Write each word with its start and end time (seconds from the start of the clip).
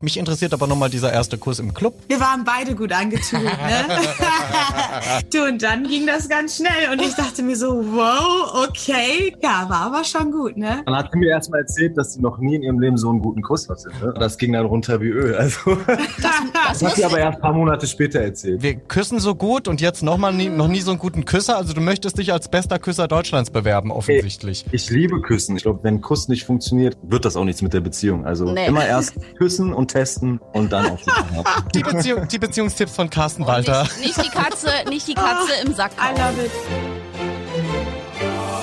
Mich 0.00 0.16
interessiert 0.16 0.54
aber 0.54 0.68
nochmal 0.68 0.90
dieser 0.90 1.12
erste 1.12 1.38
Kuss 1.38 1.58
im 1.58 1.74
Club. 1.74 1.92
Wir 2.06 2.20
waren 2.20 2.44
beide 2.44 2.76
gut 2.76 2.92
angetüdelt, 2.92 3.46
ne? 3.58 3.98
du, 5.32 5.42
und 5.42 5.60
dann 5.60 5.88
ging 5.88 6.06
das 6.06 6.28
ganz 6.28 6.58
schnell 6.58 6.92
und 6.92 7.02
ich 7.02 7.16
dachte 7.16 7.42
mir 7.42 7.56
so, 7.56 7.84
wow, 7.84 8.64
okay, 8.68 9.34
ja, 9.42 9.66
war 9.68 9.86
aber 9.86 10.04
schon 10.04 10.30
gut, 10.30 10.56
ne? 10.56 10.82
Dann 10.86 10.94
hat 10.94 11.10
sie 11.10 11.18
mir 11.18 11.30
erstmal 11.30 11.62
erzählt, 11.62 11.98
dass 11.98 12.14
sie 12.14 12.20
noch 12.20 12.38
nie 12.38 12.54
in 12.54 12.62
ihrem 12.62 12.78
Leben 12.78 12.96
so 12.96 13.10
einen 13.10 13.18
guten 13.18 13.42
Kuss 13.42 13.68
hatte. 13.68 13.88
Ne? 14.00 14.14
Das 14.20 14.38
ging 14.38 14.52
dann 14.52 14.66
runter 14.66 15.00
wie 15.00 15.08
Öl. 15.08 15.34
Also, 15.34 15.58
das, 15.88 15.98
das 16.52 16.84
hat 16.84 16.94
sie 16.94 17.04
aber 17.04 17.18
erst 17.18 17.38
ein 17.38 17.42
paar 17.42 17.54
Monate 17.54 17.88
später 17.88 18.20
erzählt. 18.20 18.62
Wir 18.62 18.76
küssen 18.76 19.18
so 19.18 19.34
gut 19.34 19.66
und 19.66 19.80
jetzt 19.80 20.04
nochmal 20.04 20.32
nie, 20.32 20.48
noch 20.48 20.68
nie 20.68 20.80
so 20.80 20.92
einen 20.92 21.00
guten 21.00 21.24
Küsser. 21.24 21.56
Also 21.56 21.72
du 21.72 21.80
möchtest 21.80 22.18
dich 22.18 22.32
als 22.32 22.48
bester 22.48 22.78
Küsser 22.78 23.08
Deutschlands 23.08 23.50
bewerben, 23.50 23.90
offensichtlich. 23.90 24.64
Ich, 24.70 24.84
ich 24.84 24.90
liebe 24.90 25.20
Küssen. 25.22 25.56
Ich 25.56 25.64
glaube, 25.64 25.80
wenn 25.82 25.94
ein 25.94 26.00
Kuss 26.02 26.28
nicht 26.28 26.44
funktioniert, 26.44 26.96
wird 27.02 27.24
das 27.24 27.34
auch 27.34 27.44
nichts 27.44 27.62
mit 27.62 27.72
der 27.72 27.80
Beziehung. 27.80 28.26
Also 28.26 28.44
nee. 28.44 28.68
immer 28.68 28.86
erst 28.86 29.14
küssen 29.38 29.72
und 29.72 29.87
testen 29.88 30.40
und 30.52 30.72
dann 30.72 30.92
auf 30.92 31.00
die, 31.74 31.82
Beziehung, 31.82 32.28
die 32.28 32.38
Beziehungstipps 32.38 32.94
von 32.94 33.10
Carsten 33.10 33.46
Walter. 33.46 33.82
Nicht, 33.82 34.16
nicht, 34.16 34.24
die 34.24 34.28
Katze, 34.28 34.70
nicht 34.88 35.08
die 35.08 35.14
Katze 35.14 35.52
im 35.64 35.74
Sack. 35.74 35.92
I 35.98 36.18
love 36.18 36.44
it. 36.44 36.50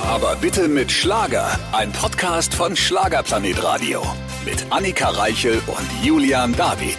Aber 0.07 0.35
bitte 0.37 0.67
mit 0.67 0.91
Schlager. 0.91 1.47
Ein 1.73 1.91
Podcast 1.91 2.53
von 2.53 2.75
Schlagerplanet 2.75 3.61
Radio. 3.63 4.01
Mit 4.45 4.65
Annika 4.69 5.09
Reichel 5.09 5.61
und 5.67 6.05
Julian 6.05 6.55
David. 6.55 6.97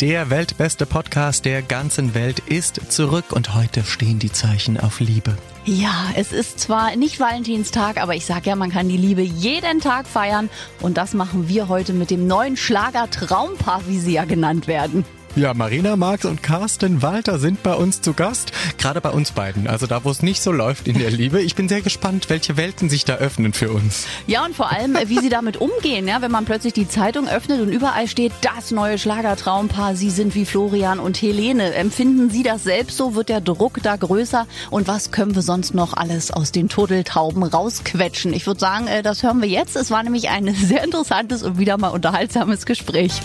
Der 0.00 0.30
weltbeste 0.30 0.84
Podcast 0.84 1.44
der 1.44 1.62
ganzen 1.62 2.14
Welt 2.14 2.40
ist 2.40 2.90
zurück 2.90 3.26
und 3.30 3.54
heute 3.54 3.84
stehen 3.84 4.18
die 4.18 4.32
Zeichen 4.32 4.80
auf 4.80 4.98
Liebe. 4.98 5.36
Ja, 5.64 6.10
es 6.16 6.32
ist 6.32 6.58
zwar 6.58 6.96
nicht 6.96 7.20
Valentinstag, 7.20 8.02
aber 8.02 8.16
ich 8.16 8.26
sag 8.26 8.46
ja, 8.46 8.56
man 8.56 8.70
kann 8.72 8.88
die 8.88 8.96
Liebe 8.96 9.22
jeden 9.22 9.78
Tag 9.78 10.08
feiern 10.08 10.50
und 10.80 10.96
das 10.96 11.14
machen 11.14 11.48
wir 11.48 11.68
heute 11.68 11.92
mit 11.92 12.10
dem 12.10 12.26
neuen 12.26 12.56
Schlager 12.56 13.08
Traumpaar, 13.08 13.82
wie 13.86 14.00
sie 14.00 14.14
ja 14.14 14.24
genannt 14.24 14.66
werden. 14.66 15.04
Ja, 15.34 15.54
Marina 15.54 15.96
Marx 15.96 16.26
und 16.26 16.42
Carsten 16.42 17.00
Walter 17.00 17.38
sind 17.38 17.62
bei 17.62 17.72
uns 17.72 18.02
zu 18.02 18.12
Gast. 18.12 18.52
Gerade 18.76 19.00
bei 19.00 19.08
uns 19.08 19.30
beiden. 19.30 19.66
Also 19.66 19.86
da, 19.86 20.04
wo 20.04 20.10
es 20.10 20.22
nicht 20.22 20.42
so 20.42 20.52
läuft 20.52 20.86
in 20.86 20.98
der 20.98 21.10
Liebe. 21.10 21.40
Ich 21.40 21.54
bin 21.54 21.70
sehr 21.70 21.80
gespannt, 21.80 22.28
welche 22.28 22.58
Welten 22.58 22.90
sich 22.90 23.06
da 23.06 23.14
öffnen 23.14 23.54
für 23.54 23.70
uns. 23.70 24.06
Ja, 24.26 24.44
und 24.44 24.54
vor 24.54 24.70
allem, 24.70 24.94
wie 25.06 25.20
sie 25.20 25.30
damit 25.30 25.56
umgehen, 25.56 26.06
ja, 26.06 26.20
wenn 26.20 26.30
man 26.30 26.44
plötzlich 26.44 26.74
die 26.74 26.86
Zeitung 26.86 27.28
öffnet 27.28 27.62
und 27.62 27.72
überall 27.72 28.08
steht, 28.08 28.32
das 28.42 28.72
neue 28.72 28.98
Schlagertraumpaar, 28.98 29.96
sie 29.96 30.10
sind 30.10 30.34
wie 30.34 30.44
Florian 30.44 30.98
und 30.98 31.16
Helene. 31.22 31.72
Empfinden 31.72 32.28
Sie 32.28 32.42
das 32.42 32.62
selbst 32.62 32.98
so? 32.98 33.14
Wird 33.14 33.30
der 33.30 33.40
Druck 33.40 33.78
da 33.82 33.96
größer? 33.96 34.46
Und 34.68 34.86
was 34.86 35.12
können 35.12 35.34
wir 35.34 35.42
sonst 35.42 35.74
noch 35.74 35.94
alles 35.94 36.30
aus 36.30 36.52
den 36.52 36.68
Turteltauben 36.68 37.42
rausquetschen? 37.42 38.34
Ich 38.34 38.46
würde 38.46 38.60
sagen, 38.60 38.86
äh, 38.86 39.02
das 39.02 39.22
hören 39.22 39.40
wir 39.40 39.48
jetzt. 39.48 39.76
Es 39.76 39.90
war 39.90 40.02
nämlich 40.02 40.28
ein 40.28 40.54
sehr 40.54 40.84
interessantes 40.84 41.42
und 41.42 41.58
wieder 41.58 41.78
mal 41.78 41.88
unterhaltsames 41.88 42.66
Gespräch. 42.66 43.22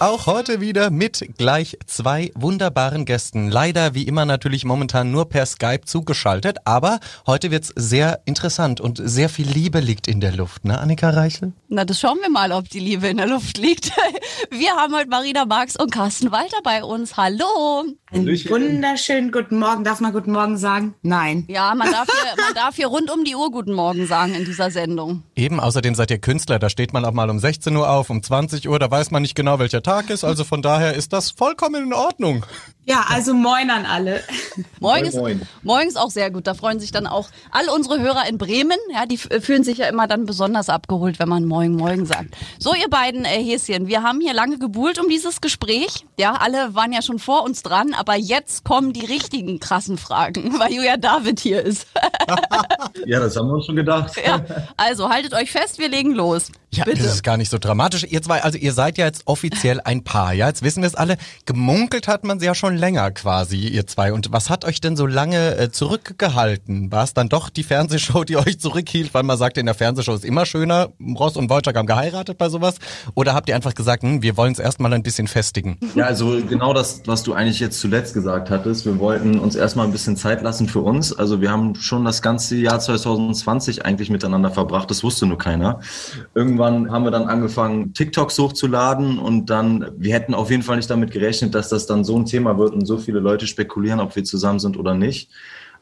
Auch 0.00 0.26
heute 0.26 0.60
wieder 0.60 0.90
mit 0.90 1.28
gleich 1.38 1.76
zwei 1.86 2.30
wunderbaren 2.36 3.04
Gästen. 3.04 3.50
Leider 3.50 3.94
wie 3.94 4.04
immer 4.04 4.26
natürlich 4.26 4.64
momentan 4.64 5.10
nur 5.10 5.28
per 5.28 5.44
Skype 5.44 5.80
zugeschaltet, 5.86 6.58
aber 6.64 7.00
heute 7.26 7.50
wird's 7.50 7.72
sehr 7.74 8.20
interessant 8.24 8.80
und 8.80 9.00
sehr 9.02 9.28
viel 9.28 9.48
Liebe 9.48 9.80
liegt 9.80 10.06
in 10.06 10.20
der 10.20 10.36
Luft, 10.36 10.64
ne 10.64 10.78
Annika 10.78 11.10
Reichel? 11.10 11.52
Na, 11.68 11.84
das 11.84 11.98
schauen 11.98 12.18
wir 12.22 12.30
mal, 12.30 12.52
ob 12.52 12.68
die 12.68 12.78
Liebe 12.78 13.08
in 13.08 13.16
der 13.16 13.26
Luft 13.26 13.58
liegt. 13.58 13.90
Wir 14.50 14.70
haben 14.70 14.94
heute 14.94 15.08
Marina 15.08 15.44
Marx 15.44 15.76
und 15.76 15.90
Carsten 15.90 16.30
Walter 16.30 16.58
bei 16.62 16.84
uns. 16.84 17.16
Hallo. 17.16 17.84
Wunderschönen 18.10 19.32
guten 19.32 19.58
Morgen. 19.58 19.84
Darf 19.84 20.00
man 20.00 20.12
guten 20.12 20.32
Morgen 20.32 20.56
sagen? 20.56 20.94
Nein. 21.02 21.44
Ja, 21.48 21.74
man 21.74 21.90
darf, 21.90 22.06
hier, 22.06 22.42
man 22.42 22.54
darf 22.54 22.76
hier 22.76 22.86
rund 22.88 23.10
um 23.10 23.24
die 23.24 23.34
Uhr 23.34 23.50
guten 23.50 23.74
Morgen 23.74 24.06
sagen 24.06 24.34
in 24.34 24.44
dieser 24.44 24.70
Sendung. 24.70 25.24
Eben, 25.34 25.60
außerdem 25.60 25.94
seid 25.94 26.10
ihr 26.10 26.18
Künstler, 26.18 26.58
da 26.58 26.70
steht 26.70 26.92
man 26.92 27.04
auch 27.04 27.12
mal 27.12 27.28
um 27.28 27.38
16 27.38 27.76
Uhr 27.76 27.90
auf, 27.90 28.08
um 28.08 28.22
20 28.22 28.68
Uhr, 28.68 28.78
da 28.78 28.90
weiß 28.90 29.10
man 29.10 29.22
nicht 29.22 29.34
genau, 29.34 29.58
welcher 29.58 29.82
Tag 29.88 30.10
ist. 30.10 30.22
Also 30.22 30.44
von 30.44 30.60
daher 30.60 30.94
ist 30.94 31.14
das 31.14 31.30
vollkommen 31.30 31.84
in 31.84 31.92
Ordnung. 31.94 32.44
Ja, 32.88 33.04
also 33.10 33.34
moin 33.34 33.68
an 33.68 33.84
alle. 33.84 34.22
Moin 34.80 35.04
ist, 35.04 35.18
moin 35.62 35.88
ist 35.88 35.98
auch 35.98 36.08
sehr 36.08 36.30
gut. 36.30 36.46
Da 36.46 36.54
freuen 36.54 36.80
sich 36.80 36.90
dann 36.90 37.06
auch 37.06 37.28
alle 37.50 37.70
unsere 37.70 38.00
Hörer 38.00 38.26
in 38.28 38.38
Bremen. 38.38 38.78
Ja, 38.94 39.04
die 39.04 39.18
fühlen 39.18 39.62
sich 39.62 39.76
ja 39.76 39.88
immer 39.88 40.06
dann 40.06 40.24
besonders 40.24 40.70
abgeholt, 40.70 41.18
wenn 41.18 41.28
man 41.28 41.44
moin 41.44 41.74
moin 41.74 42.06
sagt. 42.06 42.34
So, 42.58 42.74
ihr 42.74 42.88
beiden 42.88 43.26
äh, 43.26 43.44
Häschen, 43.44 43.88
wir 43.88 44.02
haben 44.02 44.22
hier 44.22 44.32
lange 44.32 44.58
gebuhlt 44.58 44.98
um 44.98 45.10
dieses 45.10 45.42
Gespräch. 45.42 46.06
Ja, 46.18 46.32
alle 46.32 46.74
waren 46.74 46.92
ja 46.92 47.02
schon 47.02 47.18
vor 47.18 47.44
uns 47.44 47.62
dran, 47.62 47.92
aber 47.92 48.16
jetzt 48.16 48.64
kommen 48.64 48.94
die 48.94 49.04
richtigen 49.04 49.60
krassen 49.60 49.98
Fragen, 49.98 50.54
weil 50.58 50.72
Julia 50.72 50.96
David 50.96 51.40
hier 51.40 51.62
ist. 51.62 51.86
ja, 53.04 53.20
das 53.20 53.36
haben 53.36 53.48
wir 53.48 53.56
uns 53.56 53.66
schon 53.66 53.76
gedacht. 53.76 54.14
Ja, 54.24 54.40
also 54.78 55.10
haltet 55.10 55.34
euch 55.34 55.50
fest, 55.52 55.78
wir 55.78 55.90
legen 55.90 56.12
los. 56.12 56.50
Ja, 56.70 56.84
Bitte. 56.84 57.02
das 57.02 57.14
ist 57.14 57.22
gar 57.22 57.36
nicht 57.36 57.50
so 57.50 57.58
dramatisch. 57.58 58.04
Ihr 58.04 58.22
zwei, 58.22 58.42
also 58.42 58.56
ihr 58.56 58.72
seid 58.72 58.96
ja 58.98 59.06
jetzt 59.06 59.22
offiziell 59.26 59.77
ein 59.80 60.04
Paar, 60.04 60.32
ja? 60.32 60.48
Jetzt 60.48 60.62
wissen 60.62 60.82
wir 60.82 60.86
es 60.86 60.94
alle. 60.94 61.16
Gemunkelt 61.46 62.08
hat 62.08 62.24
man 62.24 62.40
sie 62.40 62.46
ja 62.46 62.54
schon 62.54 62.76
länger 62.76 63.10
quasi, 63.10 63.68
ihr 63.68 63.86
zwei. 63.86 64.12
Und 64.12 64.32
was 64.32 64.50
hat 64.50 64.64
euch 64.64 64.80
denn 64.80 64.96
so 64.96 65.06
lange 65.06 65.56
äh, 65.56 65.70
zurückgehalten? 65.70 66.90
War 66.92 67.04
es 67.04 67.14
dann 67.14 67.28
doch 67.28 67.50
die 67.50 67.62
Fernsehshow, 67.62 68.24
die 68.24 68.36
euch 68.38 68.58
zurückhielt, 68.58 69.14
weil 69.14 69.22
man 69.22 69.38
sagte, 69.38 69.60
in 69.60 69.66
der 69.66 69.74
Fernsehshow 69.74 70.14
ist 70.14 70.24
immer 70.24 70.46
schöner, 70.46 70.88
Ross 71.18 71.36
und 71.36 71.50
Wojciech 71.50 71.76
haben 71.76 71.86
geheiratet 71.86 72.38
bei 72.38 72.48
sowas? 72.48 72.76
Oder 73.14 73.34
habt 73.34 73.48
ihr 73.48 73.56
einfach 73.56 73.74
gesagt, 73.74 74.02
hm, 74.02 74.22
wir 74.22 74.36
wollen 74.36 74.52
es 74.52 74.58
erstmal 74.58 74.92
ein 74.92 75.02
bisschen 75.02 75.28
festigen? 75.28 75.78
Ja, 75.94 76.06
also 76.06 76.40
genau 76.48 76.72
das, 76.72 77.02
was 77.06 77.22
du 77.22 77.34
eigentlich 77.34 77.60
jetzt 77.60 77.80
zuletzt 77.80 78.14
gesagt 78.14 78.50
hattest. 78.50 78.86
Wir 78.86 78.98
wollten 78.98 79.38
uns 79.38 79.56
erstmal 79.56 79.86
ein 79.86 79.92
bisschen 79.92 80.16
Zeit 80.16 80.42
lassen 80.42 80.68
für 80.68 80.80
uns. 80.80 81.12
Also 81.12 81.40
wir 81.40 81.50
haben 81.50 81.74
schon 81.74 82.04
das 82.04 82.22
ganze 82.22 82.56
Jahr 82.56 82.80
2020 82.80 83.84
eigentlich 83.84 84.10
miteinander 84.10 84.50
verbracht. 84.50 84.90
Das 84.90 85.02
wusste 85.02 85.26
nur 85.26 85.38
keiner. 85.38 85.80
Irgendwann 86.34 86.90
haben 86.90 87.04
wir 87.04 87.10
dann 87.10 87.28
angefangen, 87.28 87.92
TikToks 87.92 88.38
hochzuladen 88.38 89.18
und 89.18 89.50
dann, 89.50 89.67
wir 89.96 90.14
hätten 90.14 90.34
auf 90.34 90.50
jeden 90.50 90.62
Fall 90.62 90.76
nicht 90.76 90.90
damit 90.90 91.10
gerechnet, 91.10 91.54
dass 91.54 91.68
das 91.68 91.86
dann 91.86 92.04
so 92.04 92.16
ein 92.16 92.24
Thema 92.24 92.58
wird 92.58 92.72
und 92.72 92.86
so 92.86 92.98
viele 92.98 93.20
Leute 93.20 93.46
spekulieren, 93.46 94.00
ob 94.00 94.14
wir 94.16 94.24
zusammen 94.24 94.58
sind 94.58 94.76
oder 94.76 94.94
nicht. 94.94 95.30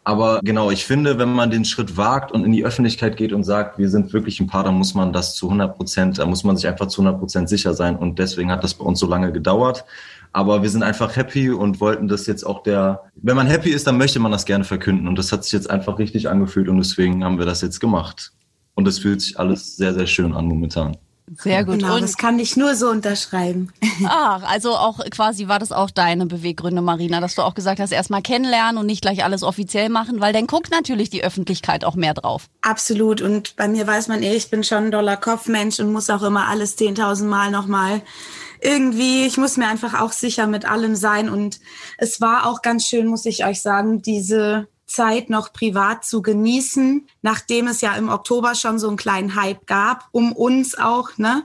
Aber 0.07 0.39
genau, 0.45 0.71
ich 0.71 0.85
finde, 0.85 1.19
wenn 1.19 1.33
man 1.33 1.51
den 1.51 1.65
Schritt 1.65 1.97
wagt 1.97 2.31
und 2.31 2.45
in 2.45 2.53
die 2.53 2.65
Öffentlichkeit 2.65 3.17
geht 3.17 3.33
und 3.33 3.43
sagt, 3.43 3.77
wir 3.77 3.89
sind 3.89 4.13
wirklich 4.13 4.39
ein 4.39 4.47
Paar, 4.47 4.63
dann 4.63 4.77
muss 4.77 4.95
man 4.95 5.13
das 5.13 5.35
zu 5.35 5.47
100 5.47 5.77
Prozent, 5.77 6.19
da 6.19 6.27
muss 6.27 6.45
man 6.45 6.57
sich 6.57 6.69
einfach 6.69 6.87
zu 6.87 7.01
100 7.01 7.19
Prozent 7.19 7.49
sicher 7.49 7.75
sein. 7.75 7.97
Und 7.97 8.21
deswegen 8.21 8.53
hat 8.53 8.63
das 8.63 8.75
bei 8.75 8.85
uns 8.85 9.01
so 9.01 9.09
lange 9.09 9.33
gedauert. 9.33 9.85
Aber 10.33 10.63
wir 10.63 10.71
sind 10.71 10.85
einfach 10.85 11.17
happy 11.17 11.51
und 11.51 11.81
wollten 11.81 12.07
das 12.07 12.29
jetzt 12.29 12.45
auch 12.45 12.63
der, 12.63 13.03
wenn 13.17 13.35
man 13.35 13.49
happy 13.49 13.71
ist, 13.71 13.89
dann 13.89 13.99
möchte 13.99 14.21
man 14.21 14.31
das 14.31 14.45
gerne 14.45 14.63
verkünden. 14.63 15.09
Und 15.09 15.19
das 15.19 15.33
hat 15.33 15.43
sich 15.43 15.53
jetzt 15.53 15.69
einfach 15.69 15.99
richtig 15.99 16.29
angefühlt 16.29 16.69
und 16.69 16.77
deswegen 16.77 17.25
haben 17.25 17.39
wir 17.39 17.47
das 17.47 17.61
jetzt 17.61 17.81
gemacht. 17.81 18.33
Und 18.77 18.87
es 18.87 19.01
fühlt 19.01 19.23
sich 19.23 19.41
alles 19.41 19.77
sehr, 19.77 19.93
sehr 19.93 20.07
schön 20.07 20.35
an 20.35 20.47
momentan. 20.47 20.97
Sehr 21.35 21.65
gut. 21.65 21.81
Genau, 21.81 21.97
und 21.97 22.03
das 22.03 22.17
kann 22.17 22.39
ich 22.39 22.57
nur 22.57 22.77
so 22.77 22.89
unterschreiben. 22.89 23.73
Ach, 24.07 24.43
also 24.45 24.77
auch 24.77 25.01
quasi 25.11 25.49
war 25.49 25.59
das 25.59 25.73
auch 25.73 25.91
deine 25.91 26.27
Beweggründe, 26.27 26.83
Marina, 26.83 27.21
dass 27.21 27.35
du 27.35 27.43
auch 27.43 27.55
gesagt 27.55 27.81
hast, 27.81 27.91
erstmal 27.91 28.23
kennenlernen 28.23 28.79
und 28.79 28.87
nicht 28.87 29.03
gleich 29.03 29.25
alles 29.25 29.43
offiziell 29.43 29.89
machen, 29.89 30.21
weil 30.21 30.33
dann 30.33 30.47
guckt 30.47 30.71
natürlich 30.71 31.11
die 31.11 31.25
Öffentlichkeit 31.25 31.85
auch 31.85 31.97
mehr 31.97 32.15
drauf. 32.15 32.49
Absolut. 32.63 33.23
Und 33.23 33.57
bei 33.57 33.67
mir 33.67 33.87
weiß 33.87 34.07
man 34.09 34.23
eh, 34.23 34.37
ich 34.37 34.51
bin 34.51 34.63
schon 34.63 34.87
ein 34.87 34.91
doller 34.93 35.17
Kopfmensch 35.17 35.81
und 35.81 35.93
muss 35.93 36.11
auch 36.11 36.23
immer 36.23 36.47
alles 36.47 36.79
10.000 36.79 37.25
Mal 37.25 37.51
nochmal 37.51 38.03
irgendwie, 38.61 39.27
ich 39.27 39.37
muss 39.37 39.57
mir 39.57 39.69
einfach 39.69 40.01
auch 40.01 40.13
sicher 40.13 40.47
mit 40.47 40.65
allem 40.65 40.95
sein. 40.95 41.29
Und 41.29 41.61
es 41.99 42.21
war 42.21 42.47
auch 42.47 42.63
ganz 42.63 42.87
schön, 42.87 43.07
muss 43.07 43.27
ich 43.27 43.45
euch 43.45 43.63
sagen, 43.63 44.03
diese 44.03 44.69
Zeit 44.87 45.31
noch 45.31 45.53
privat 45.53 46.05
zu 46.05 46.23
genießen, 46.23 47.07
nachdem 47.23 47.67
es 47.67 47.81
ja 47.81 47.95
im 47.95 48.09
Oktober 48.09 48.55
schon 48.55 48.79
so 48.79 48.89
einen 48.89 48.97
kleinen 48.97 49.35
Hype 49.35 49.67
gab, 49.67 50.09
um 50.13 50.33
uns 50.33 50.79
auch, 50.79 51.17
ne, 51.19 51.45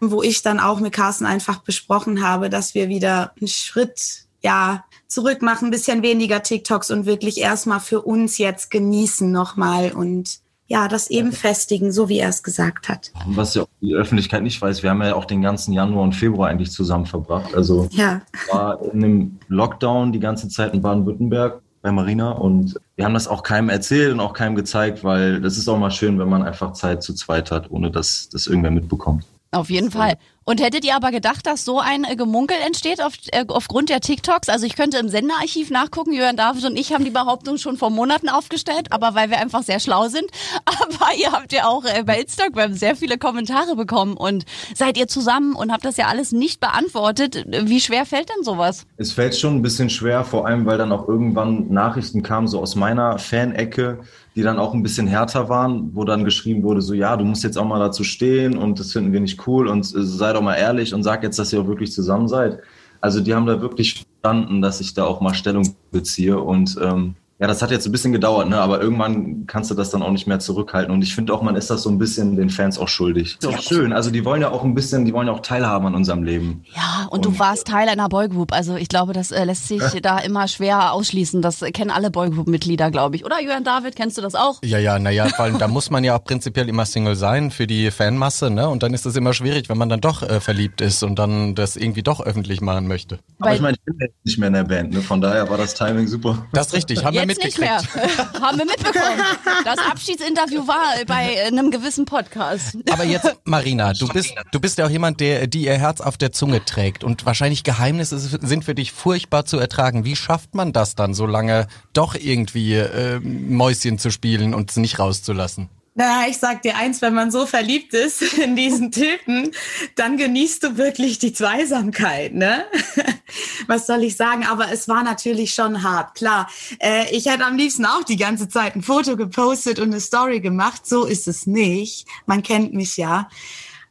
wo 0.00 0.22
ich 0.22 0.42
dann 0.42 0.58
auch 0.58 0.80
mit 0.80 0.92
Carsten 0.92 1.26
einfach 1.26 1.58
besprochen 1.58 2.22
habe, 2.26 2.48
dass 2.48 2.74
wir 2.74 2.88
wieder 2.88 3.32
einen 3.38 3.48
Schritt, 3.48 4.24
ja, 4.40 4.84
zurück 5.06 5.42
machen, 5.42 5.68
ein 5.68 5.70
bisschen 5.70 6.02
weniger 6.02 6.42
TikToks 6.42 6.90
und 6.90 7.06
wirklich 7.06 7.38
erstmal 7.38 7.80
für 7.80 8.02
uns 8.02 8.38
jetzt 8.38 8.70
genießen 8.70 9.30
nochmal 9.30 9.92
und 9.92 10.40
ja, 10.70 10.86
das 10.86 11.08
eben 11.08 11.32
festigen, 11.32 11.92
so 11.92 12.10
wie 12.10 12.18
er 12.18 12.28
es 12.28 12.42
gesagt 12.42 12.90
hat. 12.90 13.10
Was 13.26 13.54
ja 13.54 13.64
die 13.80 13.94
Öffentlichkeit 13.94 14.42
nicht 14.42 14.60
weiß, 14.60 14.82
wir 14.82 14.90
haben 14.90 15.02
ja 15.02 15.14
auch 15.14 15.24
den 15.24 15.40
ganzen 15.40 15.72
Januar 15.72 16.02
und 16.02 16.14
Februar 16.14 16.50
eigentlich 16.50 16.70
zusammen 16.70 17.06
verbracht. 17.06 17.54
Also 17.54 17.88
ja. 17.90 18.20
war 18.52 18.82
in 18.82 19.02
einem 19.02 19.38
Lockdown 19.48 20.12
die 20.12 20.20
ganze 20.20 20.48
Zeit 20.48 20.74
in 20.74 20.82
Baden-Württemberg 20.82 21.62
bei 21.88 21.92
Marina 21.92 22.32
und 22.32 22.78
wir 22.96 23.04
haben 23.04 23.14
das 23.14 23.28
auch 23.28 23.42
keinem 23.42 23.70
erzählt 23.70 24.12
und 24.12 24.20
auch 24.20 24.34
keinem 24.34 24.54
gezeigt, 24.54 25.04
weil 25.04 25.40
das 25.40 25.56
ist 25.56 25.68
auch 25.68 25.78
mal 25.78 25.90
schön, 25.90 26.18
wenn 26.18 26.28
man 26.28 26.42
einfach 26.42 26.72
Zeit 26.72 27.02
zu 27.02 27.14
zweit 27.14 27.50
hat, 27.50 27.70
ohne 27.70 27.90
dass 27.90 28.28
das 28.28 28.46
irgendwer 28.46 28.70
mitbekommt. 28.70 29.24
Auf 29.52 29.70
jeden 29.70 29.90
Fall. 29.90 30.18
Und 30.48 30.62
hättet 30.62 30.82
ihr 30.86 30.96
aber 30.96 31.10
gedacht, 31.10 31.46
dass 31.46 31.66
so 31.66 31.78
ein 31.78 32.04
äh, 32.04 32.16
Gemunkel 32.16 32.56
entsteht 32.64 33.04
auf, 33.04 33.12
äh, 33.32 33.44
aufgrund 33.48 33.90
der 33.90 34.00
TikToks? 34.00 34.48
Also 34.48 34.64
ich 34.64 34.76
könnte 34.76 34.96
im 34.96 35.10
Senderarchiv 35.10 35.68
nachgucken, 35.68 36.14
Jörn 36.14 36.38
David 36.38 36.64
und 36.64 36.78
ich 36.78 36.94
haben 36.94 37.04
die 37.04 37.10
Behauptung 37.10 37.58
schon 37.58 37.76
vor 37.76 37.90
Monaten 37.90 38.30
aufgestellt, 38.30 38.86
aber 38.88 39.14
weil 39.14 39.28
wir 39.28 39.38
einfach 39.40 39.62
sehr 39.62 39.78
schlau 39.78 40.08
sind. 40.08 40.24
Aber 40.64 41.14
ihr 41.18 41.32
habt 41.32 41.52
ja 41.52 41.66
auch 41.66 41.84
äh, 41.84 42.02
bei 42.02 42.20
Instagram 42.20 42.72
sehr 42.72 42.96
viele 42.96 43.18
Kommentare 43.18 43.76
bekommen 43.76 44.16
und 44.16 44.46
seid 44.74 44.96
ihr 44.96 45.06
zusammen 45.06 45.54
und 45.54 45.70
habt 45.70 45.84
das 45.84 45.98
ja 45.98 46.06
alles 46.06 46.32
nicht 46.32 46.60
beantwortet. 46.60 47.44
Wie 47.46 47.80
schwer 47.80 48.06
fällt 48.06 48.30
denn 48.30 48.42
sowas? 48.42 48.86
Es 48.96 49.12
fällt 49.12 49.36
schon 49.36 49.56
ein 49.56 49.62
bisschen 49.62 49.90
schwer, 49.90 50.24
vor 50.24 50.46
allem 50.46 50.64
weil 50.64 50.78
dann 50.78 50.92
auch 50.92 51.08
irgendwann 51.08 51.68
Nachrichten 51.68 52.22
kamen, 52.22 52.48
so 52.48 52.60
aus 52.60 52.74
meiner 52.74 53.18
Fanecke, 53.18 53.98
die 54.38 54.44
dann 54.44 54.60
auch 54.60 54.72
ein 54.72 54.84
bisschen 54.84 55.08
härter 55.08 55.48
waren, 55.48 55.90
wo 55.94 56.04
dann 56.04 56.24
geschrieben 56.24 56.62
wurde, 56.62 56.80
so 56.80 56.94
ja, 56.94 57.16
du 57.16 57.24
musst 57.24 57.42
jetzt 57.42 57.58
auch 57.58 57.64
mal 57.64 57.80
dazu 57.80 58.04
stehen 58.04 58.56
und 58.56 58.78
das 58.78 58.92
finden 58.92 59.12
wir 59.12 59.18
nicht 59.18 59.48
cool 59.48 59.66
und 59.66 59.82
sei 59.84 60.32
doch 60.32 60.37
mal 60.40 60.54
ehrlich 60.54 60.94
und 60.94 61.02
sag 61.02 61.22
jetzt, 61.22 61.38
dass 61.38 61.52
ihr 61.52 61.60
auch 61.60 61.66
wirklich 61.66 61.92
zusammen 61.92 62.28
seid. 62.28 62.60
Also 63.00 63.20
die 63.20 63.34
haben 63.34 63.46
da 63.46 63.60
wirklich 63.60 64.04
verstanden, 64.22 64.60
dass 64.60 64.80
ich 64.80 64.94
da 64.94 65.04
auch 65.04 65.20
mal 65.20 65.34
Stellung 65.34 65.76
beziehe 65.92 66.38
und 66.38 66.76
ähm, 66.82 67.14
ja, 67.40 67.46
das 67.46 67.62
hat 67.62 67.70
jetzt 67.70 67.86
ein 67.86 67.92
bisschen 67.92 68.12
gedauert, 68.12 68.48
ne? 68.48 68.60
aber 68.60 68.80
irgendwann 68.80 69.46
kannst 69.46 69.70
du 69.70 69.74
das 69.74 69.90
dann 69.90 70.02
auch 70.02 70.10
nicht 70.10 70.26
mehr 70.26 70.40
zurückhalten. 70.40 70.92
Und 70.92 71.02
ich 71.02 71.14
finde 71.14 71.32
auch, 71.32 71.40
man 71.40 71.54
ist 71.54 71.70
das 71.70 71.82
so 71.82 71.90
ein 71.90 71.96
bisschen 71.96 72.34
den 72.34 72.50
Fans 72.50 72.78
auch 72.78 72.88
schuldig. 72.88 73.38
Ist 73.40 73.46
auch 73.46 73.62
schön. 73.62 73.92
Also 73.92 74.10
die 74.10 74.24
wollen 74.24 74.42
ja 74.42 74.50
auch 74.50 74.64
ein 74.64 74.74
bisschen, 74.74 75.04
die 75.04 75.12
wollen 75.12 75.28
ja 75.28 75.32
auch 75.32 75.40
teilhaben 75.40 75.86
an 75.86 75.94
unserem 75.94 76.24
Leben. 76.24 76.64
Ja, 76.74 77.06
und, 77.10 77.18
und 77.18 77.24
du 77.26 77.38
warst 77.38 77.68
Teil 77.68 77.88
einer 77.88 78.08
Boygroup. 78.08 78.52
Also 78.52 78.74
ich 78.74 78.88
glaube, 78.88 79.12
das 79.12 79.30
äh, 79.30 79.44
lässt 79.44 79.68
sich 79.68 79.82
da 80.02 80.18
immer 80.18 80.48
schwer 80.48 80.92
ausschließen. 80.92 81.40
Das 81.40 81.60
kennen 81.72 81.92
alle 81.92 82.10
Boygroup-Mitglieder, 82.10 82.90
glaube 82.90 83.14
ich. 83.14 83.24
Oder 83.24 83.40
Jürgen 83.40 83.62
David, 83.62 83.94
kennst 83.94 84.18
du 84.18 84.22
das 84.22 84.34
auch? 84.34 84.58
Ja, 84.64 84.78
ja, 84.78 84.98
naja, 84.98 85.28
vor 85.28 85.44
allem 85.44 85.58
da 85.58 85.68
muss 85.68 85.90
man 85.90 86.02
ja 86.02 86.16
auch 86.16 86.24
prinzipiell 86.24 86.68
immer 86.68 86.86
Single 86.86 87.14
sein 87.14 87.52
für 87.52 87.68
die 87.68 87.92
Fanmasse, 87.92 88.50
ne? 88.50 88.68
Und 88.68 88.82
dann 88.82 88.94
ist 88.94 89.06
es 89.06 89.14
immer 89.14 89.32
schwierig, 89.32 89.68
wenn 89.68 89.78
man 89.78 89.88
dann 89.88 90.00
doch 90.00 90.24
äh, 90.24 90.40
verliebt 90.40 90.80
ist 90.80 91.04
und 91.04 91.20
dann 91.20 91.54
das 91.54 91.76
irgendwie 91.76 92.02
doch 92.02 92.20
öffentlich 92.20 92.60
machen 92.60 92.88
möchte. 92.88 93.20
Aber 93.38 93.54
ich 93.54 93.60
meine, 93.60 93.76
ich 93.76 93.84
bin 93.84 93.96
jetzt 94.00 94.24
nicht 94.24 94.38
mehr 94.38 94.48
in 94.48 94.54
der 94.54 94.64
Band, 94.64 94.92
ne? 94.92 95.02
Von 95.02 95.20
daher 95.20 95.48
war 95.48 95.56
das 95.56 95.74
Timing 95.74 96.08
super. 96.08 96.46
Das 96.52 96.68
ist 96.68 96.72
richtig, 96.74 97.04
haben 97.04 97.27
Jetzt 97.28 97.44
nicht 97.44 97.58
mehr. 97.58 97.78
Haben 98.40 98.58
wir 98.58 98.64
mitbekommen. 98.64 99.22
Das 99.64 99.78
Abschiedsinterview 99.78 100.66
war 100.66 101.04
bei 101.06 101.46
einem 101.46 101.70
gewissen 101.70 102.04
Podcast. 102.04 102.76
Aber 102.90 103.04
jetzt, 103.04 103.36
Marina, 103.44 103.92
du 103.92 104.08
bist, 104.08 104.34
du 104.52 104.60
bist 104.60 104.78
ja 104.78 104.86
auch 104.86 104.90
jemand, 104.90 105.20
der, 105.20 105.46
die 105.46 105.64
ihr 105.64 105.78
Herz 105.78 106.00
auf 106.00 106.16
der 106.16 106.32
Zunge 106.32 106.64
trägt 106.64 107.04
und 107.04 107.26
wahrscheinlich 107.26 107.64
Geheimnisse 107.64 108.18
sind 108.18 108.64
für 108.64 108.74
dich 108.74 108.92
furchtbar 108.92 109.44
zu 109.44 109.58
ertragen. 109.58 110.04
Wie 110.04 110.16
schafft 110.16 110.54
man 110.54 110.72
das 110.72 110.94
dann, 110.94 111.14
so 111.14 111.26
lange 111.26 111.66
doch 111.92 112.14
irgendwie 112.14 112.74
äh, 112.74 113.20
Mäuschen 113.20 113.98
zu 113.98 114.10
spielen 114.10 114.54
und 114.54 114.70
es 114.70 114.76
nicht 114.76 114.98
rauszulassen? 114.98 115.68
Na, 116.00 116.28
ich 116.28 116.38
sag 116.38 116.62
dir 116.62 116.76
eins, 116.76 117.02
wenn 117.02 117.12
man 117.12 117.32
so 117.32 117.44
verliebt 117.44 117.92
ist 117.92 118.22
in 118.38 118.54
diesen 118.54 118.92
Typen, 118.92 119.50
dann 119.96 120.16
genießt 120.16 120.62
du 120.62 120.76
wirklich 120.76 121.18
die 121.18 121.32
Zweisamkeit, 121.32 122.34
ne? 122.34 122.66
Was 123.66 123.88
soll 123.88 124.04
ich 124.04 124.16
sagen? 124.16 124.46
Aber 124.46 124.70
es 124.70 124.86
war 124.86 125.02
natürlich 125.02 125.54
schon 125.54 125.82
hart, 125.82 126.14
klar. 126.14 126.48
Äh, 126.78 127.10
ich 127.10 127.26
hätte 127.26 127.44
am 127.44 127.56
liebsten 127.56 127.84
auch 127.84 128.04
die 128.04 128.16
ganze 128.16 128.48
Zeit 128.48 128.76
ein 128.76 128.82
Foto 128.84 129.16
gepostet 129.16 129.80
und 129.80 129.90
eine 129.90 130.00
Story 130.00 130.38
gemacht. 130.38 130.86
So 130.86 131.04
ist 131.04 131.26
es 131.26 131.48
nicht. 131.48 132.06
Man 132.26 132.44
kennt 132.44 132.74
mich 132.74 132.96
ja. 132.96 133.28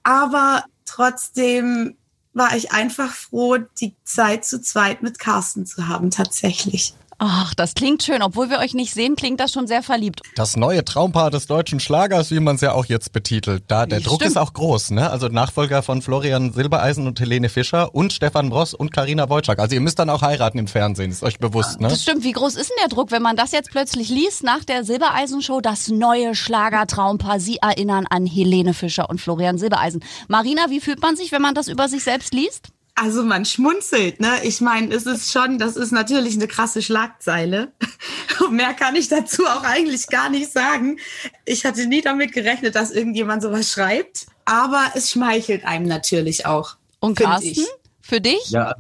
Aber 0.04 0.64
trotzdem 0.86 1.98
war 2.32 2.56
ich 2.56 2.72
einfach 2.72 3.12
froh, 3.12 3.58
die 3.82 3.96
Zeit 4.06 4.46
zu 4.46 4.62
zweit 4.62 5.04
mit 5.04 5.20
Carsten 5.20 5.66
zu 5.66 5.90
haben, 5.90 6.10
tatsächlich. 6.10 6.94
Ach, 7.20 7.56
das 7.56 7.74
klingt 7.74 8.04
schön. 8.04 8.22
Obwohl 8.22 8.52
wir 8.52 8.60
euch 8.60 8.76
nicht 8.76 8.94
sehen, 8.94 9.16
klingt 9.16 9.40
das 9.40 9.52
schon 9.52 9.66
sehr 9.66 9.82
verliebt. 9.82 10.22
Das 10.36 10.56
neue 10.56 10.86
Traumpaar 10.86 11.32
des 11.32 11.48
deutschen 11.48 11.80
Schlagers, 11.80 12.30
wie 12.30 12.40
man 12.40 12.56
es 12.58 12.62
ja 12.62 12.74
auch 12.74 12.86
jetzt 12.86 13.12
betitelt. 13.12 13.64
Da 13.68 13.88
der 13.88 14.02
Druck 14.02 14.18
Stimmt. 14.22 14.32
ist 14.32 14.38
auch 14.38 14.54
groß, 14.54 14.92
ne? 14.92 15.10
Also 15.10 15.28
Nachfolger 15.28 15.82
von 15.82 16.04
Florian 16.04 16.54
Silbereisen 16.54 17.08
und 17.08 17.20
Helene 17.20 17.50
Fischer 17.50 17.96
und 17.96 18.14
Stefan 18.14 18.50
Bross 18.50 18.76
und 18.76 18.92
Karina 18.92 19.30
Wojcik. 19.30 19.58
Also 19.58 19.74
ihr 19.74 19.82
müsst 19.82 19.98
dann 19.98 20.12
auch 20.12 20.22
heiraten 20.22 20.60
im 20.60 20.68
Fernsehen, 20.68 21.10
ist 21.10 21.24
euch 21.24 21.40
bewusst, 21.40 21.82
ne? 21.82 21.88
Das 21.88 22.04
stimmt. 22.04 22.24
Wie 22.24 22.34
groß 22.34 22.56
ist 22.56 22.70
denn 22.70 22.78
der 22.82 22.90
Druck, 22.90 23.10
wenn 23.12 23.24
man 23.24 23.36
das 23.36 23.52
jetzt 23.52 23.72
plötzlich 23.72 24.10
liest 24.10 24.44
nach 24.44 24.64
der 24.64 24.84
Silbereisen-Show? 24.84 25.62
Das 25.62 25.88
neue 25.88 26.36
Schlagertraumpaar. 26.36 27.40
Sie 27.40 27.58
erinnern 27.58 28.06
an 28.08 28.28
Helene 28.28 28.76
Fischer 28.76 29.10
und 29.10 29.20
Florian 29.20 29.58
Silbereisen. 29.58 30.04
Marina, 30.28 30.70
wie 30.70 30.80
fühlt 30.82 31.02
man 31.02 31.16
sich, 31.16 31.32
wenn 31.32 31.42
man 31.42 31.56
das 31.56 31.68
über 31.68 31.90
sich 31.90 32.04
selbst 32.04 32.34
liest? 32.34 32.68
Also 33.00 33.24
man 33.24 33.46
schmunzelt, 33.46 34.20
ne? 34.20 34.40
Ich 34.44 34.60
meine, 34.60 34.92
es 34.92 35.06
ist 35.06 35.32
schon, 35.32 35.60
das 35.60 35.76
ist 35.76 35.92
natürlich 35.92 36.34
eine 36.34 36.48
krasse 36.48 36.82
Schlagzeile. 36.82 37.72
Und 38.40 38.54
mehr 38.54 38.74
kann 38.74 38.96
ich 38.96 39.08
dazu 39.08 39.46
auch 39.46 39.64
eigentlich 39.64 40.08
gar 40.08 40.32
nicht 40.32 40.52
sagen. 40.52 40.98
Ich 41.46 41.64
hatte 41.64 41.86
nie 41.86 42.02
damit 42.02 42.34
gerechnet, 42.34 42.74
dass 42.74 42.90
irgendjemand 42.90 43.44
sowas 43.44 43.72
schreibt. 43.72 44.26
Aber 44.46 44.84
es 44.96 45.12
schmeichelt 45.12 45.64
einem 45.64 45.86
natürlich 45.86 46.48
auch. 46.48 46.78
Und 47.00 47.20
Carsten, 47.20 47.50
ich. 47.50 47.68
für 48.02 48.20
dich? 48.20 48.50
Ja, 48.50 48.74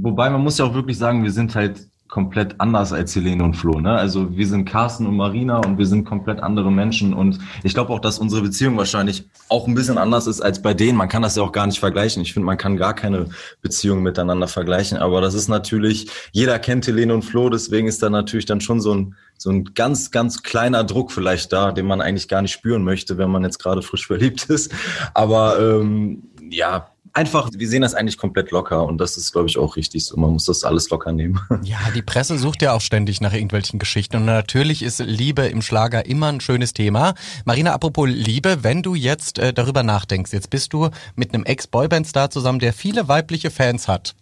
wobei 0.00 0.30
man 0.30 0.40
muss 0.42 0.58
ja 0.58 0.64
auch 0.64 0.74
wirklich 0.74 0.98
sagen, 0.98 1.22
wir 1.22 1.30
sind 1.30 1.54
halt 1.54 1.89
komplett 2.10 2.60
anders 2.60 2.92
als 2.92 3.14
Helene 3.14 3.44
und 3.44 3.54
Flo. 3.54 3.78
Ne? 3.78 3.92
Also 3.92 4.36
wir 4.36 4.46
sind 4.46 4.64
Carsten 4.64 5.06
und 5.06 5.16
Marina 5.16 5.58
und 5.58 5.78
wir 5.78 5.86
sind 5.86 6.04
komplett 6.04 6.40
andere 6.40 6.70
Menschen. 6.70 7.14
Und 7.14 7.38
ich 7.62 7.72
glaube 7.72 7.92
auch, 7.92 8.00
dass 8.00 8.18
unsere 8.18 8.42
Beziehung 8.42 8.76
wahrscheinlich 8.76 9.28
auch 9.48 9.66
ein 9.66 9.74
bisschen 9.74 9.96
anders 9.96 10.26
ist 10.26 10.40
als 10.40 10.60
bei 10.60 10.74
denen. 10.74 10.98
Man 10.98 11.08
kann 11.08 11.22
das 11.22 11.36
ja 11.36 11.42
auch 11.42 11.52
gar 11.52 11.66
nicht 11.66 11.78
vergleichen. 11.78 12.20
Ich 12.22 12.32
finde, 12.32 12.46
man 12.46 12.58
kann 12.58 12.76
gar 12.76 12.94
keine 12.94 13.28
Beziehung 13.62 14.02
miteinander 14.02 14.48
vergleichen. 14.48 14.98
Aber 14.98 15.20
das 15.20 15.34
ist 15.34 15.48
natürlich, 15.48 16.10
jeder 16.32 16.58
kennt 16.58 16.86
Helene 16.86 17.14
und 17.14 17.22
Flo, 17.22 17.48
deswegen 17.48 17.86
ist 17.86 18.02
da 18.02 18.10
natürlich 18.10 18.46
dann 18.46 18.60
schon 18.60 18.80
so 18.80 18.92
ein, 18.92 19.14
so 19.38 19.50
ein 19.50 19.64
ganz, 19.74 20.10
ganz 20.10 20.42
kleiner 20.42 20.84
Druck 20.84 21.12
vielleicht 21.12 21.52
da, 21.52 21.72
den 21.72 21.86
man 21.86 22.00
eigentlich 22.00 22.28
gar 22.28 22.42
nicht 22.42 22.52
spüren 22.52 22.82
möchte, 22.82 23.18
wenn 23.18 23.30
man 23.30 23.44
jetzt 23.44 23.58
gerade 23.58 23.82
frisch 23.82 24.06
verliebt 24.06 24.44
ist. 24.50 24.72
Aber 25.14 25.58
ähm, 25.60 26.24
ja, 26.50 26.89
einfach, 27.12 27.50
wir 27.52 27.68
sehen 27.68 27.82
das 27.82 27.94
eigentlich 27.94 28.18
komplett 28.18 28.50
locker 28.50 28.84
und 28.84 28.98
das 28.98 29.16
ist, 29.16 29.32
glaube 29.32 29.48
ich, 29.48 29.58
auch 29.58 29.76
richtig 29.76 30.04
so. 30.04 30.16
Man 30.16 30.32
muss 30.32 30.44
das 30.44 30.64
alles 30.64 30.90
locker 30.90 31.12
nehmen. 31.12 31.40
Ja, 31.62 31.78
die 31.94 32.02
Presse 32.02 32.38
sucht 32.38 32.62
ja 32.62 32.72
auch 32.72 32.80
ständig 32.80 33.20
nach 33.20 33.32
irgendwelchen 33.32 33.78
Geschichten 33.78 34.16
und 34.16 34.24
natürlich 34.24 34.82
ist 34.82 34.98
Liebe 34.98 35.46
im 35.46 35.62
Schlager 35.62 36.06
immer 36.06 36.28
ein 36.28 36.40
schönes 36.40 36.72
Thema. 36.72 37.14
Marina, 37.44 37.72
apropos 37.72 38.08
Liebe, 38.08 38.64
wenn 38.64 38.82
du 38.82 38.94
jetzt 38.94 39.38
äh, 39.38 39.52
darüber 39.52 39.82
nachdenkst, 39.82 40.32
jetzt 40.32 40.50
bist 40.50 40.72
du 40.72 40.88
mit 41.14 41.34
einem 41.34 41.44
Ex-Boyband-Star 41.44 42.30
zusammen, 42.30 42.58
der 42.58 42.72
viele 42.72 43.08
weibliche 43.08 43.50
Fans 43.50 43.88
hat. 43.88 44.14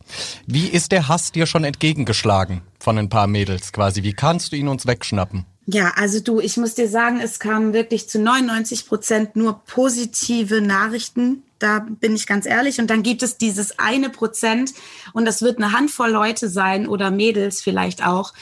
Wie 0.46 0.66
ist 0.66 0.92
der 0.92 1.08
Hass 1.08 1.32
dir 1.32 1.46
schon 1.46 1.64
entgegengeschlagen 1.64 2.62
von 2.78 2.98
ein 2.98 3.08
paar 3.08 3.28
Mädels 3.28 3.72
quasi? 3.72 4.02
Wie 4.02 4.12
kannst 4.12 4.52
du 4.52 4.56
ihn 4.56 4.68
uns 4.68 4.86
wegschnappen? 4.86 5.46
Ja, 5.70 5.92
also 5.96 6.20
du, 6.20 6.40
ich 6.40 6.56
muss 6.56 6.74
dir 6.74 6.88
sagen, 6.88 7.20
es 7.20 7.38
kamen 7.38 7.74
wirklich 7.74 8.08
zu 8.08 8.18
99 8.18 8.86
Prozent 8.86 9.36
nur 9.36 9.60
positive 9.66 10.62
Nachrichten. 10.62 11.42
Da 11.58 11.80
bin 11.86 12.14
ich 12.14 12.26
ganz 12.26 12.46
ehrlich. 12.46 12.80
Und 12.80 12.88
dann 12.88 13.02
gibt 13.02 13.22
es 13.22 13.36
dieses 13.36 13.78
eine 13.78 14.08
Prozent 14.08 14.72
und 15.12 15.26
das 15.26 15.42
wird 15.42 15.58
eine 15.58 15.72
Handvoll 15.72 16.10
Leute 16.10 16.48
sein 16.48 16.88
oder 16.88 17.10
Mädels 17.10 17.60
vielleicht 17.60 18.06
auch, 18.06 18.32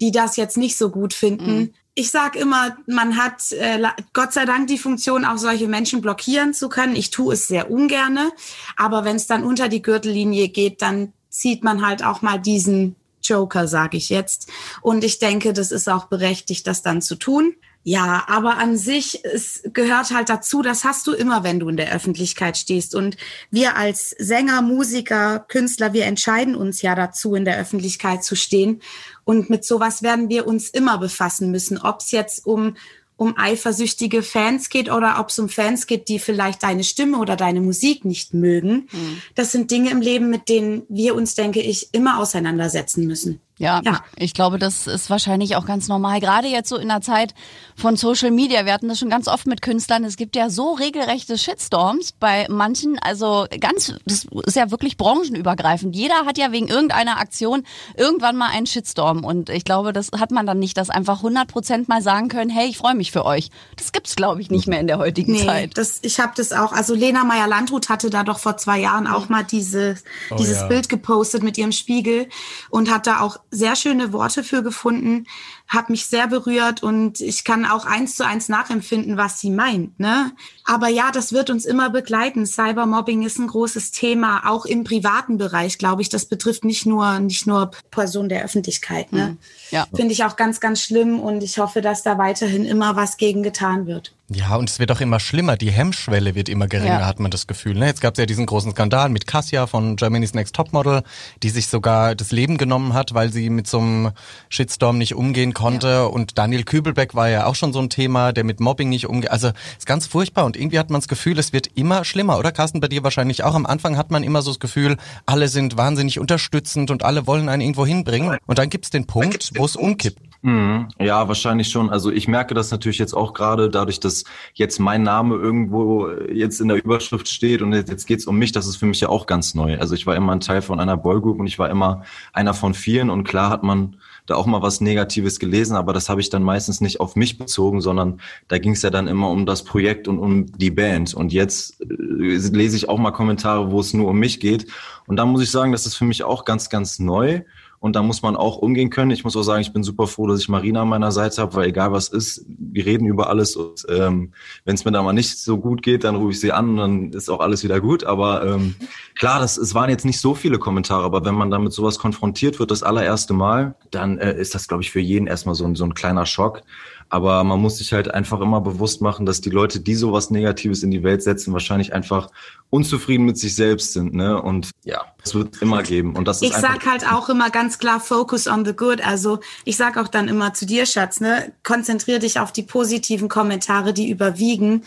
die 0.00 0.12
das 0.12 0.36
jetzt 0.36 0.56
nicht 0.56 0.76
so 0.76 0.90
gut 0.90 1.14
finden. 1.14 1.74
Ich 1.96 2.12
sag 2.12 2.36
immer, 2.36 2.76
man 2.86 3.16
hat 3.16 3.50
äh, 3.50 3.82
Gott 4.12 4.32
sei 4.32 4.44
Dank 4.44 4.68
die 4.68 4.78
Funktion, 4.78 5.24
auch 5.24 5.38
solche 5.38 5.66
Menschen 5.66 6.00
blockieren 6.00 6.54
zu 6.54 6.68
können. 6.68 6.94
Ich 6.94 7.10
tue 7.10 7.34
es 7.34 7.48
sehr 7.48 7.72
ungerne, 7.72 8.30
aber 8.76 9.04
wenn 9.04 9.16
es 9.16 9.26
dann 9.26 9.42
unter 9.42 9.68
die 9.68 9.82
Gürtellinie 9.82 10.48
geht, 10.48 10.80
dann 10.80 11.12
zieht 11.28 11.64
man 11.64 11.84
halt 11.84 12.04
auch 12.04 12.22
mal 12.22 12.38
diesen 12.38 12.94
Joker, 13.28 13.68
sage 13.68 13.96
ich 13.96 14.08
jetzt. 14.08 14.48
Und 14.80 15.04
ich 15.04 15.18
denke, 15.18 15.52
das 15.52 15.70
ist 15.70 15.88
auch 15.88 16.06
berechtigt, 16.06 16.66
das 16.66 16.82
dann 16.82 17.02
zu 17.02 17.16
tun. 17.16 17.54
Ja, 17.84 18.24
aber 18.26 18.58
an 18.58 18.76
sich, 18.76 19.24
es 19.24 19.62
gehört 19.72 20.10
halt 20.10 20.28
dazu, 20.28 20.60
das 20.60 20.84
hast 20.84 21.06
du 21.06 21.12
immer, 21.12 21.42
wenn 21.42 21.58
du 21.58 21.68
in 21.68 21.76
der 21.78 21.92
Öffentlichkeit 21.92 22.58
stehst. 22.58 22.94
Und 22.94 23.16
wir 23.50 23.76
als 23.76 24.10
Sänger, 24.18 24.60
Musiker, 24.60 25.38
Künstler, 25.48 25.94
wir 25.94 26.04
entscheiden 26.04 26.54
uns 26.54 26.82
ja 26.82 26.94
dazu, 26.94 27.34
in 27.34 27.46
der 27.46 27.58
Öffentlichkeit 27.58 28.24
zu 28.24 28.34
stehen. 28.34 28.82
Und 29.24 29.48
mit 29.48 29.64
sowas 29.64 30.02
werden 30.02 30.28
wir 30.28 30.46
uns 30.46 30.68
immer 30.68 30.98
befassen 30.98 31.50
müssen, 31.50 31.78
ob 31.78 32.00
es 32.00 32.10
jetzt 32.10 32.44
um 32.46 32.76
um 33.18 33.36
eifersüchtige 33.36 34.22
Fans 34.22 34.70
geht 34.70 34.90
oder 34.90 35.18
ob 35.18 35.28
es 35.28 35.38
um 35.40 35.48
Fans 35.48 35.86
geht, 35.88 36.08
die 36.08 36.20
vielleicht 36.20 36.62
deine 36.62 36.84
Stimme 36.84 37.18
oder 37.18 37.34
deine 37.34 37.60
Musik 37.60 38.04
nicht 38.04 38.32
mögen. 38.32 38.88
Das 39.34 39.50
sind 39.50 39.72
Dinge 39.72 39.90
im 39.90 40.00
Leben, 40.00 40.30
mit 40.30 40.48
denen 40.48 40.84
wir 40.88 41.16
uns, 41.16 41.34
denke 41.34 41.60
ich, 41.60 41.88
immer 41.92 42.20
auseinandersetzen 42.20 43.06
müssen. 43.06 43.40
Ja, 43.58 43.80
Ja. 43.84 44.00
ich 44.16 44.34
glaube, 44.34 44.58
das 44.58 44.86
ist 44.86 45.10
wahrscheinlich 45.10 45.56
auch 45.56 45.66
ganz 45.66 45.88
normal. 45.88 46.20
Gerade 46.20 46.48
jetzt 46.48 46.68
so 46.68 46.76
in 46.76 46.88
der 46.88 47.00
Zeit 47.00 47.34
von 47.76 47.96
Social 47.96 48.30
Media. 48.30 48.64
Wir 48.64 48.72
hatten 48.72 48.88
das 48.88 48.98
schon 48.98 49.10
ganz 49.10 49.28
oft 49.28 49.46
mit 49.46 49.62
Künstlern. 49.62 50.04
Es 50.04 50.16
gibt 50.16 50.36
ja 50.36 50.48
so 50.48 50.72
regelrechte 50.74 51.36
Shitstorms 51.36 52.12
bei 52.12 52.46
manchen. 52.48 52.98
Also 53.00 53.46
ganz, 53.60 53.94
das 54.06 54.26
ist 54.46 54.56
ja 54.56 54.70
wirklich 54.70 54.96
branchenübergreifend. 54.96 55.94
Jeder 55.96 56.24
hat 56.26 56.38
ja 56.38 56.52
wegen 56.52 56.68
irgendeiner 56.68 57.18
Aktion 57.18 57.64
irgendwann 57.96 58.36
mal 58.36 58.48
einen 58.50 58.66
Shitstorm. 58.66 59.24
Und 59.24 59.50
ich 59.50 59.64
glaube, 59.64 59.92
das 59.92 60.10
hat 60.18 60.30
man 60.30 60.46
dann 60.46 60.58
nicht, 60.58 60.76
dass 60.76 60.90
einfach 60.90 61.18
100 61.18 61.48
Prozent 61.48 61.88
mal 61.88 62.00
sagen 62.02 62.28
können, 62.28 62.50
hey, 62.50 62.68
ich 62.68 62.78
freue 62.78 62.94
mich 62.94 63.12
für 63.12 63.24
euch. 63.24 63.50
Das 63.76 63.92
gibt's, 63.92 64.16
glaube 64.16 64.40
ich, 64.40 64.50
nicht 64.50 64.68
mehr 64.68 64.80
in 64.80 64.86
der 64.86 64.98
heutigen 64.98 65.32
Nee, 65.32 65.44
Zeit. 65.46 65.76
das, 65.76 65.98
ich 66.02 66.20
habe 66.20 66.32
das 66.36 66.52
auch. 66.52 66.72
Also 66.72 66.94
Lena 66.94 67.24
Meyer-Landrut 67.24 67.88
hatte 67.88 68.10
da 68.10 68.22
doch 68.24 68.38
vor 68.38 68.56
zwei 68.56 68.78
Jahren 68.78 69.06
auch 69.06 69.28
mal 69.28 69.42
diese, 69.44 69.96
dieses 70.38 70.60
ja. 70.60 70.66
Bild 70.68 70.88
gepostet 70.88 71.42
mit 71.42 71.58
ihrem 71.58 71.72
Spiegel 71.72 72.28
und 72.70 72.90
hat 72.90 73.06
da 73.06 73.20
auch 73.20 73.38
sehr 73.50 73.76
schöne 73.76 74.12
Worte 74.12 74.44
für 74.44 74.62
gefunden, 74.62 75.26
hat 75.66 75.90
mich 75.90 76.06
sehr 76.06 76.26
berührt 76.26 76.82
und 76.82 77.20
ich 77.20 77.44
kann 77.44 77.64
auch 77.64 77.84
eins 77.84 78.16
zu 78.16 78.26
eins 78.26 78.48
nachempfinden, 78.48 79.16
was 79.16 79.40
sie 79.40 79.50
meint. 79.50 79.98
Ne? 79.98 80.32
Aber 80.64 80.88
ja, 80.88 81.10
das 81.10 81.32
wird 81.32 81.50
uns 81.50 81.64
immer 81.64 81.90
begleiten. 81.90 82.46
Cybermobbing 82.46 83.22
ist 83.22 83.38
ein 83.38 83.46
großes 83.46 83.90
Thema, 83.90 84.48
auch 84.48 84.66
im 84.66 84.84
privaten 84.84 85.38
Bereich, 85.38 85.78
glaube 85.78 86.02
ich. 86.02 86.08
Das 86.08 86.26
betrifft 86.26 86.64
nicht 86.64 86.86
nur 86.86 87.20
nicht 87.20 87.46
nur 87.46 87.70
Personen 87.90 88.28
der 88.28 88.44
Öffentlichkeit. 88.44 89.12
Ne? 89.12 89.36
Ja. 89.70 89.86
Finde 89.94 90.12
ich 90.12 90.24
auch 90.24 90.36
ganz, 90.36 90.60
ganz 90.60 90.82
schlimm 90.82 91.20
und 91.20 91.42
ich 91.42 91.58
hoffe, 91.58 91.80
dass 91.80 92.02
da 92.02 92.18
weiterhin 92.18 92.64
immer 92.64 92.96
was 92.96 93.16
gegen 93.16 93.42
getan 93.42 93.86
wird. 93.86 94.12
Ja, 94.30 94.56
und 94.56 94.68
es 94.68 94.78
wird 94.78 94.92
auch 94.92 95.00
immer 95.00 95.20
schlimmer. 95.20 95.56
Die 95.56 95.70
Hemmschwelle 95.70 96.34
wird 96.34 96.50
immer 96.50 96.66
geringer, 96.68 97.00
Ja. 97.00 97.06
hat 97.06 97.18
man 97.18 97.30
das 97.30 97.46
Gefühl. 97.46 97.74
Ne? 97.74 97.86
Jetzt 97.86 98.02
gab 98.02 98.12
es 98.12 98.18
ja 98.18 98.26
diesen 98.26 98.44
großen 98.44 98.72
Skandal 98.72 99.08
mit 99.08 99.26
Cassia 99.26 99.66
von 99.66 99.96
Germany's 99.96 100.34
Next 100.34 100.54
Topmodel, 100.54 101.02
die 101.42 101.48
sich 101.48 101.68
sogar 101.68 102.14
das 102.14 102.30
Leben 102.30 102.58
genommen 102.58 102.92
hat, 102.92 103.14
weil 103.14 103.32
sie 103.32 103.48
mit 103.48 103.66
so 103.66 103.78
einem 103.78 104.10
Shitstorm 104.50 104.98
nicht 104.98 105.14
umgehen 105.14 105.54
konnte. 105.54 106.08
Und 106.08 106.36
Daniel 106.36 106.64
Kübelbeck 106.64 107.14
war 107.14 107.30
ja 107.30 107.46
auch 107.46 107.54
schon 107.54 107.72
so 107.72 107.78
ein 107.80 107.88
Thema, 107.88 108.32
der 108.34 108.44
mit 108.44 108.60
Mobbing 108.60 108.90
nicht 108.90 109.06
umgeht. 109.06 109.30
Also 109.30 109.48
ist 109.78 109.86
ganz 109.86 110.06
furchtbar. 110.06 110.44
Und 110.44 110.58
irgendwie 110.58 110.78
hat 110.78 110.90
man 110.90 111.00
das 111.00 111.08
Gefühl, 111.08 111.38
es 111.38 111.54
wird 111.54 111.68
immer 111.74 112.04
schlimmer. 112.04 112.38
Oder 112.38 112.52
Carsten, 112.52 112.80
bei 112.80 112.88
dir 112.88 113.02
wahrscheinlich 113.04 113.44
auch. 113.44 113.54
Am 113.54 113.64
Anfang 113.64 113.96
hat 113.96 114.10
man 114.10 114.22
immer 114.22 114.42
so 114.42 114.50
das 114.50 114.60
Gefühl, 114.60 114.98
alle 115.24 115.48
sind 115.48 115.78
wahnsinnig 115.78 116.18
unterstützend 116.18 116.90
und 116.90 117.02
alle 117.02 117.26
wollen 117.26 117.48
einen 117.48 117.62
irgendwo 117.62 117.86
hinbringen. 117.86 118.36
Und 118.46 118.58
dann 118.58 118.68
gibt's 118.68 118.90
den 118.90 119.06
Punkt, 119.06 119.52
wo 119.56 119.64
es 119.64 119.74
umkippt. 119.74 120.18
Mhm. 120.42 120.88
Ja, 121.00 121.26
wahrscheinlich 121.26 121.68
schon. 121.68 121.90
Also 121.90 122.12
ich 122.12 122.28
merke 122.28 122.54
das 122.54 122.70
natürlich 122.70 122.98
jetzt 122.98 123.14
auch 123.14 123.34
gerade 123.34 123.68
dadurch, 123.68 123.98
dass 123.98 124.24
jetzt 124.54 124.78
mein 124.78 125.02
Name 125.02 125.34
irgendwo 125.34 126.08
jetzt 126.10 126.60
in 126.60 126.68
der 126.68 126.76
Überschrift 126.76 127.28
steht 127.28 127.60
und 127.60 127.72
jetzt, 127.72 127.90
jetzt 127.90 128.06
geht's 128.06 128.26
um 128.26 128.38
mich. 128.38 128.52
Das 128.52 128.66
ist 128.68 128.76
für 128.76 128.86
mich 128.86 129.00
ja 129.00 129.08
auch 129.08 129.26
ganz 129.26 129.54
neu. 129.54 129.78
Also 129.78 129.94
ich 129.94 130.06
war 130.06 130.14
immer 130.14 130.32
ein 130.32 130.40
Teil 130.40 130.62
von 130.62 130.78
einer 130.78 130.96
Boygroup 130.96 131.40
und 131.40 131.46
ich 131.48 131.58
war 131.58 131.68
immer 131.70 132.04
einer 132.32 132.54
von 132.54 132.74
vielen 132.74 133.10
und 133.10 133.24
klar 133.24 133.50
hat 133.50 133.64
man 133.64 133.96
da 134.26 134.36
auch 134.36 134.46
mal 134.46 134.62
was 134.62 134.80
Negatives 134.80 135.40
gelesen, 135.40 135.74
aber 135.74 135.92
das 135.92 136.08
habe 136.08 136.20
ich 136.20 136.28
dann 136.28 136.42
meistens 136.42 136.80
nicht 136.80 137.00
auf 137.00 137.16
mich 137.16 137.38
bezogen, 137.38 137.80
sondern 137.80 138.20
da 138.46 138.58
ging 138.58 138.72
es 138.72 138.82
ja 138.82 138.90
dann 138.90 139.08
immer 139.08 139.30
um 139.30 139.46
das 139.46 139.64
Projekt 139.64 140.06
und 140.06 140.18
um 140.18 140.46
die 140.58 140.70
Band. 140.70 141.14
Und 141.14 141.32
jetzt 141.32 141.80
äh, 141.80 141.86
lese 141.88 142.76
ich 142.76 142.88
auch 142.88 142.98
mal 142.98 143.10
Kommentare, 143.10 143.70
wo 143.70 143.80
es 143.80 143.94
nur 143.94 144.08
um 144.08 144.18
mich 144.18 144.38
geht. 144.38 144.66
Und 145.06 145.16
da 145.16 145.24
muss 145.24 145.42
ich 145.42 145.50
sagen, 145.50 145.72
das 145.72 145.86
ist 145.86 145.94
für 145.94 146.04
mich 146.04 146.24
auch 146.24 146.44
ganz, 146.44 146.68
ganz 146.68 146.98
neu. 146.98 147.40
Und 147.80 147.94
da 147.94 148.02
muss 148.02 148.22
man 148.22 148.34
auch 148.34 148.56
umgehen 148.56 148.90
können. 148.90 149.12
Ich 149.12 149.22
muss 149.22 149.36
auch 149.36 149.42
sagen, 149.42 149.60
ich 149.60 149.72
bin 149.72 149.84
super 149.84 150.06
froh, 150.06 150.26
dass 150.26 150.40
ich 150.40 150.48
Marina 150.48 150.82
an 150.82 150.88
meiner 150.88 151.12
Seite 151.12 151.40
habe, 151.40 151.54
weil 151.54 151.68
egal 151.68 151.92
was 151.92 152.08
ist, 152.08 152.44
wir 152.48 152.84
reden 152.84 153.06
über 153.06 153.28
alles. 153.28 153.54
Und 153.54 153.86
ähm, 153.88 154.32
wenn 154.64 154.74
es 154.74 154.84
mir 154.84 154.90
da 154.90 155.02
mal 155.02 155.12
nicht 155.12 155.38
so 155.38 155.58
gut 155.58 155.82
geht, 155.82 156.02
dann 156.02 156.16
rufe 156.16 156.32
ich 156.32 156.40
sie 156.40 156.52
an 156.52 156.70
und 156.70 156.76
dann 156.76 157.12
ist 157.12 157.28
auch 157.28 157.40
alles 157.40 157.62
wieder 157.62 157.80
gut. 157.80 158.02
Aber 158.02 158.44
ähm, 158.44 158.74
klar, 159.16 159.38
das, 159.38 159.56
es 159.56 159.74
waren 159.74 159.90
jetzt 159.90 160.04
nicht 160.04 160.20
so 160.20 160.34
viele 160.34 160.58
Kommentare, 160.58 161.04
aber 161.04 161.24
wenn 161.24 161.34
man 161.34 161.50
damit 161.50 161.72
sowas 161.72 161.98
konfrontiert 161.98 162.58
wird, 162.58 162.70
das 162.70 162.82
allererste 162.82 163.32
Mal, 163.32 163.76
dann 163.90 164.18
äh, 164.18 164.36
ist 164.36 164.54
das, 164.54 164.66
glaube 164.66 164.82
ich, 164.82 164.90
für 164.90 165.00
jeden 165.00 165.28
erstmal 165.28 165.54
so 165.54 165.64
ein, 165.64 165.76
so 165.76 165.84
ein 165.84 165.94
kleiner 165.94 166.26
Schock. 166.26 166.62
Aber 167.10 167.42
man 167.42 167.60
muss 167.60 167.78
sich 167.78 167.92
halt 167.92 168.12
einfach 168.12 168.40
immer 168.40 168.60
bewusst 168.60 169.00
machen, 169.00 169.24
dass 169.24 169.40
die 169.40 169.50
Leute, 169.50 169.80
die 169.80 169.94
sowas 169.94 170.30
Negatives 170.30 170.82
in 170.82 170.90
die 170.90 171.02
Welt 171.02 171.22
setzen, 171.22 171.52
wahrscheinlich 171.52 171.94
einfach 171.94 172.30
unzufrieden 172.70 173.24
mit 173.24 173.38
sich 173.38 173.54
selbst 173.54 173.94
sind. 173.94 174.12
Ne? 174.12 174.40
Und 174.40 174.70
ja, 174.84 175.06
es 175.24 175.34
wird 175.34 175.62
immer 175.62 175.82
geben. 175.82 176.16
Und 176.16 176.28
das 176.28 176.42
ist 176.42 176.50
Ich 176.50 176.56
sag 176.56 176.86
halt 176.86 177.10
auch 177.10 177.28
immer 177.30 177.50
ganz 177.50 177.78
klar, 177.78 178.00
focus 178.00 178.46
on 178.46 178.64
the 178.64 178.74
good. 178.74 179.04
Also 179.04 179.40
ich 179.64 179.76
sag 179.76 179.96
auch 179.96 180.08
dann 180.08 180.28
immer 180.28 180.52
zu 180.52 180.66
dir, 180.66 180.84
Schatz, 180.84 181.20
ne, 181.20 181.52
konzentrier 181.62 182.18
dich 182.18 182.40
auf 182.40 182.52
die 182.52 182.62
positiven 182.62 183.28
Kommentare, 183.28 183.94
die 183.94 184.10
überwiegen, 184.10 184.82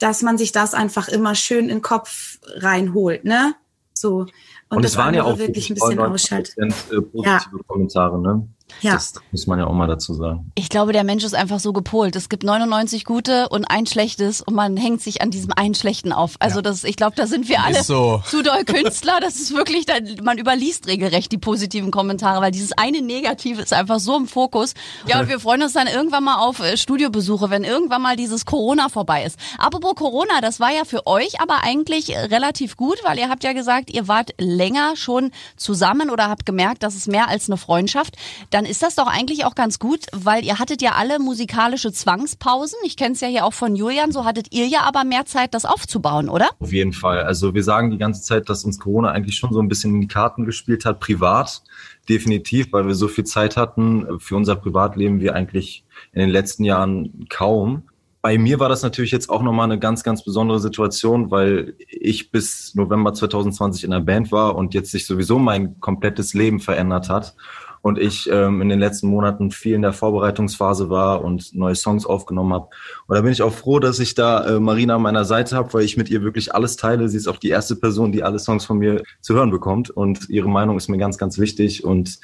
dass 0.00 0.22
man 0.22 0.38
sich 0.38 0.50
das 0.50 0.74
einfach 0.74 1.08
immer 1.08 1.34
schön 1.34 1.64
in 1.64 1.76
den 1.76 1.82
Kopf 1.82 2.38
reinholt, 2.56 3.24
ne? 3.24 3.54
So. 3.92 4.26
Und, 4.70 4.76
Und 4.76 4.84
das 4.84 4.92
es 4.92 4.98
waren 4.98 5.14
ja 5.14 5.24
auch 5.24 5.38
wirklich 5.38 5.70
ein 5.70 5.74
bisschen 5.74 5.98
ausschaltet. 5.98 6.56
99% 6.56 6.96
äh, 6.96 7.02
positive 7.02 7.64
Kommentare, 7.66 8.20
ne? 8.20 8.48
Ja. 8.80 8.92
Das 8.94 9.14
muss 9.32 9.46
man 9.46 9.58
ja 9.58 9.66
auch 9.66 9.72
mal 9.72 9.86
dazu 9.86 10.14
sagen. 10.14 10.50
Ich 10.54 10.68
glaube, 10.68 10.92
der 10.92 11.04
Mensch 11.04 11.24
ist 11.24 11.34
einfach 11.34 11.60
so 11.60 11.72
gepolt. 11.72 12.16
Es 12.16 12.28
gibt 12.28 12.42
99 12.42 13.04
gute 13.04 13.48
und 13.48 13.64
ein 13.66 13.86
schlechtes 13.86 14.40
und 14.42 14.54
man 14.54 14.76
hängt 14.76 15.02
sich 15.02 15.22
an 15.22 15.30
diesem 15.30 15.52
einen 15.54 15.74
schlechten 15.74 16.12
auf. 16.12 16.36
Also 16.38 16.60
das, 16.60 16.84
ich 16.84 16.96
glaube, 16.96 17.16
da 17.16 17.26
sind 17.26 17.48
wir 17.48 17.62
alle 17.62 17.82
so. 17.84 18.22
zu 18.26 18.42
doll 18.42 18.64
Künstler. 18.64 19.18
Das 19.20 19.36
ist 19.36 19.54
wirklich, 19.54 19.86
da- 19.86 19.94
man 20.22 20.38
überliest 20.38 20.86
regelrecht 20.86 21.32
die 21.32 21.38
positiven 21.38 21.90
Kommentare, 21.90 22.40
weil 22.40 22.50
dieses 22.52 22.72
eine 22.72 23.02
Negative 23.02 23.60
ist 23.62 23.72
einfach 23.72 24.00
so 24.00 24.16
im 24.16 24.26
Fokus. 24.26 24.74
Ja, 25.06 25.20
und 25.20 25.28
wir 25.28 25.40
freuen 25.40 25.62
uns 25.62 25.72
dann 25.72 25.86
irgendwann 25.86 26.24
mal 26.24 26.36
auf 26.38 26.60
äh, 26.60 26.76
Studiobesuche, 26.76 27.50
wenn 27.50 27.64
irgendwann 27.64 28.02
mal 28.02 28.16
dieses 28.16 28.44
Corona 28.46 28.88
vorbei 28.88 29.24
ist. 29.24 29.38
Apropos 29.58 29.94
Corona, 29.96 30.40
das 30.40 30.60
war 30.60 30.70
ja 30.72 30.84
für 30.84 31.06
euch 31.06 31.40
aber 31.40 31.62
eigentlich 31.62 32.14
äh, 32.14 32.18
relativ 32.20 32.76
gut, 32.76 32.98
weil 33.04 33.18
ihr 33.18 33.28
habt 33.28 33.44
ja 33.44 33.52
gesagt, 33.52 33.90
ihr 33.92 34.08
wart 34.08 34.30
länger 34.38 34.96
schon 34.96 35.30
zusammen 35.56 36.10
oder 36.10 36.28
habt 36.28 36.46
gemerkt, 36.46 36.82
das 36.82 36.94
ist 36.94 37.08
mehr 37.08 37.28
als 37.28 37.48
eine 37.48 37.56
Freundschaft. 37.56 38.16
Dann 38.60 38.68
ist 38.68 38.82
das 38.82 38.94
doch 38.94 39.06
eigentlich 39.06 39.46
auch 39.46 39.54
ganz 39.54 39.78
gut, 39.78 40.00
weil 40.12 40.44
ihr 40.44 40.58
hattet 40.58 40.82
ja 40.82 40.92
alle 40.92 41.18
musikalische 41.18 41.92
Zwangspausen. 41.92 42.78
Ich 42.84 42.98
kenne 42.98 43.14
es 43.14 43.22
ja 43.22 43.28
hier 43.28 43.46
auch 43.46 43.54
von 43.54 43.74
Julian, 43.74 44.12
so 44.12 44.26
hattet 44.26 44.48
ihr 44.50 44.66
ja 44.66 44.82
aber 44.82 45.04
mehr 45.04 45.24
Zeit, 45.24 45.54
das 45.54 45.64
aufzubauen, 45.64 46.28
oder? 46.28 46.50
Auf 46.58 46.70
jeden 46.70 46.92
Fall. 46.92 47.22
Also 47.22 47.54
wir 47.54 47.64
sagen 47.64 47.90
die 47.90 47.96
ganze 47.96 48.20
Zeit, 48.20 48.50
dass 48.50 48.66
uns 48.66 48.78
Corona 48.78 49.12
eigentlich 49.12 49.36
schon 49.36 49.54
so 49.54 49.62
ein 49.62 49.68
bisschen 49.68 49.94
in 49.94 50.02
die 50.02 50.08
Karten 50.08 50.44
gespielt 50.44 50.84
hat, 50.84 51.00
privat. 51.00 51.62
Definitiv, 52.06 52.70
weil 52.74 52.86
wir 52.86 52.94
so 52.94 53.08
viel 53.08 53.24
Zeit 53.24 53.56
hatten. 53.56 54.06
Für 54.18 54.36
unser 54.36 54.56
Privatleben 54.56 55.20
wir 55.20 55.34
eigentlich 55.34 55.86
in 56.12 56.20
den 56.20 56.28
letzten 56.28 56.64
Jahren 56.64 57.24
kaum. 57.30 57.84
Bei 58.20 58.36
mir 58.36 58.60
war 58.60 58.68
das 58.68 58.82
natürlich 58.82 59.10
jetzt 59.10 59.30
auch 59.30 59.42
nochmal 59.42 59.64
eine 59.64 59.78
ganz, 59.78 60.04
ganz 60.04 60.22
besondere 60.22 60.60
Situation, 60.60 61.30
weil 61.30 61.76
ich 61.88 62.30
bis 62.30 62.74
November 62.74 63.14
2020 63.14 63.84
in 63.84 63.92
der 63.92 64.00
Band 64.00 64.30
war 64.32 64.54
und 64.54 64.74
jetzt 64.74 64.90
sich 64.90 65.06
sowieso 65.06 65.38
mein 65.38 65.80
komplettes 65.80 66.34
Leben 66.34 66.60
verändert 66.60 67.08
hat. 67.08 67.34
Und 67.82 67.98
ich 67.98 68.28
ähm, 68.30 68.60
in 68.60 68.68
den 68.68 68.78
letzten 68.78 69.08
Monaten 69.08 69.50
viel 69.50 69.74
in 69.74 69.82
der 69.82 69.92
Vorbereitungsphase 69.92 70.90
war 70.90 71.24
und 71.24 71.54
neue 71.54 71.74
Songs 71.74 72.04
aufgenommen 72.04 72.52
habe. 72.52 72.68
Und 73.06 73.16
da 73.16 73.22
bin 73.22 73.32
ich 73.32 73.42
auch 73.42 73.54
froh, 73.54 73.78
dass 73.78 73.98
ich 73.98 74.14
da 74.14 74.46
äh, 74.46 74.60
Marina 74.60 74.96
an 74.96 75.02
meiner 75.02 75.24
Seite 75.24 75.56
habe, 75.56 75.72
weil 75.72 75.84
ich 75.84 75.96
mit 75.96 76.10
ihr 76.10 76.22
wirklich 76.22 76.54
alles 76.54 76.76
teile. 76.76 77.08
Sie 77.08 77.16
ist 77.16 77.26
auch 77.26 77.38
die 77.38 77.48
erste 77.48 77.76
Person, 77.76 78.12
die 78.12 78.22
alle 78.22 78.38
Songs 78.38 78.66
von 78.66 78.78
mir 78.78 79.02
zu 79.20 79.34
hören 79.34 79.50
bekommt. 79.50 79.90
Und 79.90 80.28
ihre 80.28 80.48
Meinung 80.48 80.76
ist 80.76 80.88
mir 80.88 80.98
ganz, 80.98 81.16
ganz 81.16 81.38
wichtig. 81.38 81.84
Und 81.84 82.20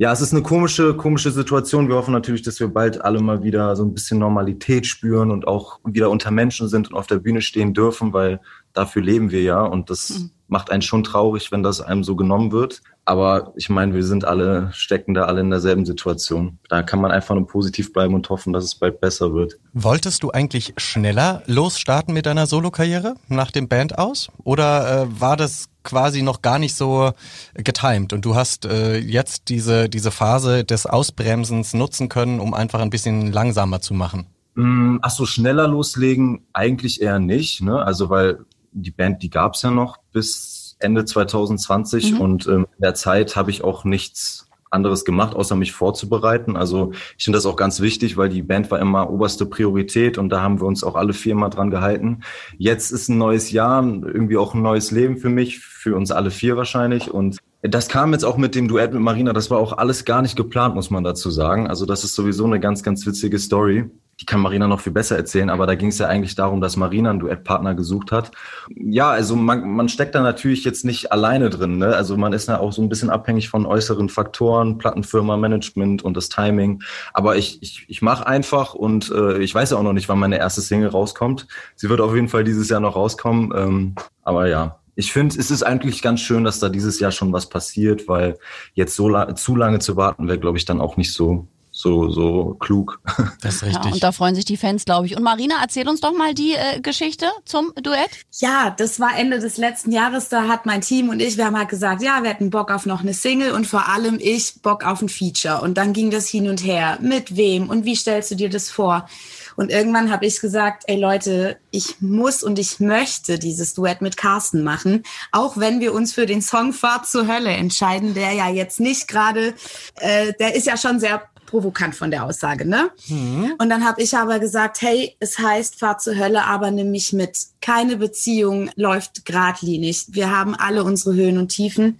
ja, 0.00 0.12
es 0.12 0.20
ist 0.20 0.32
eine 0.32 0.42
komische, 0.42 0.94
komische 0.94 1.32
Situation. 1.32 1.88
Wir 1.88 1.96
hoffen 1.96 2.12
natürlich, 2.12 2.42
dass 2.42 2.60
wir 2.60 2.68
bald 2.68 3.00
alle 3.00 3.20
mal 3.20 3.42
wieder 3.42 3.74
so 3.74 3.84
ein 3.84 3.94
bisschen 3.94 4.20
Normalität 4.20 4.86
spüren 4.86 5.32
und 5.32 5.48
auch 5.48 5.80
wieder 5.84 6.08
unter 6.08 6.30
Menschen 6.30 6.68
sind 6.68 6.88
und 6.88 6.96
auf 6.96 7.08
der 7.08 7.16
Bühne 7.16 7.42
stehen 7.42 7.74
dürfen, 7.74 8.12
weil 8.12 8.40
dafür 8.74 9.02
leben 9.02 9.32
wir 9.32 9.42
ja. 9.42 9.60
Und 9.60 9.90
das 9.90 10.30
macht 10.46 10.70
einen 10.70 10.82
schon 10.82 11.02
traurig, 11.02 11.50
wenn 11.50 11.64
das 11.64 11.80
einem 11.80 12.04
so 12.04 12.14
genommen 12.14 12.52
wird. 12.52 12.80
Aber 13.06 13.52
ich 13.56 13.70
meine, 13.70 13.92
wir 13.92 14.04
sind 14.04 14.24
alle, 14.24 14.70
stecken 14.72 15.14
da 15.14 15.24
alle 15.24 15.40
in 15.40 15.50
derselben 15.50 15.84
Situation. 15.84 16.58
Da 16.68 16.82
kann 16.82 17.00
man 17.00 17.10
einfach 17.10 17.34
nur 17.34 17.48
positiv 17.48 17.92
bleiben 17.92 18.14
und 18.14 18.28
hoffen, 18.30 18.52
dass 18.52 18.64
es 18.64 18.76
bald 18.76 19.00
besser 19.00 19.34
wird. 19.34 19.58
Wolltest 19.72 20.22
du 20.22 20.30
eigentlich 20.30 20.74
schneller 20.76 21.42
losstarten 21.46 22.14
mit 22.14 22.26
deiner 22.26 22.46
Solokarriere 22.46 23.16
nach 23.26 23.50
dem 23.50 23.66
Band 23.66 23.98
aus? 23.98 24.28
Oder 24.44 25.02
äh, 25.02 25.20
war 25.20 25.36
das 25.36 25.68
quasi 25.88 26.22
noch 26.22 26.42
gar 26.42 26.58
nicht 26.58 26.76
so 26.76 27.12
getimed 27.54 28.12
und 28.12 28.24
du 28.24 28.34
hast 28.34 28.66
äh, 28.66 28.98
jetzt 28.98 29.48
diese, 29.48 29.88
diese 29.88 30.10
Phase 30.10 30.64
des 30.64 30.86
Ausbremsens 30.86 31.72
nutzen 31.74 32.08
können, 32.08 32.38
um 32.40 32.54
einfach 32.54 32.80
ein 32.80 32.90
bisschen 32.90 33.32
langsamer 33.32 33.80
zu 33.80 33.94
machen? 33.94 34.26
Mm, 34.54 34.98
Ach 35.02 35.10
so, 35.10 35.24
schneller 35.26 35.66
loslegen 35.66 36.42
eigentlich 36.52 37.00
eher 37.00 37.18
nicht. 37.18 37.62
Ne? 37.62 37.82
Also 37.82 38.10
weil 38.10 38.40
die 38.72 38.90
Band, 38.90 39.22
die 39.22 39.30
gab's 39.30 39.62
ja 39.62 39.70
noch 39.70 39.96
bis 40.12 40.76
Ende 40.78 41.04
2020 41.04 42.12
Mhm. 42.12 42.20
und 42.20 42.46
ähm, 42.46 42.66
in 42.76 42.82
der 42.82 42.94
Zeit 42.94 43.34
habe 43.34 43.50
ich 43.50 43.64
auch 43.64 43.84
nichts 43.84 44.47
anderes 44.70 45.04
gemacht, 45.04 45.34
außer 45.34 45.56
mich 45.56 45.72
vorzubereiten. 45.72 46.56
Also 46.56 46.92
ich 47.16 47.24
finde 47.24 47.36
das 47.36 47.46
auch 47.46 47.56
ganz 47.56 47.80
wichtig, 47.80 48.16
weil 48.16 48.28
die 48.28 48.42
Band 48.42 48.70
war 48.70 48.78
immer 48.78 49.10
oberste 49.10 49.46
Priorität 49.46 50.18
und 50.18 50.28
da 50.28 50.42
haben 50.42 50.60
wir 50.60 50.66
uns 50.66 50.84
auch 50.84 50.94
alle 50.94 51.12
vier 51.12 51.34
mal 51.34 51.48
dran 51.48 51.70
gehalten. 51.70 52.20
Jetzt 52.56 52.90
ist 52.90 53.08
ein 53.08 53.18
neues 53.18 53.50
Jahr, 53.50 53.82
irgendwie 53.82 54.36
auch 54.36 54.54
ein 54.54 54.62
neues 54.62 54.90
Leben 54.90 55.16
für 55.16 55.30
mich, 55.30 55.58
für 55.60 55.96
uns 55.96 56.10
alle 56.10 56.30
vier 56.30 56.56
wahrscheinlich 56.56 57.10
und 57.10 57.38
das 57.62 57.88
kam 57.88 58.12
jetzt 58.12 58.24
auch 58.24 58.36
mit 58.36 58.54
dem 58.54 58.68
Duett 58.68 58.92
mit 58.92 59.02
Marina, 59.02 59.32
das 59.32 59.50
war 59.50 59.58
auch 59.58 59.76
alles 59.78 60.04
gar 60.04 60.22
nicht 60.22 60.36
geplant, 60.36 60.74
muss 60.74 60.90
man 60.90 61.02
dazu 61.02 61.30
sagen. 61.30 61.66
Also 61.66 61.86
das 61.86 62.04
ist 62.04 62.14
sowieso 62.14 62.44
eine 62.44 62.60
ganz, 62.60 62.82
ganz 62.82 63.04
witzige 63.04 63.38
Story. 63.38 63.90
Die 64.20 64.26
kann 64.26 64.40
Marina 64.40 64.66
noch 64.66 64.80
viel 64.80 64.92
besser 64.92 65.16
erzählen, 65.16 65.48
aber 65.48 65.66
da 65.66 65.76
ging 65.76 65.90
es 65.90 65.98
ja 65.98 66.08
eigentlich 66.08 66.34
darum, 66.34 66.60
dass 66.60 66.76
Marina 66.76 67.10
einen 67.10 67.20
Duettpartner 67.20 67.76
gesucht 67.76 68.10
hat. 68.10 68.32
Ja, 68.74 69.10
also 69.10 69.36
man, 69.36 69.68
man 69.68 69.88
steckt 69.88 70.14
da 70.16 70.22
natürlich 70.22 70.64
jetzt 70.64 70.84
nicht 70.84 71.12
alleine 71.12 71.50
drin. 71.50 71.78
Ne? 71.78 71.94
Also 71.94 72.16
man 72.16 72.32
ist 72.32 72.48
da 72.48 72.58
auch 72.58 72.72
so 72.72 72.82
ein 72.82 72.88
bisschen 72.88 73.10
abhängig 73.10 73.48
von 73.48 73.64
äußeren 73.64 74.08
Faktoren, 74.08 74.78
Plattenfirma, 74.78 75.36
Management 75.36 76.02
und 76.02 76.16
das 76.16 76.28
Timing. 76.28 76.82
Aber 77.12 77.36
ich, 77.36 77.62
ich, 77.62 77.84
ich 77.88 78.02
mache 78.02 78.26
einfach 78.26 78.74
und 78.74 79.10
äh, 79.10 79.38
ich 79.38 79.54
weiß 79.54 79.70
ja 79.70 79.76
auch 79.76 79.84
noch 79.84 79.92
nicht, 79.92 80.08
wann 80.08 80.18
meine 80.18 80.38
erste 80.38 80.62
Single 80.62 80.88
rauskommt. 80.88 81.46
Sie 81.76 81.88
wird 81.88 82.00
auf 82.00 82.14
jeden 82.14 82.28
Fall 82.28 82.42
dieses 82.42 82.68
Jahr 82.68 82.80
noch 82.80 82.96
rauskommen. 82.96 83.52
Ähm, 83.54 83.94
aber 84.24 84.48
ja, 84.48 84.80
ich 84.98 85.12
finde, 85.12 85.38
es 85.38 85.52
ist 85.52 85.62
eigentlich 85.62 86.02
ganz 86.02 86.20
schön, 86.20 86.42
dass 86.42 86.58
da 86.58 86.68
dieses 86.68 86.98
Jahr 86.98 87.12
schon 87.12 87.32
was 87.32 87.48
passiert, 87.48 88.08
weil 88.08 88.36
jetzt 88.74 88.96
so 88.96 89.08
la 89.08 89.32
zu 89.36 89.54
lange 89.54 89.78
zu 89.78 89.96
warten 89.96 90.26
wäre, 90.26 90.40
glaube 90.40 90.58
ich, 90.58 90.64
dann 90.64 90.80
auch 90.80 90.96
nicht 90.96 91.12
so 91.12 91.46
so 91.78 92.10
so 92.10 92.56
klug. 92.58 93.00
Das 93.40 93.56
ist 93.56 93.62
Ja, 93.62 93.68
richtig. 93.68 93.92
und 93.92 94.02
da 94.02 94.10
freuen 94.10 94.34
sich 94.34 94.44
die 94.44 94.56
Fans, 94.56 94.84
glaube 94.84 95.06
ich. 95.06 95.16
Und 95.16 95.22
Marina, 95.22 95.56
erzähl 95.62 95.88
uns 95.88 96.00
doch 96.00 96.12
mal 96.12 96.34
die 96.34 96.54
äh, 96.54 96.80
Geschichte 96.80 97.26
zum 97.44 97.72
Duett. 97.80 98.10
Ja, 98.40 98.74
das 98.76 98.98
war 98.98 99.16
Ende 99.16 99.38
des 99.38 99.58
letzten 99.58 99.92
Jahres. 99.92 100.28
Da 100.28 100.48
hat 100.48 100.66
mein 100.66 100.80
Team 100.80 101.08
und 101.08 101.20
ich, 101.20 101.36
wir 101.36 101.46
haben 101.46 101.56
halt 101.56 101.68
gesagt, 101.68 102.02
ja, 102.02 102.22
wir 102.22 102.30
hätten 102.30 102.50
Bock 102.50 102.72
auf 102.72 102.84
noch 102.84 103.02
eine 103.02 103.14
Single 103.14 103.52
und 103.52 103.66
vor 103.66 103.88
allem 103.88 104.18
ich 104.20 104.60
Bock 104.60 104.84
auf 104.84 105.02
ein 105.02 105.08
Feature. 105.08 105.60
Und 105.60 105.78
dann 105.78 105.92
ging 105.92 106.10
das 106.10 106.26
hin 106.26 106.48
und 106.48 106.64
her. 106.64 106.98
Mit 107.00 107.36
wem 107.36 107.70
und 107.70 107.84
wie 107.84 107.94
stellst 107.94 108.32
du 108.32 108.34
dir 108.34 108.50
das 108.50 108.70
vor? 108.70 109.06
Und 109.54 109.70
irgendwann 109.70 110.10
habe 110.10 110.26
ich 110.26 110.40
gesagt, 110.40 110.84
ey 110.86 110.98
Leute, 110.98 111.58
ich 111.70 112.00
muss 112.00 112.42
und 112.42 112.58
ich 112.58 112.80
möchte 112.80 113.38
dieses 113.38 113.74
Duett 113.74 114.02
mit 114.02 114.16
Carsten 114.16 114.64
machen, 114.64 115.04
auch 115.30 115.56
wenn 115.56 115.80
wir 115.80 115.94
uns 115.94 116.12
für 116.12 116.26
den 116.26 116.42
Song 116.42 116.72
Fahrt 116.72 117.06
zur 117.06 117.28
Hölle 117.28 117.50
entscheiden, 117.50 118.14
der 118.14 118.32
ja 118.32 118.48
jetzt 118.48 118.80
nicht 118.80 119.06
gerade, 119.06 119.54
äh, 119.96 120.32
der 120.40 120.56
ist 120.56 120.66
ja 120.66 120.76
schon 120.76 120.98
sehr 120.98 121.22
provokant 121.48 121.94
von 121.94 122.10
der 122.10 122.24
Aussage, 122.24 122.64
ne? 122.66 122.90
Mhm. 123.08 123.54
Und 123.58 123.70
dann 123.70 123.84
habe 123.84 124.02
ich 124.02 124.16
aber 124.16 124.38
gesagt, 124.38 124.82
hey, 124.82 125.16
es 125.18 125.38
heißt, 125.38 125.78
fahr 125.78 125.98
zur 125.98 126.16
Hölle, 126.16 126.44
aber 126.44 126.70
nimm 126.70 126.90
mich 126.90 127.12
mit. 127.12 127.38
Keine 127.60 127.96
Beziehung 127.96 128.70
läuft 128.76 129.24
geradlinig. 129.24 130.06
Wir 130.10 130.30
haben 130.30 130.54
alle 130.54 130.84
unsere 130.84 131.14
Höhen 131.14 131.38
und 131.38 131.48
Tiefen. 131.48 131.98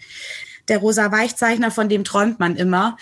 Der 0.69 0.79
rosa 0.79 1.11
Weichzeichner, 1.11 1.71
von 1.71 1.89
dem 1.89 2.05
träumt 2.05 2.39
man 2.39 2.57
immer. 2.57 2.97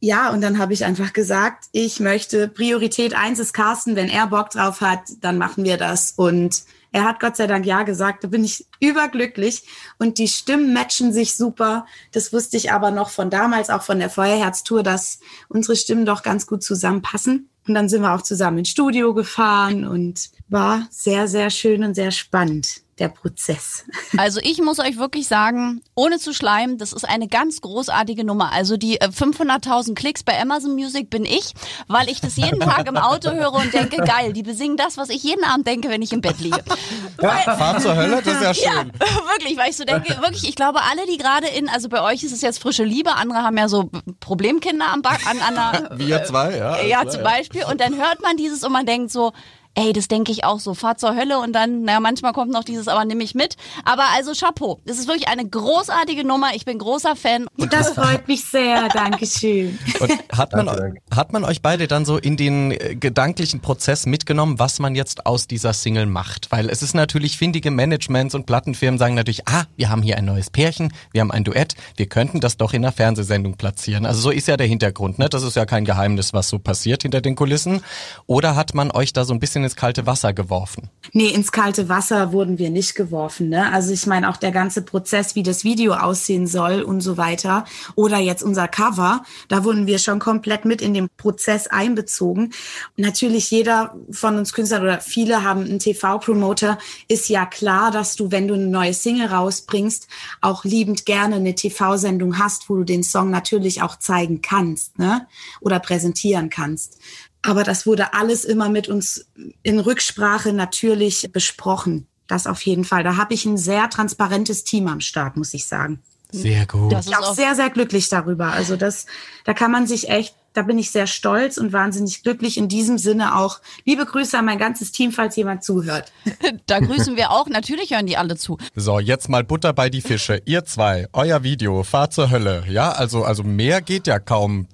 Ja, 0.00 0.30
und 0.30 0.42
dann 0.42 0.58
habe 0.58 0.74
ich 0.74 0.84
einfach 0.84 1.14
gesagt, 1.14 1.64
ich 1.72 2.00
möchte 2.00 2.48
Priorität 2.48 3.14
eins 3.14 3.38
ist 3.38 3.54
Carsten, 3.54 3.96
wenn 3.96 4.08
er 4.08 4.26
Bock 4.26 4.50
drauf 4.50 4.82
hat, 4.82 5.00
dann 5.22 5.38
machen 5.38 5.64
wir 5.64 5.78
das. 5.78 6.12
Und 6.14 6.64
er 6.96 7.04
hat 7.04 7.20
Gott 7.20 7.36
sei 7.36 7.46
Dank 7.46 7.66
ja 7.66 7.82
gesagt, 7.82 8.24
da 8.24 8.28
bin 8.28 8.42
ich 8.42 8.64
überglücklich 8.80 9.64
und 9.98 10.16
die 10.16 10.28
Stimmen 10.28 10.72
matchen 10.72 11.12
sich 11.12 11.36
super. 11.36 11.84
Das 12.12 12.32
wusste 12.32 12.56
ich 12.56 12.72
aber 12.72 12.90
noch 12.90 13.10
von 13.10 13.28
damals, 13.28 13.68
auch 13.68 13.82
von 13.82 13.98
der 13.98 14.08
Feuerherztour, 14.08 14.82
dass 14.82 15.20
unsere 15.50 15.76
Stimmen 15.76 16.06
doch 16.06 16.22
ganz 16.22 16.46
gut 16.46 16.62
zusammenpassen. 16.62 17.50
Und 17.68 17.74
dann 17.74 17.90
sind 17.90 18.00
wir 18.00 18.14
auch 18.14 18.22
zusammen 18.22 18.58
ins 18.58 18.70
Studio 18.70 19.12
gefahren 19.12 19.86
und 19.86 20.30
war 20.48 20.86
sehr, 20.88 21.28
sehr 21.28 21.50
schön 21.50 21.84
und 21.84 21.94
sehr 21.94 22.12
spannend 22.12 22.85
der 22.98 23.08
Prozess. 23.08 23.84
Also 24.18 24.40
ich 24.42 24.62
muss 24.62 24.78
euch 24.78 24.96
wirklich 24.98 25.26
sagen, 25.26 25.82
ohne 25.94 26.18
zu 26.18 26.32
schleimen, 26.32 26.78
das 26.78 26.92
ist 26.92 27.06
eine 27.06 27.28
ganz 27.28 27.60
großartige 27.60 28.24
Nummer. 28.24 28.52
Also 28.52 28.76
die 28.76 28.98
500.000 28.98 29.90
äh, 29.90 29.94
Klicks 29.94 30.22
bei 30.22 30.40
Amazon 30.40 30.74
Music 30.74 31.10
bin 31.10 31.24
ich, 31.24 31.52
weil 31.86 32.08
ich 32.08 32.20
das 32.20 32.36
jeden 32.36 32.60
Tag 32.60 32.86
im 32.86 32.96
Auto 32.96 33.30
höre 33.30 33.52
und 33.52 33.74
denke, 33.74 33.96
geil, 34.06 34.32
die 34.32 34.42
besingen 34.42 34.76
das, 34.76 34.96
was 34.96 35.10
ich 35.10 35.22
jeden 35.22 35.44
Abend 35.44 35.66
denke, 35.66 35.90
wenn 35.90 36.00
ich 36.00 36.12
im 36.12 36.20
Bett 36.20 36.38
liege. 36.40 36.62
Ja, 37.22 37.56
Fahren 37.56 37.80
zur 37.80 37.96
Hölle, 37.96 38.20
das 38.22 38.34
ist 38.34 38.42
ja 38.42 38.54
schön. 38.54 38.92
Ja, 39.00 39.06
wirklich, 39.32 39.56
weil 39.56 39.70
ich 39.70 39.76
so 39.76 39.84
denke, 39.84 40.20
wirklich, 40.20 40.46
ich 40.46 40.54
glaube, 40.54 40.80
alle, 40.82 41.06
die 41.06 41.16
gerade 41.16 41.46
in, 41.46 41.66
also 41.68 41.88
bei 41.88 42.02
euch 42.02 42.22
ist 42.22 42.32
es 42.32 42.42
jetzt 42.42 42.60
frische 42.60 42.84
Liebe, 42.84 43.14
andere 43.14 43.38
haben 43.38 43.56
ja 43.56 43.68
so 43.68 43.90
Problemkinder 44.20 44.92
am 44.92 45.00
Back, 45.00 45.26
an, 45.26 45.38
an 45.40 45.56
einer... 45.56 45.98
Wir 45.98 46.24
zwei, 46.24 46.56
ja. 46.56 46.78
Ja, 46.82 47.00
klar, 47.00 47.08
zum 47.08 47.22
Beispiel. 47.22 47.64
Und 47.64 47.80
dann 47.80 47.96
hört 47.96 48.20
man 48.20 48.36
dieses 48.36 48.64
und 48.64 48.72
man 48.72 48.84
denkt 48.84 49.10
so, 49.10 49.32
Ey, 49.78 49.92
das 49.92 50.08
denke 50.08 50.32
ich 50.32 50.42
auch 50.42 50.58
so. 50.58 50.72
Fahr 50.72 50.96
zur 50.96 51.14
Hölle 51.14 51.38
und 51.38 51.52
dann, 51.52 51.82
naja, 51.82 52.00
manchmal 52.00 52.32
kommt 52.32 52.50
noch 52.50 52.64
dieses, 52.64 52.88
aber 52.88 53.04
nimm 53.04 53.18
mich 53.18 53.34
mit. 53.34 53.56
Aber 53.84 54.04
also 54.14 54.32
Chapeau. 54.32 54.80
Das 54.86 54.98
ist 54.98 55.06
wirklich 55.06 55.28
eine 55.28 55.46
großartige 55.46 56.26
Nummer. 56.26 56.54
Ich 56.54 56.64
bin 56.64 56.78
großer 56.78 57.14
Fan. 57.14 57.46
Und 57.58 57.74
das 57.74 57.90
freut 57.90 58.26
mich 58.26 58.42
sehr. 58.46 58.88
Dankeschön. 58.88 59.78
Und 60.00 60.12
hat 60.32 60.54
man, 60.54 60.94
hat 61.14 61.34
man 61.34 61.44
euch 61.44 61.60
beide 61.60 61.88
dann 61.88 62.06
so 62.06 62.16
in 62.16 62.38
den 62.38 62.70
äh, 62.70 62.96
gedanklichen 62.96 63.60
Prozess 63.60 64.06
mitgenommen, 64.06 64.58
was 64.58 64.78
man 64.78 64.94
jetzt 64.94 65.26
aus 65.26 65.46
dieser 65.46 65.74
Single 65.74 66.06
macht? 66.06 66.50
Weil 66.50 66.70
es 66.70 66.82
ist 66.82 66.94
natürlich 66.94 67.36
findige 67.36 67.70
Managements 67.70 68.34
und 68.34 68.46
Plattenfirmen 68.46 68.98
sagen 68.98 69.14
natürlich, 69.14 69.46
ah, 69.46 69.64
wir 69.76 69.90
haben 69.90 70.00
hier 70.00 70.16
ein 70.16 70.24
neues 70.24 70.48
Pärchen, 70.48 70.90
wir 71.12 71.20
haben 71.20 71.30
ein 71.30 71.44
Duett, 71.44 71.74
wir 71.96 72.06
könnten 72.06 72.40
das 72.40 72.56
doch 72.56 72.72
in 72.72 72.82
einer 72.82 72.92
Fernsehsendung 72.92 73.58
platzieren. 73.58 74.06
Also 74.06 74.22
so 74.22 74.30
ist 74.30 74.48
ja 74.48 74.56
der 74.56 74.66
Hintergrund, 74.66 75.18
ne? 75.18 75.28
Das 75.28 75.42
ist 75.42 75.54
ja 75.54 75.66
kein 75.66 75.84
Geheimnis, 75.84 76.32
was 76.32 76.48
so 76.48 76.58
passiert 76.58 77.02
hinter 77.02 77.20
den 77.20 77.34
Kulissen. 77.34 77.82
Oder 78.26 78.56
hat 78.56 78.72
man 78.72 78.90
euch 78.90 79.12
da 79.12 79.26
so 79.26 79.34
ein 79.34 79.38
bisschen 79.38 79.65
ins 79.66 79.76
kalte 79.76 80.06
Wasser 80.06 80.32
geworfen? 80.32 80.88
Nee, 81.12 81.28
ins 81.28 81.52
kalte 81.52 81.88
Wasser 81.88 82.32
wurden 82.32 82.58
wir 82.58 82.70
nicht 82.70 82.94
geworfen. 82.94 83.48
Ne? 83.48 83.72
Also 83.72 83.92
ich 83.92 84.06
meine 84.06 84.30
auch 84.30 84.36
der 84.36 84.52
ganze 84.52 84.82
Prozess, 84.82 85.34
wie 85.34 85.42
das 85.42 85.64
Video 85.64 85.94
aussehen 85.94 86.46
soll 86.46 86.82
und 86.82 87.00
so 87.00 87.16
weiter. 87.16 87.64
Oder 87.94 88.18
jetzt 88.18 88.42
unser 88.42 88.68
Cover, 88.68 89.22
da 89.48 89.64
wurden 89.64 89.86
wir 89.86 89.98
schon 89.98 90.18
komplett 90.18 90.64
mit 90.64 90.80
in 90.80 90.94
den 90.94 91.08
Prozess 91.16 91.66
einbezogen. 91.66 92.52
Natürlich 92.96 93.50
jeder 93.50 93.94
von 94.10 94.36
uns 94.38 94.52
Künstlern 94.52 94.82
oder 94.82 95.00
viele 95.00 95.42
haben 95.42 95.64
einen 95.64 95.78
TV-Promoter. 95.78 96.78
Ist 97.08 97.28
ja 97.28 97.44
klar, 97.46 97.90
dass 97.90 98.16
du, 98.16 98.30
wenn 98.30 98.48
du 98.48 98.54
eine 98.54 98.66
neue 98.66 98.94
Single 98.94 99.26
rausbringst, 99.26 100.08
auch 100.40 100.64
liebend 100.64 101.06
gerne 101.06 101.36
eine 101.36 101.54
TV-Sendung 101.54 102.38
hast, 102.38 102.68
wo 102.70 102.76
du 102.76 102.84
den 102.84 103.02
Song 103.02 103.30
natürlich 103.30 103.82
auch 103.82 103.98
zeigen 103.98 104.42
kannst 104.42 104.98
ne? 104.98 105.26
oder 105.60 105.80
präsentieren 105.80 106.50
kannst. 106.50 106.98
Aber 107.46 107.62
das 107.62 107.86
wurde 107.86 108.12
alles 108.14 108.44
immer 108.44 108.68
mit 108.68 108.88
uns 108.88 109.26
in 109.62 109.78
Rücksprache 109.78 110.52
natürlich 110.52 111.30
besprochen. 111.32 112.06
Das 112.26 112.46
auf 112.46 112.62
jeden 112.62 112.84
Fall. 112.84 113.04
Da 113.04 113.16
habe 113.16 113.34
ich 113.34 113.44
ein 113.44 113.56
sehr 113.56 113.88
transparentes 113.88 114.64
Team 114.64 114.88
am 114.88 115.00
Start, 115.00 115.36
muss 115.36 115.54
ich 115.54 115.66
sagen. 115.66 116.00
Sehr 116.32 116.66
gut. 116.66 116.92
Ich 116.92 117.04
bin 117.04 117.14
auch 117.14 117.34
sehr, 117.34 117.54
sehr 117.54 117.70
glücklich 117.70 118.08
darüber. 118.08 118.46
Also 118.46 118.76
das, 118.76 119.06
da 119.44 119.54
kann 119.54 119.70
man 119.70 119.86
sich 119.86 120.08
echt 120.08 120.34
da 120.56 120.62
bin 120.62 120.78
ich 120.78 120.90
sehr 120.90 121.06
stolz 121.06 121.58
und 121.58 121.72
wahnsinnig 121.72 122.22
glücklich. 122.22 122.56
In 122.56 122.68
diesem 122.68 122.96
Sinne 122.96 123.36
auch 123.36 123.60
liebe 123.84 124.06
Grüße 124.06 124.38
an 124.38 124.46
mein 124.46 124.58
ganzes 124.58 124.90
Team, 124.90 125.12
falls 125.12 125.36
jemand 125.36 125.62
zuhört. 125.62 126.12
da 126.66 126.80
grüßen 126.80 127.16
wir 127.16 127.30
auch. 127.30 127.46
Natürlich 127.48 127.90
hören 127.90 128.06
die 128.06 128.16
alle 128.16 128.36
zu. 128.36 128.56
So, 128.74 128.98
jetzt 128.98 129.28
mal 129.28 129.44
Butter 129.44 129.74
bei 129.74 129.90
die 129.90 130.00
Fische. 130.00 130.40
Ihr 130.46 130.64
zwei, 130.64 131.08
euer 131.12 131.42
Video, 131.42 131.82
Fahrt 131.82 132.14
zur 132.14 132.30
Hölle. 132.30 132.64
Ja, 132.68 132.92
also, 132.92 133.22
also 133.22 133.42
mehr 133.42 133.82
geht 133.82 134.06
ja 134.06 134.18
kaum 134.18 134.66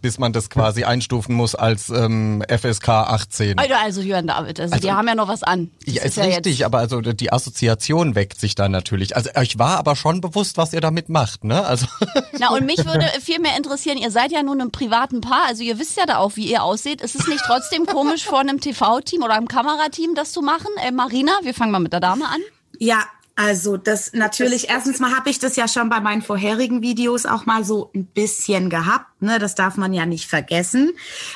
bis 0.00 0.18
man 0.18 0.32
das 0.32 0.50
quasi 0.50 0.84
einstufen 0.84 1.34
muss 1.34 1.54
als 1.54 1.90
ähm, 1.90 2.42
FSK 2.48 2.88
18. 2.88 3.58
Also, 3.58 3.74
also 3.74 4.00
Jörn 4.00 4.26
David, 4.26 4.60
also, 4.60 4.74
also, 4.74 4.86
die 4.86 4.92
haben 4.92 5.08
ja 5.08 5.14
noch 5.14 5.28
was 5.28 5.42
an. 5.42 5.70
Das 5.84 5.94
ja, 5.94 6.02
ist, 6.02 6.08
ist 6.08 6.16
ja 6.16 6.24
richtig, 6.24 6.64
aber 6.64 6.78
also 6.78 7.00
die 7.00 7.32
Assoziation 7.32 8.14
weckt 8.14 8.40
sich 8.40 8.54
da 8.54 8.68
natürlich. 8.68 9.16
Also 9.16 9.30
euch 9.34 9.58
war 9.58 9.78
aber 9.78 9.96
schon 9.96 10.20
bewusst, 10.20 10.56
was 10.56 10.72
ihr 10.72 10.80
damit 10.80 11.08
macht, 11.08 11.44
ne? 11.44 11.64
Also 11.64 11.86
Na 12.38 12.50
und 12.50 12.66
mich 12.66 12.84
würde 12.84 13.06
viel 13.20 13.40
mehr 13.40 13.56
interessieren, 13.56 13.98
ihr 13.98 14.10
seid 14.10 14.32
ja 14.32 14.42
nun 14.42 14.60
im 14.60 14.70
privaten 14.70 15.20
Paar, 15.20 15.46
also 15.46 15.62
ihr 15.62 15.78
wisst 15.78 15.96
ja 15.96 16.06
da 16.06 16.18
auch, 16.18 16.36
wie 16.36 16.50
ihr 16.50 16.62
aussieht. 16.62 17.00
Ist 17.00 17.14
es 17.14 17.26
nicht 17.26 17.42
trotzdem 17.44 17.86
komisch 17.86 18.24
vor 18.24 18.40
einem 18.40 18.60
TV-Team 18.60 19.22
oder 19.22 19.34
einem 19.34 19.48
Kamerateam 19.48 20.14
das 20.14 20.32
zu 20.32 20.42
machen? 20.42 20.68
Äh, 20.84 20.92
Marina, 20.92 21.32
wir 21.42 21.54
fangen 21.54 21.72
mal 21.72 21.80
mit 21.80 21.92
der 21.92 22.00
Dame 22.00 22.26
an. 22.26 22.40
Ja, 22.78 23.04
also 23.38 23.76
das 23.76 24.14
natürlich, 24.14 24.68
erstens 24.68 24.98
mal 24.98 25.14
habe 25.14 25.30
ich 25.30 25.38
das 25.38 25.54
ja 25.54 25.68
schon 25.68 25.88
bei 25.88 26.00
meinen 26.00 26.22
vorherigen 26.22 26.82
Videos 26.82 27.24
auch 27.24 27.46
mal 27.46 27.62
so 27.62 27.88
ein 27.94 28.04
bisschen 28.04 28.68
gehabt. 28.68 29.22
Ne? 29.22 29.38
Das 29.38 29.54
darf 29.54 29.76
man 29.76 29.92
ja 29.92 30.06
nicht 30.06 30.28
vergessen. 30.28 30.90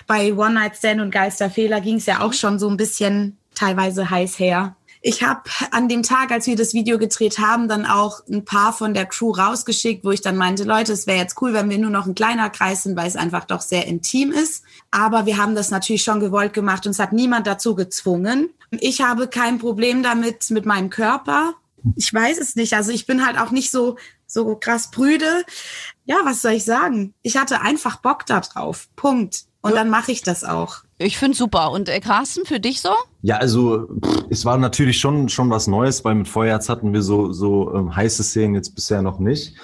Bei 0.09 0.35
One 0.35 0.55
Night 0.55 0.77
Stand 0.77 1.01
und 1.01 1.13
Geisterfehler 1.13 1.81
ging 1.81 1.99
es 1.99 2.07
ja 2.07 2.21
auch 2.21 2.33
schon 2.33 2.59
so 2.59 2.69
ein 2.69 2.77
bisschen 2.77 3.39
teilweise 3.55 4.11
heiß 4.11 4.41
her. 4.41 4.75
Ich 5.01 5.23
habe 5.23 5.43
an 5.71 5.89
dem 5.89 6.03
Tag, 6.03 6.33
als 6.33 6.49
wir 6.49 6.57
das 6.57 6.75
Video 6.75 6.99
gedreht 6.99 7.39
haben, 7.39 7.69
dann 7.69 7.87
auch 7.87 8.27
ein 8.29 8.45
paar 8.45 8.73
von 8.73 8.95
der 8.95 9.07
Crew 9.07 9.31
rausgeschickt, 9.31 10.05
wo 10.05 10.11
ich 10.11 10.23
dann 10.23 10.37
meinte, 10.37 10.65
Leute, 10.65 10.95
es 10.95 11.07
wäre 11.07 11.19
jetzt 11.19 11.41
cool, 11.41 11.53
wenn 11.55 11.71
wir 11.71 11.79
nur 11.79 11.91
noch 11.91 12.07
ein 12.07 12.17
kleiner 12.17 12.51
Kreis 12.51 12.83
sind, 12.83 12.97
weil 12.97 13.07
es 13.07 13.17
einfach 13.17 13.45
doch 13.45 13.61
sehr 13.61 13.87
intim 13.87 14.33
ist. 14.33 14.65
Aber 14.91 15.25
wir 15.25 15.37
haben 15.37 15.55
das 15.55 15.71
natürlich 15.71 16.03
schon 16.03 16.19
gewollt 16.19 16.53
gemacht 16.53 16.85
und 16.85 16.91
es 16.91 16.99
hat 16.99 17.13
niemand 17.13 17.47
dazu 17.47 17.77
gezwungen. 17.77 18.51
Ich 18.73 19.03
habe 19.03 19.29
kein 19.29 19.59
Problem 19.59 20.03
damit 20.03 20.51
mit 20.51 20.67
meinem 20.67 20.91
Körper 20.91 21.55
ich 21.97 22.13
weiß 22.13 22.39
es 22.39 22.57
nicht. 22.57 22.75
Also 22.75 22.93
ich 22.93 23.07
bin 23.07 23.27
halt 23.27 23.39
auch 23.39 23.51
nicht 23.51 23.71
so, 23.71 23.97
so 24.27 24.57
krass 24.57 24.91
brüde. 24.91 25.45
Ja, 26.05 26.17
was 26.25 26.43
soll 26.43 26.53
ich 26.53 26.65
sagen? 26.65 27.15
Ich 27.23 27.37
hatte 27.37 27.61
einfach 27.61 27.97
Bock 27.97 28.27
da 28.27 28.41
drauf. 28.41 28.89
Punkt. 28.97 29.45
Und 29.63 29.71
ja. 29.71 29.77
dann 29.77 29.91
mache 29.91 30.11
ich 30.11 30.23
das 30.23 30.43
auch. 30.43 30.79
Ich 30.99 31.17
finde 31.19 31.37
super. 31.37 31.71
Und 31.71 31.89
äh, 31.89 32.01
Carsten, 32.01 32.45
für 32.45 32.59
dich 32.59 32.81
so? 32.81 32.91
Ja, 33.23 33.37
also 33.37 33.89
pff, 34.05 34.25
es 34.29 34.45
war 34.45 34.59
natürlich 34.59 34.99
schon 34.99 35.29
schon 35.29 35.51
was 35.51 35.69
Neues, 35.69 36.05
weil 36.05 36.17
mit 36.17 36.29
Feuerherz 36.29 36.69
hatten 36.69 36.93
wir 36.93 37.03
so 37.03 37.33
so 37.33 37.73
ähm, 37.73 37.95
heiße 37.95 38.25
Szenen 38.25 38.57
jetzt 38.57 38.75
bisher 38.75 39.03
noch 39.03 39.21
nicht. 39.21 39.55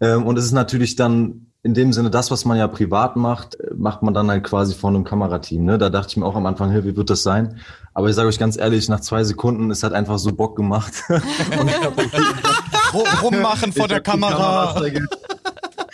Ähm, 0.00 0.26
und 0.26 0.38
es 0.38 0.44
ist 0.44 0.52
natürlich 0.52 0.96
dann 0.96 1.45
in 1.66 1.74
dem 1.74 1.92
Sinne, 1.92 2.10
das, 2.10 2.30
was 2.30 2.44
man 2.44 2.56
ja 2.56 2.68
privat 2.68 3.16
macht, 3.16 3.58
macht 3.76 4.00
man 4.00 4.14
dann 4.14 4.30
halt 4.30 4.44
quasi 4.44 4.72
vor 4.72 4.90
einem 4.90 5.02
Kamerateam. 5.02 5.64
Ne? 5.64 5.78
Da 5.78 5.90
dachte 5.90 6.10
ich 6.10 6.16
mir 6.16 6.24
auch 6.24 6.36
am 6.36 6.46
Anfang, 6.46 6.70
hey, 6.70 6.84
wie 6.84 6.96
wird 6.96 7.10
das 7.10 7.24
sein? 7.24 7.58
Aber 7.92 8.08
ich 8.08 8.14
sage 8.14 8.28
euch 8.28 8.38
ganz 8.38 8.56
ehrlich, 8.56 8.88
nach 8.88 9.00
zwei 9.00 9.24
Sekunden, 9.24 9.72
es 9.72 9.82
hat 9.82 9.92
einfach 9.92 10.18
so 10.18 10.32
Bock 10.32 10.54
gemacht. 10.54 10.92
Rummachen 13.22 13.72
vor 13.72 13.88
der 13.88 14.00
Kamera. 14.00 14.80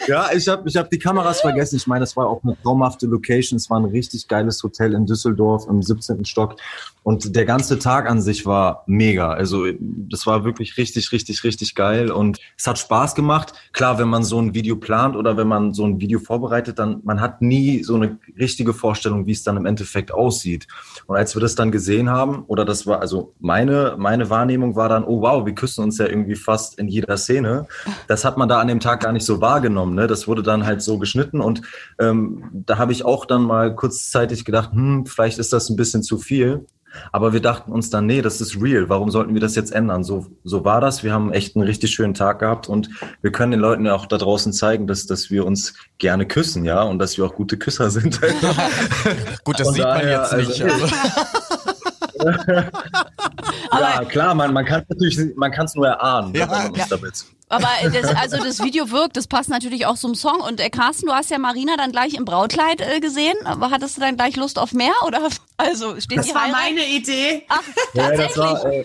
Ja, 0.07 0.31
ich 0.35 0.47
habe 0.47 0.69
ich 0.69 0.77
hab 0.77 0.91
die 0.91 0.99
Kameras 0.99 1.41
vergessen. 1.41 1.77
Ich 1.77 1.87
meine, 1.87 2.01
das 2.01 2.17
war 2.17 2.27
auch 2.27 2.45
eine 2.45 2.55
traumhafte 2.61 3.07
Location. 3.07 3.57
Es 3.57 3.71
war 3.71 3.81
ein 3.81 3.87
richtig 3.87 4.29
geiles 4.29 4.63
Hotel 4.63 4.93
in 4.93 5.07
Düsseldorf 5.07 5.67
im 5.69 5.83
17. 5.83 6.27
Stock. 6.27 6.57
Und 7.03 7.35
der 7.35 7.45
ganze 7.45 7.79
Tag 7.79 8.09
an 8.09 8.21
sich 8.21 8.47
war 8.47 8.85
mega. 8.87 9.33
Also 9.33 9.67
das 9.81 10.27
war 10.27 10.45
wirklich 10.45 10.77
richtig, 10.77 11.11
richtig, 11.11 11.43
richtig 11.43 11.75
geil. 11.75 12.13
Und 12.13 12.39
es 12.57 12.67
hat 12.67 12.79
Spaß 12.79 13.15
gemacht. 13.15 13.53
Klar, 13.73 13.99
wenn 13.99 14.09
man 14.09 14.23
so 14.23 14.41
ein 14.41 14.55
Video 14.55 14.77
plant 14.77 15.17
oder 15.17 15.37
wenn 15.37 15.49
man 15.49 15.75
so 15.75 15.85
ein 15.85 16.01
Video 16.01 16.21
vorbereitet, 16.21 16.79
dann 16.79 17.01
man 17.03 17.21
hat 17.21 17.43
nie 17.43 17.83
so 17.83 17.97
eine 17.97 18.19
richtige 18.39 18.73
Vorstellung, 18.73 19.27
wie 19.27 19.33
es 19.33 19.43
dann 19.43 19.57
im 19.57 19.67
Endeffekt 19.67 20.15
aussieht. 20.15 20.69
Und 21.07 21.17
als 21.17 21.35
wir 21.35 21.41
das 21.41 21.57
dann 21.57 21.73
gesehen 21.73 22.09
haben, 22.09 22.45
oder 22.47 22.65
das 22.65 22.87
war, 22.87 23.01
also 23.01 23.35
meine, 23.41 23.97
meine 23.99 24.31
Wahrnehmung 24.31 24.77
war 24.77 24.89
dann, 24.89 25.05
oh 25.05 25.23
wow, 25.23 25.45
wir 25.45 25.55
küssen 25.55 25.83
uns 25.83 25.99
ja 25.99 26.07
irgendwie 26.07 26.37
fast 26.37 26.79
in 26.79 26.87
jeder 26.87 27.17
Szene. 27.17 27.67
Das 28.07 28.25
hat 28.25 28.37
man 28.39 28.49
da 28.49 28.61
an 28.61 28.69
dem 28.69 28.81
Tag 28.81 29.01
gar 29.01 29.13
nicht 29.13 29.27
so 29.27 29.41
wahrgenommen. 29.41 29.97
Ne? 29.97 30.07
Das 30.07 30.29
wurde 30.29 30.45
dann 30.45 30.65
halt 30.65 30.83
so 30.83 30.99
geschnitten. 30.99 31.41
Und 31.41 31.63
ähm, 31.99 32.45
da 32.53 32.79
habe 32.79 32.93
ich 32.93 33.05
auch 33.05 33.25
dann 33.25 33.43
mal 33.43 33.75
kurzzeitig 33.75 34.45
gedacht, 34.45 34.71
hm, 34.73 35.07
vielleicht 35.07 35.39
ist 35.39 35.53
das 35.53 35.69
ein 35.69 35.77
bisschen 35.77 36.05
zu 36.05 36.19
viel. 36.19 36.65
Aber 37.11 37.33
wir 37.33 37.41
dachten 37.41 37.73
uns 37.73 37.91
dann, 37.91 38.07
nee, 38.07 38.23
das 38.23 38.41
ist 38.41 38.61
real. 38.61 38.89
Warum 38.89 39.11
sollten 39.11 39.35
wir 39.35 39.41
das 39.41 39.55
jetzt 39.55 39.73
ändern? 39.73 40.05
So, 40.05 40.27
so 40.45 40.65
war 40.65 40.81
das. 40.81 41.03
Wir 41.03 41.13
haben 41.13 41.33
echt 41.33 41.57
einen 41.57 41.65
richtig 41.65 41.91
schönen 41.91 42.15
Tag 42.15 42.39
gehabt 42.41 42.69
und 42.69 42.91
wir 43.21 43.33
können 43.33 43.53
den 43.53 43.61
Leuten 43.61 43.87
ja 43.87 43.95
auch 43.95 44.07
da 44.07 44.19
draußen 44.19 44.53
zeigen, 44.53 44.87
dass, 44.87 45.07
dass 45.07 45.31
wir 45.31 45.47
uns 45.47 45.75
gerne 45.99 46.27
küssen, 46.27 46.65
ja, 46.65 46.83
und 46.83 46.99
dass 46.99 47.17
wir 47.17 47.25
auch 47.25 47.35
gute 47.35 47.57
Küsser 47.57 47.91
sind. 47.91 48.21
Gut, 49.45 49.61
das 49.61 49.69
und 49.69 49.75
sieht 49.75 49.85
daher, 49.85 50.29
man 50.31 50.41
jetzt 50.41 50.59
nicht. 50.59 50.63
Also, 50.63 50.85
also. 50.85 52.63
ja, 53.73 54.05
klar, 54.05 54.35
man, 54.35 54.53
man 54.53 54.65
kann 54.65 54.83
es 54.83 54.89
natürlich, 54.89 55.37
man 55.37 55.51
kann 55.53 55.67
es 55.67 55.75
nur 55.75 55.87
erahnen, 55.89 56.35
Ja, 56.35 56.51
wenn 56.51 56.71
man 56.71 56.75
ja. 56.75 56.87
damit. 56.89 57.25
Aber 57.49 57.69
das, 57.93 58.15
also 58.17 58.39
das 58.43 58.61
Video 58.63 58.91
wirkt, 58.91 59.17
das 59.19 59.27
passt 59.27 59.51
natürlich 59.51 59.85
auch 59.85 59.97
zum 59.97 60.15
Song. 60.15 60.41
Und 60.41 60.59
äh, 60.59 60.71
Carsten, 60.71 61.07
du 61.07 61.13
hast 61.13 61.31
ja 61.31 61.39
Marina 61.39 61.77
dann 61.77 61.93
gleich 61.93 62.15
im 62.15 62.25
Brautkleid 62.25 62.81
äh, 62.81 62.99
gesehen. 63.01 63.37
Aber 63.45 63.71
hattest 63.71 63.97
du 63.99 64.01
dann 64.01 64.17
gleich 64.17 64.37
Lust 64.37 64.59
auf 64.59 64.73
mehr? 64.73 64.95
Oder 65.07 65.29
also 65.59 66.01
steht 66.01 66.17
Das 66.19 66.27
die 66.27 66.35
war 66.35 66.45
Heirat? 66.45 66.57
meine 66.63 66.87
Idee. 66.89 67.45
Ach, 67.51 67.61
Ja, 67.93 68.09
tatsächlich. 68.09 68.35
das 68.35 68.39
war, 68.39 68.65
äh, 68.73 68.85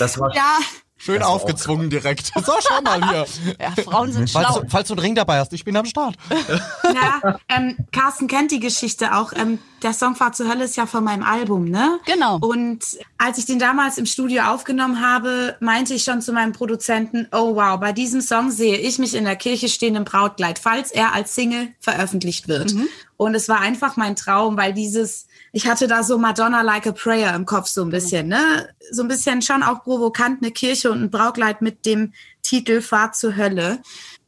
das 0.00 0.18
war 0.18 0.34
Ja, 0.34 0.58
Schön 1.02 1.22
aufgezwungen 1.22 1.88
direkt. 1.88 2.30
So, 2.44 2.52
schau 2.60 2.82
mal 2.82 3.00
hier. 3.08 3.26
Ja, 3.60 3.82
Frauen 3.84 4.12
sind 4.12 4.28
Falls, 4.28 4.48
schlau. 4.48 4.60
du- 4.60 4.68
falls 4.68 4.88
du 4.88 4.94
einen 4.94 5.00
Ring 5.00 5.14
dabei 5.14 5.38
hast, 5.38 5.52
ich 5.54 5.64
bin 5.64 5.74
am 5.76 5.86
Start. 5.86 6.16
ja 6.92 7.38
ähm, 7.48 7.76
Carsten 7.92 8.26
kennt 8.26 8.50
die 8.50 8.60
Geschichte 8.60 9.14
auch. 9.14 9.32
Ähm, 9.32 9.60
der 9.82 9.92
Song 9.92 10.14
Fahr 10.14 10.32
zur 10.32 10.48
Hölle 10.48 10.64
ist 10.64 10.76
ja 10.76 10.86
von 10.86 11.04
meinem 11.04 11.22
Album, 11.22 11.64
ne? 11.64 11.98
Genau. 12.06 12.38
Und 12.38 12.80
als 13.18 13.38
ich 13.38 13.46
den 13.46 13.58
damals 13.58 13.98
im 13.98 14.06
Studio 14.06 14.44
aufgenommen 14.44 15.00
habe, 15.00 15.56
meinte 15.60 15.94
ich 15.94 16.04
schon 16.04 16.22
zu 16.22 16.32
meinem 16.32 16.52
Produzenten, 16.52 17.28
oh 17.32 17.54
wow, 17.56 17.78
bei 17.80 17.92
diesem 17.92 18.20
Song 18.20 18.50
sehe 18.50 18.78
ich 18.78 18.98
mich 18.98 19.14
in 19.14 19.24
der 19.24 19.36
Kirche 19.36 19.68
stehen 19.68 19.96
im 19.96 20.04
Brautkleid, 20.04 20.58
falls 20.58 20.90
er 20.90 21.14
als 21.14 21.34
Single 21.34 21.68
veröffentlicht 21.80 22.48
wird. 22.48 22.74
Und 23.16 23.34
es 23.34 23.48
war 23.48 23.60
einfach 23.60 23.96
mein 23.96 24.16
Traum, 24.16 24.56
weil 24.56 24.72
dieses, 24.72 25.26
ich 25.52 25.66
hatte 25.66 25.86
da 25.86 26.02
so 26.02 26.16
Madonna 26.16 26.62
Like 26.62 26.86
a 26.86 26.92
Prayer 26.92 27.34
im 27.34 27.44
Kopf 27.44 27.66
so 27.66 27.82
ein 27.82 27.90
bisschen, 27.90 28.28
ne? 28.28 28.68
So 28.92 29.02
ein 29.02 29.08
bisschen 29.08 29.42
schon 29.42 29.62
auch 29.62 29.82
provokant 29.82 30.42
eine 30.42 30.52
Kirche 30.52 30.90
und 30.90 31.02
ein 31.02 31.10
Brautkleid 31.10 31.60
mit 31.60 31.84
dem 31.84 32.12
Titel 32.42 32.80
Fahrt 32.80 33.16
zur 33.16 33.36
Hölle. 33.36 33.80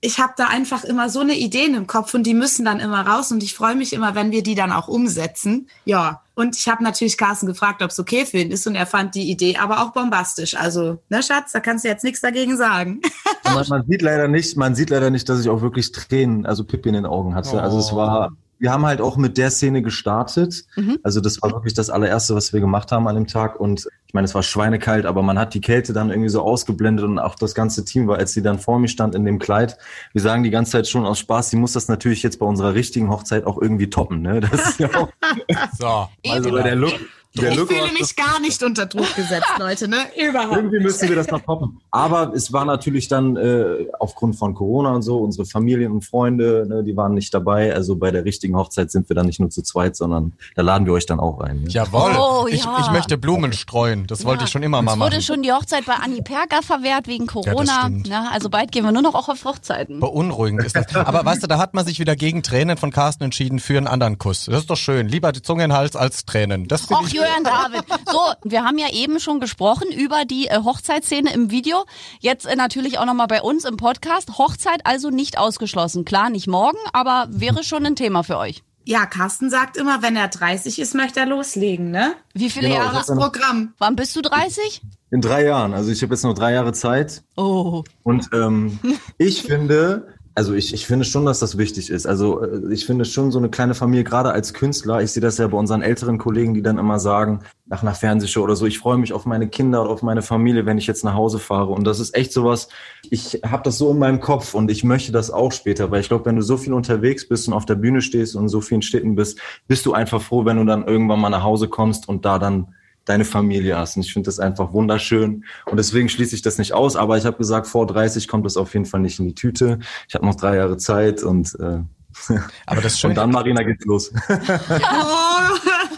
Ich 0.05 0.19
habe 0.19 0.33
da 0.37 0.49
einfach 0.49 0.83
immer 0.83 1.09
so 1.09 1.21
eine 1.21 1.35
Ideen 1.35 1.75
im 1.75 1.87
Kopf 1.87 2.13
und 2.13 2.25
die 2.25 2.35
müssen 2.35 2.65
dann 2.65 2.81
immer 2.81 3.07
raus 3.07 3.31
und 3.31 3.43
ich 3.43 3.55
freue 3.55 3.77
mich 3.77 3.93
immer, 3.93 4.17
wenn 4.17 4.33
wir 4.33 4.43
die 4.43 4.57
dann 4.57 4.73
auch 4.73 4.89
umsetzen. 4.89 5.69
Ja, 5.85 6.23
und 6.35 6.57
ich 6.57 6.69
habe 6.69 6.83
natürlich 6.83 7.17
Carsten 7.17 7.47
gefragt, 7.47 7.83
ob 7.83 7.91
es 7.91 8.01
okay 8.01 8.27
für 8.27 8.39
ihn 8.39 8.51
ist 8.51 8.67
und 8.67 8.75
er 8.75 8.87
fand 8.87 9.15
die 9.15 9.31
Idee 9.31 9.59
aber 9.59 9.81
auch 9.81 9.93
bombastisch. 9.93 10.57
Also, 10.57 10.99
ne 11.09 11.23
Schatz, 11.23 11.53
da 11.53 11.61
kannst 11.61 11.85
du 11.85 11.89
jetzt 11.89 12.03
nichts 12.03 12.21
dagegen 12.21 12.57
sagen. 12.57 13.01
man, 13.45 13.65
man 13.69 13.87
sieht 13.87 14.03
leider 14.03 14.27
nicht, 14.27 14.57
man 14.57 14.75
sieht 14.75 14.91
leider 14.91 15.11
nicht, 15.11 15.29
dass 15.29 15.41
ich 15.41 15.49
auch 15.49 15.63
wirklich 15.63 15.93
Tränen, 15.93 16.47
also 16.47 16.65
Pippi 16.65 16.89
in 16.89 16.97
den 16.97 17.07
Augen 17.07 17.37
hatte. 17.37 17.63
Also 17.63 17.79
es 17.79 17.95
war, 17.95 18.33
wir 18.63 18.71
haben 18.71 18.87
halt 18.87 19.01
auch 19.01 19.17
mit 19.17 19.39
der 19.39 19.51
Szene 19.51 19.83
gestartet. 19.83 20.67
Also 21.03 21.21
das 21.21 21.43
war 21.43 21.51
wirklich 21.51 21.75
das 21.75 21.91
allererste, 21.91 22.37
was 22.37 22.53
wir 22.53 22.61
gemacht 22.61 22.93
haben 22.93 23.09
an 23.09 23.17
dem 23.17 23.27
Tag. 23.27 23.59
Und 23.59 23.89
ich 24.07 24.15
meine, 24.15 24.25
es 24.25 24.37
war 24.37 24.45
schweinekalt, 24.45 25.05
aber 25.05 25.21
man 25.21 25.37
hat 25.37 25.53
die 25.55 25.61
Kälte 25.61 25.93
dann 25.93 26.11
irgendwie 26.11 26.29
so 26.29 26.43
ausgeblendet 26.43 27.05
und 27.05 27.19
auch 27.19 27.35
das 27.35 27.57
ganze 27.57 27.85
Team 27.85 28.07
war, 28.07 28.19
als 28.19 28.35
sie 28.35 28.41
dann 28.41 28.61
vor 28.61 28.79
mir 28.79 28.87
stand 28.87 29.17
in 29.17 29.25
dem 29.25 29.41
Kleid. 29.41 29.79
Wir 30.13 30.23
sagen 30.23 30.45
die 30.45 30.51
ganze 30.51 30.73
Zeit 30.73 30.87
schon 30.87 31.05
aus 31.05 31.19
Spaß, 31.19 31.51
sie 31.51 31.57
muss 31.57 31.73
das 31.73 31.89
natürlich 31.89 32.23
jetzt 32.23 32.39
bei 32.39 32.47
unserer 32.47 32.75
richtigen 32.75 33.11
Hochzeit 33.11 33.47
auch 33.47 33.61
irgendwie 33.61 33.91
toppen. 33.91 34.23
Ne? 34.23 34.39
Das 34.39 34.53
ist 34.53 34.79
ja 34.79 34.89
auch, 34.95 35.09
So. 35.79 36.09
also 36.31 36.57
der 36.57 36.77
Look, 36.77 36.95
der 37.37 37.53
Ich 37.53 37.59
fühle 37.61 37.93
mich 37.93 38.15
gar 38.17 38.41
nicht 38.41 38.63
unter 38.63 38.87
Druck 38.87 39.15
gesetzt, 39.17 39.49
Leute, 39.59 39.89
ne? 39.89 39.97
Überhaupt. 40.29 40.57
irgendwie 40.57 40.77
nicht. 40.77 40.85
müssen 40.85 41.09
wir 41.09 41.17
das 41.17 41.29
noch 41.29 41.41
toppen. 41.41 41.81
Aber 41.91 42.33
es 42.35 42.53
war 42.53 42.65
natürlich 42.65 43.09
dann 43.09 43.37
äh, 43.37 43.87
aufgrund 43.99 44.37
von 44.37 44.55
Corona 44.55 44.91
und 44.91 45.03
so, 45.03 45.19
unsere 45.19 45.47
Familien 45.47 45.93
und 45.93 46.05
Freunde, 46.05 46.67
ne, 46.69 46.85
die 46.85 46.97
waren 46.97 47.15
nicht 47.15 47.33
dabei. 47.33 47.75
Also 47.75 47.97
bei 47.97 48.11
der 48.11 48.25
richtigen 48.25 48.57
Hochzeit 48.57 48.91
sind 48.91 49.09
wir 49.09 49.17
dann 49.17 49.27
nicht 49.27 49.41
nur 49.41 49.51
zu 49.51 49.63
zweit, 49.63 49.97
sondern 49.97 50.33
da 50.55 50.63
laden 50.63 50.87
wir 50.87 50.93
euch 50.93 51.07
dann 51.07 51.21
auch 51.21 51.41
ein. 51.41 51.63
Ne? 51.63 51.69
Jawohl. 51.69 52.13
Oh, 52.19 52.47
ich, 52.49 52.65
ja. 52.65 52.79
ich 52.81 52.91
möchte 52.91 53.17
Blumen 53.19 53.53
streuen. 53.53 54.07
Das 54.07 54.25
wollte 54.25 54.45
ich 54.45 54.51
schon 54.51 54.63
immer 54.63 54.83
mal 54.83 54.93
Es 54.93 54.99
wurde 54.99 55.11
machen. 55.17 55.23
schon 55.23 55.43
die 55.43 55.53
Hochzeit 55.53 55.87
bei 55.87 55.95
Anni 55.95 56.23
Perger 56.23 56.63
verwehrt 56.63 57.07
wegen 57.09 57.27
Corona. 57.27 57.91
Ja, 58.05 58.29
also 58.33 58.51
bald 58.51 58.73
gehen 58.73 58.85
wir 58.85 58.93
nur 58.93 59.03
noch 59.03 59.15
auch 59.15 59.29
auf 59.29 59.45
Hochzeiten. 59.45 60.01
Beunruhigend 60.01 60.65
ist 60.65 60.77
das. 60.77 60.95
Aber 60.95 61.25
weißt 61.25 61.43
du, 61.43 61.47
da 61.47 61.59
hat 61.59 61.75
man 61.75 61.85
sich 61.87 61.99
wieder 61.99 62.17
gegen 62.17 62.43
Tränen 62.43 62.77
von 62.77 62.91
Carsten 62.91 63.25
entschieden 63.25 63.59
für 63.59 63.77
einen 63.79 63.87
anderen 63.87 64.19
Kuss. 64.19 64.47
Das 64.47 64.61
ist 64.61 64.71
doch 64.71 64.77
schön. 64.77 65.09
Lieber 65.09 65.33
die 65.33 65.43
Zunge 65.43 65.65
in 65.65 65.71
den 65.71 65.77
Hals 65.77 65.97
als 65.97 66.25
Tränen. 66.25 66.69
Das 66.69 66.83
finde 66.83 67.03
Och, 67.03 67.09
ich. 67.09 67.22
Julian 67.23 67.45
David. 67.45 67.85
So, 68.11 68.21
wir 68.45 68.65
haben 68.65 68.79
ja 68.79 68.91
eben 68.93 69.21
schon 69.21 69.41
gesprochen 69.41 69.91
über 69.93 70.25
die 70.25 70.49
äh, 70.49 70.59
Hochzeitsszene 70.63 71.33
im 71.33 71.51
Video. 71.51 71.85
Jetzt 72.21 72.47
äh, 72.47 72.57
natürlich 72.57 72.99
auch 72.99 73.05
nochmal 73.07 73.27
bei 73.29 73.43
uns 73.43 73.65
im 73.65 73.77
Podcast. 73.77 74.39
Hochzeit 74.39 74.81
also 74.85 75.11
nicht 75.11 75.39
ausgeschlossen. 75.39 76.05
Klar, 76.05 76.31
nicht 76.31 76.47
morgen, 76.47 76.79
aber 76.93 77.27
wäre 77.31 77.63
schon 77.65 77.87
ein 77.87 77.97
Thema 77.97 78.23
für 78.25 78.39
euch. 78.39 78.63
Ja, 78.85 79.07
Carsten 79.07 79.49
sagt 79.49 79.77
immer, 79.77 80.03
wenn 80.03 80.17
er 80.17 80.27
30 80.27 80.81
ist, 80.81 80.95
möchte 80.97 81.21
er 81.21 81.27
loslegen, 81.27 81.93
ne? 81.93 82.15
Wie 82.35 82.51
viele 82.51 82.69
Genau, 82.69 82.81
Jahre? 82.81 82.97
das 82.97 83.07
Das 83.07 83.17
Programm. 83.17 83.75
Wann 83.79 83.95
bist 83.95 84.17
du 84.17 84.23
30? 84.23 84.83
In 85.13 85.21
drei 85.21 85.45
Jahren. 85.45 85.73
Also 85.73 85.93
ich 85.93 86.03
habe 86.03 86.15
jetzt 86.15 86.25
noch 86.25 86.35
drei 86.35 86.53
Jahre 86.55 86.73
Zeit. 86.73 87.23
Oh. 87.37 87.85
Und 88.03 88.31
ähm, 88.33 88.81
ich 89.19 89.43
finde, 89.43 90.09
also 90.35 90.55
ich, 90.55 90.73
ich 90.73 90.87
finde 90.87 91.05
schon, 91.05 91.27
dass 91.27 91.41
das 91.41 91.59
wichtig 91.59 91.91
ist. 91.91 92.07
Also 92.07 92.43
äh, 92.43 92.73
ich 92.73 92.87
finde 92.87 93.05
schon 93.05 93.31
so 93.31 93.39
eine 93.39 93.51
kleine 93.51 93.75
Familie, 93.75 94.05
gerade 94.05 94.33
als 94.33 94.55
Künstler, 94.55 95.03
ich 95.03 95.13
sehe 95.13 95.21
das 95.21 95.39
ja 95.39 95.47
bei 95.47 95.59
unseren 95.59 95.83
älteren 95.83 96.19
Kollegen, 96.19 96.55
die 96.55 96.63
dann 96.63 96.79
immer 96.79 96.99
sagen, 96.99 97.41
nach 97.67 97.83
einer 97.83 97.95
Fernsehshow 97.95 98.43
oder 98.43 98.57
so, 98.57 98.67
ich 98.67 98.79
freue 98.79 98.99
mich 98.99 99.13
auf 99.13 99.27
meine 99.27 99.49
Kinder 99.49 99.83
oder 99.83 99.91
auf 99.91 100.03
meine 100.03 100.23
Familie, 100.23 100.67
wenn 100.67 100.79
ich 100.79 100.87
jetzt 100.87 101.05
nach 101.05 101.15
Hause 101.15 101.39
fahre. 101.39 101.73
Und 101.73 101.85
das 101.85 102.01
ist 102.01 102.15
echt 102.15 102.33
sowas, 102.33 102.69
ich 103.11 103.41
habe 103.45 103.63
das 103.63 103.79
so 103.79 103.91
in 103.91 103.99
meinem 103.99 104.21
Kopf 104.21 104.55
und 104.55 104.71
ich 104.71 104.85
möchte 104.85 105.13
das 105.13 105.31
auch 105.31 105.53
später, 105.53 105.91
weil 105.91 106.01
ich 106.01 106.09
glaube, 106.09 106.27
wenn 106.27 106.37
du 106.37 106.43
so 106.43 106.57
viel 106.57 106.73
unterwegs 106.73 107.29
bist 107.29 107.49
und 107.49 107.55
auf 107.55 107.67
der 107.67 107.75
Bühne 107.75 108.01
stehst 108.01 108.35
und 108.35 108.45
in 108.45 108.49
so 108.49 108.61
vielen 108.61 108.83
Städten 108.83 109.15
bist, 109.15 109.39
bist 109.69 109.87
du 109.87 109.93
einfach 109.93 110.23
froh, 110.23 110.45
wenn 110.45 110.57
du 110.57 110.65
dann 110.65 110.87
irgendwann 110.87 111.21
mal 111.21 111.31
nach 111.31 111.43
Hause 111.43 111.69
kommst 111.69 112.09
und 112.09 112.25
da 112.25 112.39
dann 112.39 112.75
deine 113.05 113.25
Familie 113.25 113.77
hast. 113.77 113.97
Und 113.97 114.05
ich 114.05 114.13
finde 114.13 114.27
das 114.29 114.39
einfach 114.39 114.73
wunderschön. 114.73 115.45
Und 115.67 115.77
deswegen 115.77 116.09
schließe 116.09 116.35
ich 116.35 116.43
das 116.43 116.59
nicht 116.59 116.73
aus. 116.73 116.97
Aber 116.97 117.17
ich 117.17 117.25
habe 117.25 117.37
gesagt, 117.37 117.67
vor 117.67 117.87
30 117.87 118.29
kommt 118.29 118.47
das 118.47 118.57
auf 118.57 118.73
jeden 118.75 118.87
Fall 118.87 119.01
nicht 119.01 119.19
in 119.19 119.27
die 119.27 119.35
Tüte. 119.35 119.79
Ich 120.09 120.15
habe 120.15 120.27
noch 120.27 120.35
drei 120.35 120.57
Jahre 120.57 120.77
Zeit 120.77 121.23
und, 121.23 121.55
äh, 121.61 121.81
Aber 122.67 122.81
das 122.83 122.95
ist 122.95 123.01
schön. 123.01 123.11
und 123.11 123.17
dann, 123.17 123.31
Marina, 123.31 123.63
geht's 123.63 123.85
los. 123.85 124.13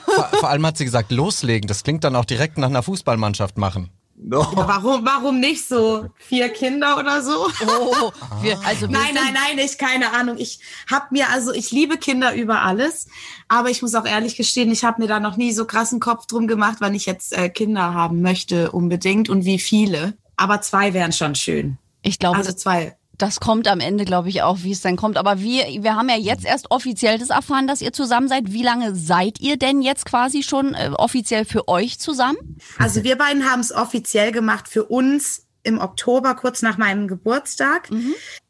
Vor, 0.04 0.28
vor 0.38 0.48
allem 0.48 0.64
hat 0.64 0.78
sie 0.78 0.84
gesagt, 0.84 1.10
loslegen. 1.10 1.66
Das 1.66 1.82
klingt 1.82 2.04
dann 2.04 2.14
auch 2.14 2.24
direkt 2.24 2.56
nach 2.56 2.68
einer 2.68 2.84
Fußballmannschaft 2.84 3.58
machen. 3.58 3.90
Warum, 4.26 5.04
warum 5.04 5.38
nicht 5.38 5.68
so? 5.68 6.06
Vier 6.16 6.48
Kinder 6.48 6.98
oder 6.98 7.22
so? 7.22 7.46
Oh, 7.66 8.10
wir, 8.42 8.58
also 8.64 8.88
wir 8.88 8.98
Nein, 8.98 9.14
nein, 9.14 9.34
nein, 9.34 9.58
ich 9.58 9.76
keine 9.76 10.12
Ahnung. 10.12 10.36
Ich 10.38 10.60
habe 10.90 11.06
mir 11.10 11.28
also 11.30 11.52
ich 11.52 11.70
liebe 11.70 11.98
Kinder 11.98 12.34
über 12.34 12.62
alles, 12.62 13.08
aber 13.48 13.70
ich 13.70 13.82
muss 13.82 13.94
auch 13.94 14.06
ehrlich 14.06 14.36
gestehen, 14.36 14.70
ich 14.72 14.84
habe 14.84 15.02
mir 15.02 15.08
da 15.08 15.20
noch 15.20 15.36
nie 15.36 15.52
so 15.52 15.66
krassen 15.66 16.00
Kopf 16.00 16.26
drum 16.26 16.46
gemacht, 16.46 16.78
wann 16.80 16.94
ich 16.94 17.04
jetzt 17.04 17.36
äh, 17.36 17.50
Kinder 17.50 17.92
haben 17.92 18.22
möchte 18.22 18.72
unbedingt 18.72 19.28
und 19.28 19.44
wie 19.44 19.58
viele. 19.58 20.14
Aber 20.36 20.60
zwei 20.62 20.94
wären 20.94 21.12
schon 21.12 21.34
schön. 21.34 21.78
Ich 22.02 22.18
glaube, 22.18 22.38
Also 22.38 22.52
zwei. 22.52 22.96
Das 23.18 23.40
kommt 23.40 23.68
am 23.68 23.80
Ende, 23.80 24.04
glaube 24.04 24.28
ich, 24.28 24.42
auch, 24.42 24.58
wie 24.62 24.72
es 24.72 24.80
dann 24.80 24.96
kommt. 24.96 25.16
Aber 25.16 25.40
wir, 25.40 25.64
wir 25.82 25.96
haben 25.96 26.08
ja 26.08 26.16
jetzt 26.16 26.44
erst 26.44 26.70
offiziell 26.70 27.18
das 27.18 27.30
erfahren, 27.30 27.66
dass 27.66 27.80
ihr 27.80 27.92
zusammen 27.92 28.28
seid. 28.28 28.52
Wie 28.52 28.62
lange 28.62 28.94
seid 28.94 29.40
ihr 29.40 29.56
denn 29.56 29.82
jetzt 29.82 30.04
quasi 30.04 30.42
schon 30.42 30.74
äh, 30.74 30.90
offiziell 30.96 31.44
für 31.44 31.68
euch 31.68 31.98
zusammen? 31.98 32.58
Also 32.78 33.04
wir 33.04 33.16
beiden 33.16 33.50
haben 33.50 33.60
es 33.60 33.72
offiziell 33.72 34.32
gemacht 34.32 34.68
für 34.68 34.84
uns 34.84 35.44
im 35.64 35.80
Oktober, 35.80 36.34
kurz 36.34 36.62
nach 36.62 36.76
meinem 36.76 37.08
Geburtstag. 37.08 37.88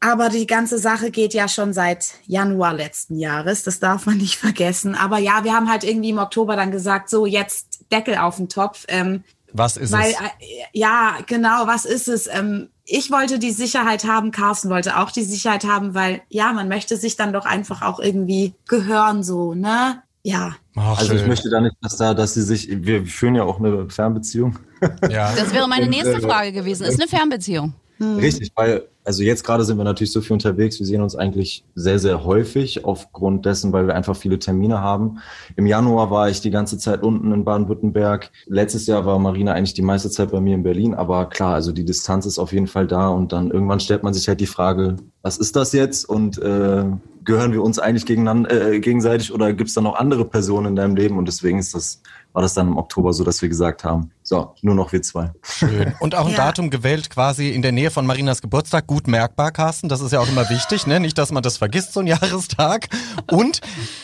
Aber 0.01 0.29
die 0.29 0.47
ganze 0.47 0.77
Sache 0.77 1.11
geht 1.11 1.33
ja 1.33 1.47
schon 1.47 1.73
seit 1.73 2.11
Januar 2.25 2.73
letzten 2.73 3.17
Jahres. 3.17 3.63
Das 3.63 3.79
darf 3.79 4.05
man 4.05 4.17
nicht 4.17 4.37
vergessen. 4.37 4.95
Aber 4.95 5.17
ja, 5.17 5.43
wir 5.43 5.53
haben 5.53 5.69
halt 5.69 5.83
irgendwie 5.83 6.09
im 6.09 6.19
Oktober 6.19 6.55
dann 6.55 6.71
gesagt, 6.71 7.09
so 7.09 7.25
jetzt 7.25 7.85
Deckel 7.91 8.17
auf 8.17 8.35
den 8.35 8.49
Topf. 8.49 8.85
Ähm, 8.89 9.23
Was 9.57 9.77
ist 9.77 9.93
weil, 9.93 10.11
es? 10.11 10.15
äh, 10.15 10.65
ja, 10.73 11.17
genau, 11.25 11.65
was 11.65 11.85
ist 11.85 12.09
es? 12.09 12.27
Ähm, 12.27 12.69
ich 12.83 13.09
wollte 13.09 13.39
die 13.39 13.51
Sicherheit 13.51 14.05
haben, 14.05 14.31
Carsten 14.31 14.69
wollte 14.69 14.99
auch 14.99 15.11
die 15.11 15.23
Sicherheit 15.23 15.65
haben, 15.65 15.93
weil 15.95 16.21
ja, 16.29 16.51
man 16.51 16.67
möchte 16.67 16.97
sich 16.97 17.15
dann 17.15 17.31
doch 17.31 17.45
einfach 17.45 17.81
auch 17.81 17.99
irgendwie 17.99 18.53
gehören, 18.67 19.23
so, 19.23 19.53
ne? 19.53 20.01
Ja. 20.23 20.55
Ach, 20.75 20.97
Also 20.97 21.13
ich 21.13 21.25
möchte 21.25 21.49
da 21.49 21.61
nicht, 21.61 21.75
dass 21.81 21.97
da, 21.97 22.13
dass 22.13 22.33
sie 22.33 22.41
sich, 22.41 22.67
wir 22.69 23.05
führen 23.05 23.35
ja 23.35 23.43
auch 23.43 23.59
eine 23.59 23.89
Fernbeziehung. 23.89 24.59
ja. 25.09 25.33
Das 25.35 25.53
wäre 25.53 25.67
meine 25.67 25.87
nächste 25.87 26.15
äh, 26.15 26.21
Frage 26.21 26.51
gewesen. 26.51 26.85
Ist 26.85 26.99
eine 26.99 27.07
Fernbeziehung. 27.07 27.73
Richtig, 27.99 28.51
weil, 28.55 28.83
also 29.03 29.23
jetzt 29.23 29.43
gerade 29.43 29.63
sind 29.63 29.77
wir 29.77 29.83
natürlich 29.83 30.11
so 30.11 30.21
viel 30.21 30.33
unterwegs, 30.33 30.79
wir 30.79 30.85
sehen 30.85 31.01
uns 31.01 31.15
eigentlich 31.15 31.63
sehr, 31.75 31.99
sehr 31.99 32.25
häufig 32.25 32.83
aufgrund 32.83 33.45
dessen, 33.45 33.71
weil 33.71 33.87
wir 33.87 33.95
einfach 33.95 34.15
viele 34.15 34.39
Termine 34.39 34.81
haben. 34.81 35.19
Im 35.55 35.65
Januar 35.65 36.11
war 36.11 36.29
ich 36.29 36.41
die 36.41 36.51
ganze 36.51 36.77
Zeit 36.77 37.03
unten 37.03 37.31
in 37.31 37.45
Baden-Württemberg. 37.45 38.31
Letztes 38.47 38.85
Jahr 38.87 39.05
war 39.05 39.17
Marina 39.19 39.53
eigentlich 39.53 39.73
die 39.73 39.81
meiste 39.81 40.09
Zeit 40.09 40.31
bei 40.31 40.41
mir 40.41 40.55
in 40.55 40.63
Berlin, 40.63 40.93
aber 40.93 41.27
klar, 41.29 41.53
also 41.53 41.71
die 41.71 41.85
Distanz 41.85 42.25
ist 42.25 42.39
auf 42.39 42.51
jeden 42.51 42.67
Fall 42.67 42.87
da 42.87 43.07
und 43.09 43.31
dann 43.31 43.51
irgendwann 43.51 43.79
stellt 43.79 44.03
man 44.03 44.13
sich 44.13 44.27
halt 44.27 44.41
die 44.41 44.45
Frage, 44.45 44.97
was 45.21 45.37
ist 45.37 45.55
das 45.55 45.71
jetzt 45.71 46.03
und 46.07 46.37
äh, 46.39 46.85
gehören 47.25 47.51
wir 47.51 47.61
uns 47.61 47.79
eigentlich 47.79 48.05
gegeneinander, 48.05 48.73
äh, 48.73 48.79
gegenseitig 48.79 49.33
oder 49.33 49.51
gibt 49.53 49.69
es 49.69 49.73
da 49.73 49.81
noch 49.81 49.95
andere 49.95 50.25
Personen 50.25 50.67
in 50.67 50.75
deinem 50.75 50.95
Leben 50.95 51.17
und 51.17 51.27
deswegen 51.27 51.59
ist 51.59 51.73
das, 51.73 52.01
war 52.33 52.41
das 52.41 52.53
dann 52.53 52.67
im 52.67 52.77
Oktober 52.77 53.13
so, 53.13 53.23
dass 53.23 53.41
wir 53.41 53.49
gesagt 53.49 53.83
haben, 53.83 54.11
so, 54.23 54.53
nur 54.61 54.75
noch 54.75 54.91
wir 54.91 55.01
zwei. 55.01 55.31
Schön. 55.43 55.93
Und 55.99 56.15
auch 56.15 56.25
ein 56.25 56.31
Ja. 56.35 56.45
Datum 56.47 56.69
gewählt 56.69 57.09
quasi 57.09 57.49
in 57.49 57.61
der 57.61 57.71
Nähe 57.71 57.91
von 57.91 58.05
Marinas 58.05 58.41
Geburtstag. 58.41 58.87
Gut 58.87 59.07
merkbar, 59.07 59.51
Carsten. 59.51 59.87
Das 59.87 60.01
ist 60.01 60.11
ja 60.11 60.19
auch 60.19 60.27
immer 60.27 60.49
wichtig, 60.49 60.85
ne? 60.85 60.99
Nicht, 60.99 61.17
dass 61.17 61.31
man 61.31 61.43
das 61.43 61.57
vergisst, 61.57 61.93
so 61.93 62.01
ein 62.01 62.07
Jahrestag. 62.07 62.89
Und 63.31 63.61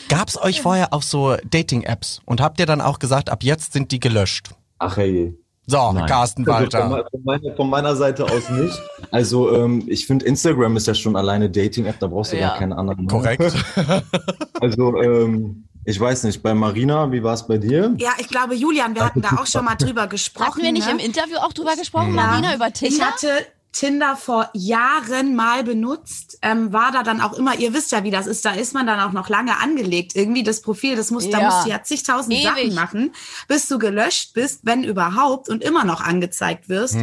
gab's 0.08 0.40
euch 0.40 0.62
vorher 0.62 0.92
auch 0.94 1.02
so 1.02 1.36
Dating-Apps? 1.44 2.22
Und 2.24 2.40
habt 2.40 2.58
ihr 2.58 2.66
dann 2.66 2.80
auch 2.80 2.98
gesagt, 2.98 3.28
ab 3.28 3.42
jetzt 3.42 3.74
sind 3.74 3.92
die 3.92 4.00
gelöscht? 4.00 4.54
Ach 4.78 4.96
hey. 4.96 5.34
So, 5.66 5.92
Nein. 5.92 6.06
Carsten 6.06 6.48
Also 6.48 6.60
Walter. 6.64 6.88
Von, 6.90 7.02
von, 7.10 7.22
meiner, 7.24 7.56
von 7.56 7.70
meiner 7.70 7.96
Seite 7.96 8.24
aus 8.24 8.50
nicht. 8.50 8.78
Also 9.10 9.54
ähm, 9.54 9.84
ich 9.86 10.06
finde 10.06 10.24
Instagram 10.26 10.76
ist 10.76 10.86
ja 10.88 10.94
schon 10.94 11.14
alleine 11.16 11.48
Dating-App, 11.48 11.98
da 12.00 12.08
brauchst 12.08 12.32
du 12.32 12.36
Ja. 12.36 12.48
gar 12.48 12.58
keine 12.58 12.76
anderen. 12.76 13.06
Korrekt. 13.06 13.52
Also 14.60 15.00
ähm, 15.02 15.64
Ich 15.84 15.98
weiß 15.98 16.24
nicht, 16.24 16.42
bei 16.42 16.54
Marina, 16.54 17.10
wie 17.10 17.22
war 17.22 17.34
es 17.34 17.46
bei 17.46 17.58
dir? 17.58 17.94
Ja, 17.98 18.10
ich 18.18 18.28
glaube, 18.28 18.54
Julian, 18.54 18.94
wir 18.94 19.04
hatten 19.04 19.20
da 19.22 19.30
auch 19.40 19.46
schon 19.46 19.64
mal 19.64 19.74
drüber 19.78 20.06
gesprochen. 20.06 20.46
Hatten 20.52 20.62
wir 20.62 20.72
nicht 20.72 20.86
ne? 20.86 20.92
im 20.92 20.98
Interview 20.98 21.36
auch 21.38 21.52
drüber 21.52 21.74
gesprochen, 21.76 22.12
Marina, 22.12 22.54
über 22.54 22.72
Tinder? 22.72 22.94
Ich 22.94 23.02
hatte 23.02 23.28
Tinder 23.72 24.16
vor 24.16 24.50
Jahren 24.52 25.34
mal 25.34 25.64
benutzt, 25.64 26.38
ähm, 26.42 26.72
war 26.72 26.92
da 26.92 27.02
dann 27.02 27.20
auch 27.22 27.32
immer, 27.32 27.58
ihr 27.58 27.72
wisst 27.72 27.90
ja, 27.92 28.04
wie 28.04 28.10
das 28.10 28.26
ist, 28.26 28.44
da 28.44 28.52
ist 28.52 28.74
man 28.74 28.86
dann 28.86 29.00
auch 29.00 29.12
noch 29.12 29.28
lange 29.30 29.58
angelegt. 29.58 30.14
Irgendwie 30.14 30.42
das 30.42 30.60
Profil, 30.60 30.94
das 30.94 31.10
muss, 31.10 31.28
da 31.30 31.40
Ja. 31.40 31.46
musst 31.46 31.64
du 31.64 31.70
ja 31.70 31.82
zigtausend 31.82 32.34
Ewig. 32.34 32.44
Sachen 32.44 32.74
machen, 32.74 33.14
bis 33.48 33.66
du 33.68 33.78
gelöscht 33.78 34.34
bist, 34.34 34.60
wenn 34.64 34.84
überhaupt, 34.84 35.48
und 35.48 35.62
immer 35.64 35.84
noch 35.84 36.00
angezeigt 36.02 36.68
wirst. 36.68 36.96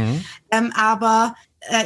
Ähm, 0.52 0.72
aber 0.76 1.36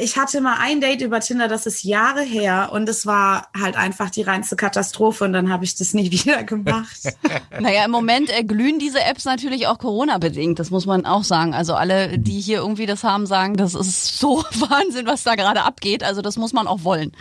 ich 0.00 0.16
hatte 0.16 0.40
mal 0.40 0.56
ein 0.60 0.80
Date 0.80 1.02
über 1.02 1.20
Tinder, 1.20 1.48
das 1.48 1.66
ist 1.66 1.82
Jahre 1.82 2.22
her, 2.22 2.70
und 2.72 2.88
es 2.88 3.06
war 3.06 3.48
halt 3.58 3.76
einfach 3.76 4.08
die 4.08 4.22
reinste 4.22 4.54
Katastrophe, 4.54 5.24
und 5.24 5.32
dann 5.32 5.52
habe 5.52 5.64
ich 5.64 5.74
das 5.74 5.94
nie 5.94 6.10
wieder 6.12 6.44
gemacht. 6.44 7.00
Naja, 7.58 7.84
im 7.84 7.90
Moment 7.90 8.30
äh, 8.30 8.44
glühen 8.44 8.78
diese 8.78 9.00
Apps 9.00 9.24
natürlich 9.24 9.66
auch 9.66 9.78
Corona-bedingt, 9.78 10.58
das 10.58 10.70
muss 10.70 10.86
man 10.86 11.06
auch 11.06 11.24
sagen. 11.24 11.54
Also 11.54 11.74
alle, 11.74 12.18
die 12.18 12.40
hier 12.40 12.58
irgendwie 12.58 12.86
das 12.86 13.02
haben, 13.02 13.26
sagen, 13.26 13.56
das 13.56 13.74
ist 13.74 14.18
so 14.18 14.44
Wahnsinn, 14.68 15.06
was 15.06 15.24
da 15.24 15.34
gerade 15.34 15.62
abgeht. 15.62 16.04
Also 16.04 16.22
das 16.22 16.36
muss 16.36 16.52
man 16.52 16.66
auch 16.66 16.84
wollen. 16.84 17.12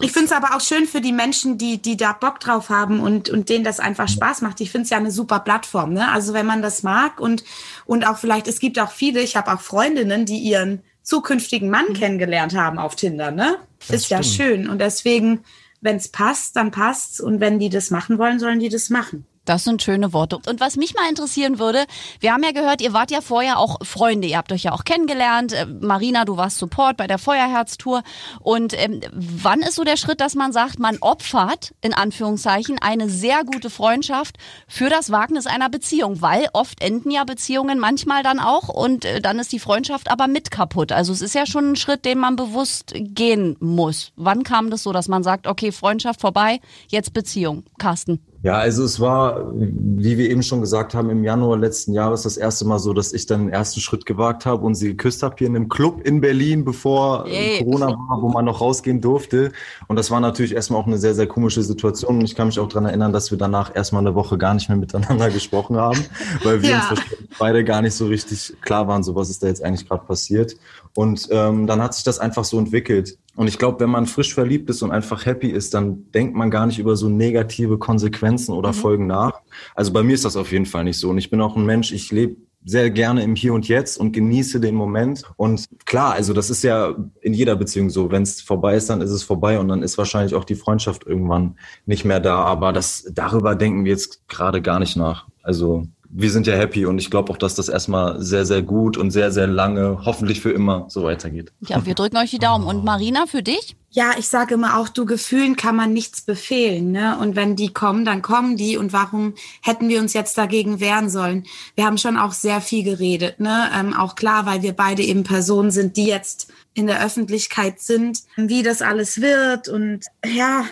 Ich 0.00 0.12
finde 0.12 0.26
es 0.26 0.32
aber 0.32 0.56
auch 0.56 0.60
schön 0.62 0.86
für 0.86 1.02
die 1.02 1.12
Menschen, 1.12 1.58
die, 1.58 1.80
die 1.80 1.98
da 1.98 2.12
Bock 2.14 2.40
drauf 2.40 2.70
haben 2.70 3.00
und, 3.00 3.28
und 3.28 3.50
denen 3.50 3.62
das 3.62 3.78
einfach 3.78 4.08
Spaß 4.08 4.40
macht. 4.40 4.60
Ich 4.62 4.70
finde 4.70 4.84
es 4.84 4.90
ja 4.90 4.96
eine 4.96 5.10
super 5.10 5.40
Plattform. 5.40 5.92
Ne? 5.92 6.10
Also 6.10 6.32
wenn 6.32 6.46
man 6.46 6.62
das 6.62 6.82
mag 6.82 7.20
und, 7.20 7.44
und 7.84 8.06
auch 8.06 8.16
vielleicht, 8.16 8.48
es 8.48 8.58
gibt 8.58 8.78
auch 8.78 8.90
viele, 8.90 9.20
ich 9.20 9.36
habe 9.36 9.52
auch 9.52 9.60
Freundinnen, 9.60 10.24
die 10.24 10.38
ihren 10.38 10.82
zukünftigen 11.06 11.70
Mann 11.70 11.92
kennengelernt 11.94 12.54
haben 12.54 12.78
auf 12.78 12.96
Tinder. 12.96 13.30
Ne? 13.30 13.58
ist 13.88 14.10
ja 14.10 14.22
schön. 14.22 14.68
Und 14.68 14.80
deswegen, 14.80 15.44
wenn 15.80 15.96
es 15.96 16.08
passt, 16.08 16.56
dann 16.56 16.72
passt's. 16.72 17.20
Und 17.20 17.40
wenn 17.40 17.60
die 17.60 17.70
das 17.70 17.90
machen 17.90 18.18
wollen, 18.18 18.40
sollen 18.40 18.58
die 18.58 18.68
das 18.68 18.90
machen. 18.90 19.24
Das 19.46 19.64
sind 19.64 19.80
schöne 19.80 20.12
Worte. 20.12 20.38
Und 20.48 20.60
was 20.60 20.76
mich 20.76 20.94
mal 20.94 21.08
interessieren 21.08 21.58
würde, 21.58 21.86
wir 22.20 22.32
haben 22.32 22.42
ja 22.42 22.50
gehört, 22.50 22.82
ihr 22.82 22.92
wart 22.92 23.12
ja 23.12 23.20
vorher 23.20 23.58
auch 23.58 23.78
Freunde, 23.82 24.26
ihr 24.26 24.36
habt 24.36 24.50
euch 24.52 24.64
ja 24.64 24.72
auch 24.72 24.84
kennengelernt. 24.84 25.52
Äh, 25.52 25.66
Marina, 25.66 26.24
du 26.24 26.36
warst 26.36 26.58
Support 26.58 26.96
bei 26.96 27.06
der 27.06 27.18
Feuerherztour. 27.18 28.02
Und 28.40 28.74
ähm, 28.76 29.00
wann 29.12 29.60
ist 29.60 29.76
so 29.76 29.84
der 29.84 29.96
Schritt, 29.96 30.20
dass 30.20 30.34
man 30.34 30.52
sagt, 30.52 30.80
man 30.80 30.98
opfert, 30.98 31.74
in 31.80 31.94
Anführungszeichen, 31.94 32.78
eine 32.80 33.08
sehr 33.08 33.44
gute 33.44 33.70
Freundschaft 33.70 34.36
für 34.66 34.90
das 34.90 35.12
Wagnis 35.12 35.46
einer 35.46 35.70
Beziehung? 35.70 36.20
Weil 36.20 36.48
oft 36.52 36.82
enden 36.82 37.12
ja 37.12 37.22
Beziehungen 37.22 37.78
manchmal 37.78 38.24
dann 38.24 38.40
auch 38.40 38.68
und 38.68 39.04
äh, 39.04 39.20
dann 39.20 39.38
ist 39.38 39.52
die 39.52 39.60
Freundschaft 39.60 40.10
aber 40.10 40.26
mit 40.26 40.50
kaputt. 40.50 40.90
Also 40.90 41.12
es 41.12 41.22
ist 41.22 41.36
ja 41.36 41.46
schon 41.46 41.72
ein 41.72 41.76
Schritt, 41.76 42.04
den 42.04 42.18
man 42.18 42.34
bewusst 42.34 42.92
gehen 42.96 43.56
muss. 43.60 44.12
Wann 44.16 44.42
kam 44.42 44.70
das 44.70 44.82
so, 44.82 44.92
dass 44.92 45.06
man 45.06 45.22
sagt, 45.22 45.46
okay, 45.46 45.70
Freundschaft 45.70 46.20
vorbei, 46.20 46.60
jetzt 46.88 47.12
Beziehung? 47.12 47.62
Carsten. 47.78 48.20
Ja, 48.46 48.58
also 48.58 48.84
es 48.84 49.00
war, 49.00 49.50
wie 49.56 50.16
wir 50.18 50.30
eben 50.30 50.44
schon 50.44 50.60
gesagt 50.60 50.94
haben, 50.94 51.10
im 51.10 51.24
Januar 51.24 51.58
letzten 51.58 51.92
Jahres 51.92 52.22
das 52.22 52.36
erste 52.36 52.64
Mal 52.64 52.78
so, 52.78 52.92
dass 52.92 53.12
ich 53.12 53.26
dann 53.26 53.40
den 53.40 53.48
ersten 53.48 53.80
Schritt 53.80 54.06
gewagt 54.06 54.46
habe 54.46 54.64
und 54.64 54.76
sie 54.76 54.90
geküsst 54.90 55.24
habe 55.24 55.34
hier 55.36 55.48
in 55.48 55.56
einem 55.56 55.68
Club 55.68 56.02
in 56.06 56.20
Berlin, 56.20 56.64
bevor 56.64 57.26
Yay. 57.26 57.56
äh, 57.56 57.64
Corona 57.64 57.88
war, 57.88 58.22
wo 58.22 58.28
man 58.28 58.44
noch 58.44 58.60
rausgehen 58.60 59.00
durfte. 59.00 59.50
Und 59.88 59.96
das 59.96 60.12
war 60.12 60.20
natürlich 60.20 60.54
erstmal 60.54 60.80
auch 60.80 60.86
eine 60.86 60.98
sehr, 60.98 61.16
sehr 61.16 61.26
komische 61.26 61.64
Situation. 61.64 62.18
Und 62.18 62.24
ich 62.24 62.36
kann 62.36 62.46
mich 62.46 62.60
auch 62.60 62.68
daran 62.68 62.84
erinnern, 62.84 63.12
dass 63.12 63.32
wir 63.32 63.38
danach 63.38 63.74
erstmal 63.74 64.02
eine 64.02 64.14
Woche 64.14 64.38
gar 64.38 64.54
nicht 64.54 64.68
mehr 64.68 64.78
miteinander 64.78 65.28
gesprochen 65.32 65.76
haben, 65.76 65.98
weil 66.44 66.62
wir 66.62 66.70
Ja. 66.70 66.88
uns 66.88 67.00
beide 67.40 67.64
gar 67.64 67.82
nicht 67.82 67.94
so 67.94 68.06
richtig 68.06 68.54
klar 68.60 68.86
waren, 68.86 69.02
so 69.02 69.16
was 69.16 69.28
ist 69.28 69.42
da 69.42 69.48
jetzt 69.48 69.64
eigentlich 69.64 69.88
gerade 69.88 70.04
passiert. 70.06 70.54
Und 70.94 71.26
ähm, 71.32 71.66
dann 71.66 71.82
hat 71.82 71.94
sich 71.94 72.04
das 72.04 72.20
einfach 72.20 72.44
so 72.44 72.60
entwickelt. 72.60 73.18
Und 73.36 73.48
ich 73.48 73.58
glaube, 73.58 73.80
wenn 73.80 73.90
man 73.90 74.06
frisch 74.06 74.34
verliebt 74.34 74.68
ist 74.70 74.82
und 74.82 74.90
einfach 74.90 75.26
happy 75.26 75.48
ist, 75.48 75.74
dann 75.74 76.10
denkt 76.12 76.34
man 76.34 76.50
gar 76.50 76.66
nicht 76.66 76.78
über 76.78 76.96
so 76.96 77.08
negative 77.08 77.78
Konsequenzen 77.78 78.52
oder 78.52 78.72
Folgen 78.72 79.06
nach. 79.06 79.40
Also 79.74 79.92
bei 79.92 80.02
mir 80.02 80.14
ist 80.14 80.24
das 80.24 80.36
auf 80.36 80.50
jeden 80.52 80.66
Fall 80.66 80.84
nicht 80.84 80.98
so. 80.98 81.10
Und 81.10 81.18
ich 81.18 81.30
bin 81.30 81.40
auch 81.40 81.54
ein 81.54 81.66
Mensch, 81.66 81.92
ich 81.92 82.10
lebe 82.10 82.36
sehr 82.64 82.90
gerne 82.90 83.22
im 83.22 83.36
Hier 83.36 83.54
und 83.54 83.68
Jetzt 83.68 83.96
und 83.96 84.12
genieße 84.12 84.58
den 84.58 84.74
Moment. 84.74 85.22
Und 85.36 85.66
klar, 85.84 86.14
also 86.14 86.32
das 86.32 86.50
ist 86.50 86.64
ja 86.64 86.96
in 87.20 87.32
jeder 87.32 87.54
Beziehung 87.54 87.90
so. 87.90 88.10
Wenn 88.10 88.22
es 88.22 88.40
vorbei 88.40 88.74
ist, 88.74 88.90
dann 88.90 89.00
ist 89.00 89.12
es 89.12 89.22
vorbei 89.22 89.60
und 89.60 89.68
dann 89.68 89.82
ist 89.82 89.98
wahrscheinlich 89.98 90.34
auch 90.34 90.44
die 90.44 90.56
Freundschaft 90.56 91.06
irgendwann 91.06 91.58
nicht 91.86 92.04
mehr 92.04 92.18
da. 92.18 92.38
Aber 92.38 92.72
das 92.72 93.08
darüber 93.12 93.54
denken 93.54 93.84
wir 93.84 93.92
jetzt 93.92 94.28
gerade 94.28 94.60
gar 94.62 94.80
nicht 94.80 94.96
nach. 94.96 95.26
Also 95.42 95.86
wir 96.18 96.30
sind 96.30 96.46
ja 96.46 96.54
happy 96.54 96.86
und 96.86 96.98
ich 96.98 97.10
glaube 97.10 97.30
auch, 97.30 97.36
dass 97.36 97.54
das 97.54 97.68
erstmal 97.68 98.22
sehr, 98.22 98.46
sehr 98.46 98.62
gut 98.62 98.96
und 98.96 99.10
sehr, 99.10 99.30
sehr 99.30 99.46
lange, 99.46 100.00
hoffentlich 100.06 100.40
für 100.40 100.50
immer 100.50 100.86
so 100.88 101.02
weitergeht. 101.02 101.52
Ja, 101.60 101.84
wir 101.84 101.94
drücken 101.94 102.16
euch 102.16 102.30
die 102.30 102.38
Daumen. 102.38 102.66
Und 102.66 102.84
Marina, 102.84 103.26
für 103.26 103.42
dich? 103.42 103.76
Ja, 103.90 104.12
ich 104.18 104.28
sage 104.28 104.54
immer 104.54 104.78
auch, 104.78 104.88
du 104.88 105.04
Gefühlen 105.04 105.56
kann 105.56 105.76
man 105.76 105.92
nichts 105.92 106.22
befehlen. 106.22 106.90
Ne? 106.90 107.18
Und 107.18 107.36
wenn 107.36 107.54
die 107.54 107.70
kommen, 107.72 108.06
dann 108.06 108.22
kommen 108.22 108.56
die. 108.56 108.78
Und 108.78 108.94
warum 108.94 109.34
hätten 109.62 109.90
wir 109.90 110.00
uns 110.00 110.14
jetzt 110.14 110.38
dagegen 110.38 110.80
wehren 110.80 111.10
sollen? 111.10 111.44
Wir 111.74 111.84
haben 111.84 111.98
schon 111.98 112.16
auch 112.16 112.32
sehr 112.32 112.62
viel 112.62 112.82
geredet. 112.82 113.38
Ne? 113.38 113.68
Ähm, 113.78 113.92
auch 113.94 114.14
klar, 114.14 114.46
weil 114.46 114.62
wir 114.62 114.72
beide 114.72 115.02
eben 115.02 115.22
Personen 115.22 115.70
sind, 115.70 115.98
die 115.98 116.06
jetzt 116.06 116.50
in 116.72 116.86
der 116.86 117.04
Öffentlichkeit 117.04 117.80
sind, 117.80 118.22
wie 118.36 118.62
das 118.62 118.80
alles 118.80 119.20
wird. 119.20 119.68
Und 119.68 120.06
ja, 120.24 120.64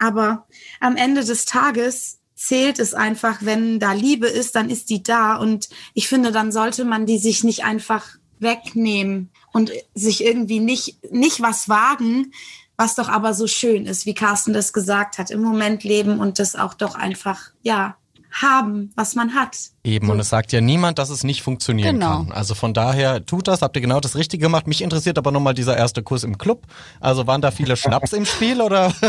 aber 0.00 0.46
am 0.80 0.96
Ende 0.96 1.24
des 1.24 1.44
Tages 1.44 2.17
zählt 2.38 2.78
es 2.78 2.94
einfach, 2.94 3.38
wenn 3.40 3.80
da 3.80 3.92
Liebe 3.92 4.28
ist, 4.28 4.54
dann 4.54 4.70
ist 4.70 4.90
die 4.90 5.02
da. 5.02 5.36
Und 5.36 5.68
ich 5.92 6.08
finde, 6.08 6.30
dann 6.30 6.52
sollte 6.52 6.84
man 6.84 7.04
die 7.04 7.18
sich 7.18 7.42
nicht 7.42 7.64
einfach 7.64 8.16
wegnehmen 8.38 9.30
und 9.52 9.72
sich 9.94 10.24
irgendwie 10.24 10.60
nicht, 10.60 11.12
nicht 11.12 11.42
was 11.42 11.68
wagen, 11.68 12.32
was 12.76 12.94
doch 12.94 13.08
aber 13.08 13.34
so 13.34 13.48
schön 13.48 13.86
ist, 13.86 14.06
wie 14.06 14.14
Carsten 14.14 14.52
das 14.52 14.72
gesagt 14.72 15.18
hat, 15.18 15.32
im 15.32 15.42
Moment 15.42 15.82
leben 15.82 16.20
und 16.20 16.38
das 16.38 16.54
auch 16.54 16.74
doch 16.74 16.94
einfach, 16.94 17.50
ja, 17.62 17.96
haben, 18.30 18.92
was 18.94 19.14
man 19.14 19.34
hat. 19.34 19.56
Eben, 19.84 20.10
und 20.10 20.20
es 20.20 20.28
sagt 20.28 20.52
ja 20.52 20.60
niemand, 20.60 20.98
dass 20.98 21.08
es 21.10 21.24
nicht 21.24 21.42
funktionieren 21.42 21.94
Genau. 21.98 22.18
kann. 22.24 22.32
Also 22.32 22.54
von 22.54 22.74
daher 22.74 23.24
tut 23.24 23.48
das, 23.48 23.62
habt 23.62 23.74
ihr 23.76 23.80
genau 23.82 24.00
das 24.00 24.16
Richtige 24.16 24.42
gemacht. 24.42 24.66
Mich 24.66 24.82
interessiert 24.82 25.16
aber 25.18 25.30
nochmal 25.30 25.54
dieser 25.54 25.76
erste 25.76 26.02
Kuss 26.02 26.24
im 26.24 26.36
Club. 26.38 26.64
Also 27.00 27.26
waren 27.26 27.40
da 27.40 27.50
viele 27.50 27.76
Schnaps 27.76 28.12
im 28.12 28.26
Spiel 28.26 28.60
oder? 28.60 28.92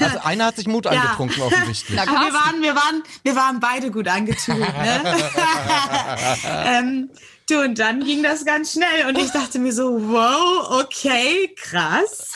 Also 0.00 0.18
einer 0.24 0.46
hat 0.46 0.56
sich 0.56 0.66
Mut 0.66 0.84
Ja. 0.84 0.92
angetrunken 0.92 1.42
offensichtlich. 1.42 1.98
Na, 1.98 2.06
wir 2.10 2.32
waren, 2.34 2.62
wir 2.62 2.74
waren, 2.74 3.02
wir 3.22 3.36
waren 3.36 3.60
beide 3.60 3.90
gut 3.90 4.08
angetun. 4.08 4.58
Ne? 4.58 4.66
ähm, 6.66 7.10
du, 7.48 7.60
und 7.64 7.78
dann 7.78 8.04
ging 8.04 8.22
das 8.22 8.44
ganz 8.44 8.72
schnell 8.72 9.06
und 9.08 9.18
ich 9.18 9.30
dachte 9.30 9.58
mir 9.58 9.72
so, 9.72 9.84
wow, 10.08 10.80
okay, 10.84 11.54
krass. 11.56 12.34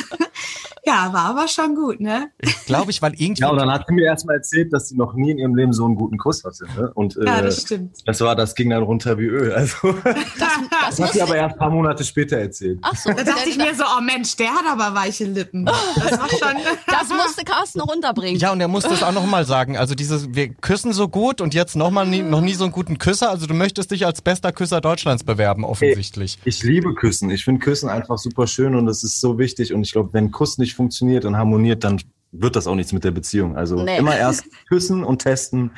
Ja, 0.87 1.13
war 1.13 1.31
aber 1.31 1.49
schon 1.49 1.75
gut, 1.75 2.01
ne? 2.01 2.31
Glaube 2.67 2.91
ich, 2.91 3.01
weil 3.03 3.13
irgendwie. 3.19 3.43
Ja, 3.43 3.51
und 3.51 3.59
dann 3.59 3.71
hat 3.71 3.87
sie 3.89 3.95
mir 3.95 4.05
erstmal 4.07 4.37
erzählt, 4.37 4.73
dass 4.73 4.89
sie 4.89 4.97
noch 4.97 5.15
nie 5.15 5.31
in 5.31 5.39
ihrem 5.39 5.55
Leben 5.55 5.73
so 5.73 5.85
einen 5.85 5.95
guten 5.97 6.19
Kuss 6.19 6.45
hatte. 6.45 6.65
Ne? 6.77 6.91
Und 6.95 7.17
äh, 7.17 7.25
Ja, 7.25 7.43
das 7.43 7.63
stimmt. 7.63 7.97
das 8.07 8.21
war, 8.21 8.37
das 8.37 8.55
ging 8.55 8.71
dann 8.71 8.83
runter 8.83 9.19
wie 9.19 9.25
Öl. 9.27 9.53
Also 9.53 9.77
Das 10.05 10.97
das 10.97 11.01
hat 11.01 11.13
sie 11.13 11.23
aber 11.23 11.37
erst 11.37 11.55
ein 11.55 11.59
paar 11.59 11.71
Monate 11.71 12.05
später 12.05 12.37
erzählt. 12.39 12.79
Ach 12.83 12.95
so, 12.97 13.11
Da 13.11 13.23
dachte 13.25 13.49
ich 13.49 13.57
mir 13.57 13.75
so, 13.75 13.85
oh 13.99 14.01
Mensch, 14.03 14.37
der 14.37 14.51
hat 14.51 14.65
aber 14.71 14.95
weiche 14.95 15.25
Lippen. 15.25 15.65
Das 15.65 16.19
war 16.19 16.29
schon. 16.29 16.63
das 16.87 17.09
musste 17.09 17.45
Carsten 17.45 17.79
noch 17.79 17.93
unterbringen. 17.95 18.39
Ja, 18.39 18.53
und 18.53 18.61
er 18.61 18.69
muss 18.69 18.85
das 18.85 19.03
auch 19.03 19.13
nochmal 19.13 19.45
sagen. 19.45 19.77
Also 19.77 19.95
dieses, 19.95 20.35
wir 20.35 20.49
küssen 20.55 20.93
so 20.93 21.09
gut 21.09 21.41
und 21.41 21.55
jetzt 21.55 21.77
nochmal 21.77 22.07
nie, 22.07 22.23
noch 22.23 22.41
nie 22.41 22.55
so 22.55 22.65
einen 22.65 22.73
guten 22.73 22.99
Küsser. 22.99 23.31
Also 23.31 23.47
du 23.47 23.55
möchtest 23.55 23.91
dich 23.91 24.07
als 24.07 24.23
bester 24.23 24.53
Küsser 24.53 24.81
Deutschlands 24.81 25.25
bewerben, 25.25 25.65
offensichtlich. 25.65 26.39
Ich 26.45 26.63
liebe 26.63 26.95
Küssen. 26.95 27.31
Ich 27.31 27.45
finde 27.45 27.61
Küssen 27.61 27.89
einfach 27.89 28.19
super 28.19 28.47
schön 28.47 28.75
und 28.75 28.87
es 28.89 29.03
ist 29.03 29.21
so 29.21 29.39
wichtig. 29.39 29.73
Und 29.73 29.83
ich 29.83 29.93
glaube, 29.93 30.11
wenn 30.13 30.31
Kuss 30.31 30.59
nicht 30.59 30.74
funktioniert 30.75 31.25
und 31.25 31.37
harmoniert, 31.37 31.85
dann 31.85 32.01
wird 32.33 32.57
das 32.57 32.67
auch 32.67 32.75
nichts 32.75 32.93
mit 32.93 33.05
der 33.05 33.11
Beziehung. 33.13 33.57
Also 33.57 33.77
Nee. 33.83 33.99
immer 33.99 34.17
erst 34.17 34.45
küssen 34.69 35.05
und 35.05 35.19
testen 35.23 35.71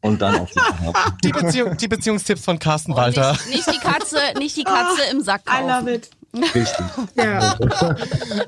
und 0.00 0.20
dann 0.22 0.38
auf 0.40 0.50
die 1.24 1.32
Beziehung, 1.32 1.76
die 1.76 1.88
Beziehungstipps 1.88 2.44
von 2.44 2.58
Carsten 2.58 2.92
Und 2.92 2.98
Walter. 2.98 3.32
nicht, 3.32 3.48
nicht 3.48 3.72
die 3.72 3.78
Katze, 3.78 4.16
nicht 4.38 4.56
die 4.56 4.64
Katze 4.64 5.00
im 5.10 5.20
Sack 5.22 5.42
I 5.48 5.62
love 5.62 5.70
kaufen. 5.72 5.88
it. 5.88 6.10
Richtig. 6.34 6.84
Ja. 7.16 7.56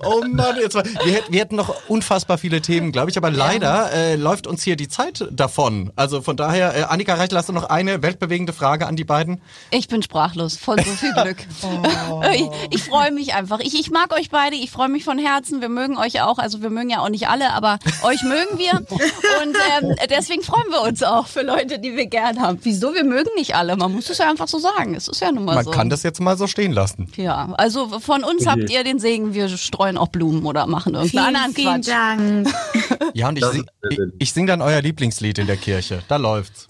Oh 0.04 0.22
Mann, 0.26 0.56
jetzt 0.60 0.74
war, 0.74 0.84
wir, 0.84 1.12
hätten, 1.12 1.32
wir 1.32 1.40
hätten 1.40 1.56
noch 1.56 1.88
unfassbar 1.88 2.36
viele 2.36 2.60
Themen, 2.60 2.90
glaube 2.92 3.10
ich, 3.10 3.16
aber 3.16 3.30
leider 3.30 3.92
äh, 3.92 4.16
läuft 4.16 4.46
uns 4.46 4.62
hier 4.64 4.76
die 4.76 4.88
Zeit 4.88 5.26
davon. 5.30 5.92
Also 5.94 6.20
von 6.20 6.36
daher, 6.36 6.74
äh, 6.76 6.82
Annika 6.82 7.14
Reichel, 7.14 7.38
hast 7.38 7.48
du 7.48 7.52
noch 7.52 7.64
eine 7.64 8.02
weltbewegende 8.02 8.52
Frage 8.52 8.86
an 8.86 8.96
die 8.96 9.04
beiden? 9.04 9.40
Ich 9.70 9.88
bin 9.88 10.02
sprachlos, 10.02 10.56
voll 10.56 10.78
so 10.84 10.90
viel 10.92 11.12
Glück. 11.12 11.36
ich 12.34 12.50
ich 12.70 12.82
freue 12.84 13.12
mich 13.12 13.34
einfach. 13.34 13.60
Ich, 13.60 13.78
ich 13.78 13.90
mag 13.90 14.12
euch 14.14 14.30
beide, 14.30 14.56
ich 14.56 14.70
freue 14.70 14.88
mich 14.88 15.04
von 15.04 15.18
Herzen. 15.18 15.60
Wir 15.60 15.68
mögen 15.68 15.96
euch 15.96 16.22
auch, 16.22 16.38
also 16.38 16.62
wir 16.62 16.70
mögen 16.70 16.90
ja 16.90 17.00
auch 17.00 17.08
nicht 17.08 17.28
alle, 17.28 17.52
aber 17.52 17.78
euch 18.02 18.22
mögen 18.22 18.58
wir. 18.58 18.72
Und 18.74 19.56
ähm, 19.82 19.94
deswegen 20.10 20.42
freuen 20.42 20.70
wir 20.70 20.82
uns 20.82 21.02
auch 21.02 21.26
für 21.26 21.42
Leute, 21.42 21.78
die 21.78 21.94
wir 21.96 22.06
gern 22.06 22.40
haben. 22.40 22.58
Wieso? 22.62 22.94
Wir 22.94 23.04
mögen 23.04 23.30
nicht 23.36 23.54
alle. 23.54 23.76
Man 23.76 23.92
muss 23.92 24.10
es 24.10 24.18
ja 24.18 24.28
einfach 24.28 24.48
so 24.48 24.58
sagen. 24.58 24.94
Es 24.94 25.08
ist 25.08 25.20
ja 25.20 25.30
nun 25.30 25.44
mal 25.44 25.54
Man 25.56 25.64
so. 25.64 25.70
kann 25.70 25.88
das 25.90 26.02
jetzt 26.02 26.20
mal 26.20 26.36
so 26.36 26.46
stehen 26.46 26.72
lassen. 26.72 27.10
ja, 27.16 27.48
also 27.56 27.75
von 28.00 28.24
uns 28.24 28.46
habt 28.46 28.68
ihr 28.70 28.82
den 28.84 28.98
Segen, 28.98 29.34
wir 29.34 29.48
streuen 29.48 29.96
auch 29.98 30.08
Blumen 30.08 30.44
oder 30.46 30.66
machen 30.66 30.94
irgendeinen 30.94 31.24
Vielen, 31.26 31.36
anderen 31.36 31.54
vielen 31.54 31.82
Quatsch. 31.82 31.88
Dank. 31.88 33.10
Ja, 33.14 33.28
und 33.28 33.36
ich, 33.36 33.42
Das 33.42 33.52
sing, 33.52 33.62
ist 33.62 33.68
sehr, 33.82 33.90
ich, 33.90 33.96
sehr 33.98 34.06
ich 34.18 34.32
sing 34.32 34.46
dann 34.46 34.62
euer 34.62 34.80
Lieblingslied 34.82 35.38
in 35.38 35.46
der 35.46 35.56
Kirche. 35.56 36.02
Da 36.08 36.16
läuft's. 36.16 36.68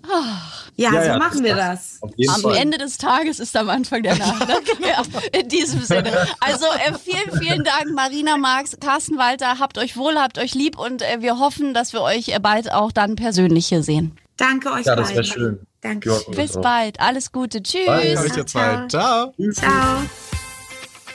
Ja, 0.77 0.93
Ja, 0.93 1.03
so 1.03 1.09
ja, 1.09 1.19
machen 1.19 1.43
wir 1.43 1.55
das- 1.57 1.99
das. 2.01 2.03
Auf 2.03 2.11
jeden 2.17 2.35
Am 2.35 2.41
Fall. 2.43 2.57
Ende 2.57 2.79
des 2.79 2.99
Tages 2.99 3.41
ist 3.41 3.57
am 3.57 3.71
Anfang 3.71 4.03
der 4.03 4.17
Nacht. 4.17 4.47
ja, 4.81 5.03
in 5.41 5.49
diesem 5.49 5.81
Sinne. 5.83 6.13
Also 6.41 6.67
äh, 6.67 6.93
vielen, 7.03 7.41
vielen 7.41 7.65
Dank, 7.65 7.95
Marina 7.95 8.37
Marx, 8.37 8.77
Carsten 8.81 9.17
Walter. 9.17 9.59
Habt 9.59 9.79
euch 9.79 9.97
wohl, 9.97 10.17
habt 10.17 10.39
euch 10.39 10.55
lieb 10.55 10.79
und 10.79 11.01
äh, 11.03 11.23
wir 11.23 11.39
hoffen, 11.39 11.73
dass 11.73 11.93
wir 11.95 12.03
euch 12.03 12.29
äh, 12.29 12.39
bald 12.41 12.71
auch 12.73 12.93
dann 12.93 13.17
persönlich 13.17 13.69
hier 13.69 13.83
sehen. 13.83 14.17
Danke 14.37 14.71
euch 14.71 14.85
Ja, 14.85 14.97
das 14.97 15.11
wäre 15.15 15.25
schön. 15.25 15.61
Danke. 15.81 16.21
Bis 16.35 16.53
das 16.53 16.61
bald. 16.63 17.01
Alles 17.01 17.33
Gute. 17.33 17.63
Tschüss. 17.63 17.87
Bye. 17.87 18.19
Euch 18.19 18.37
jetzt 18.37 18.55
mal. 18.55 18.87
Ciao. 18.89 19.33
Ciao. 19.55 20.03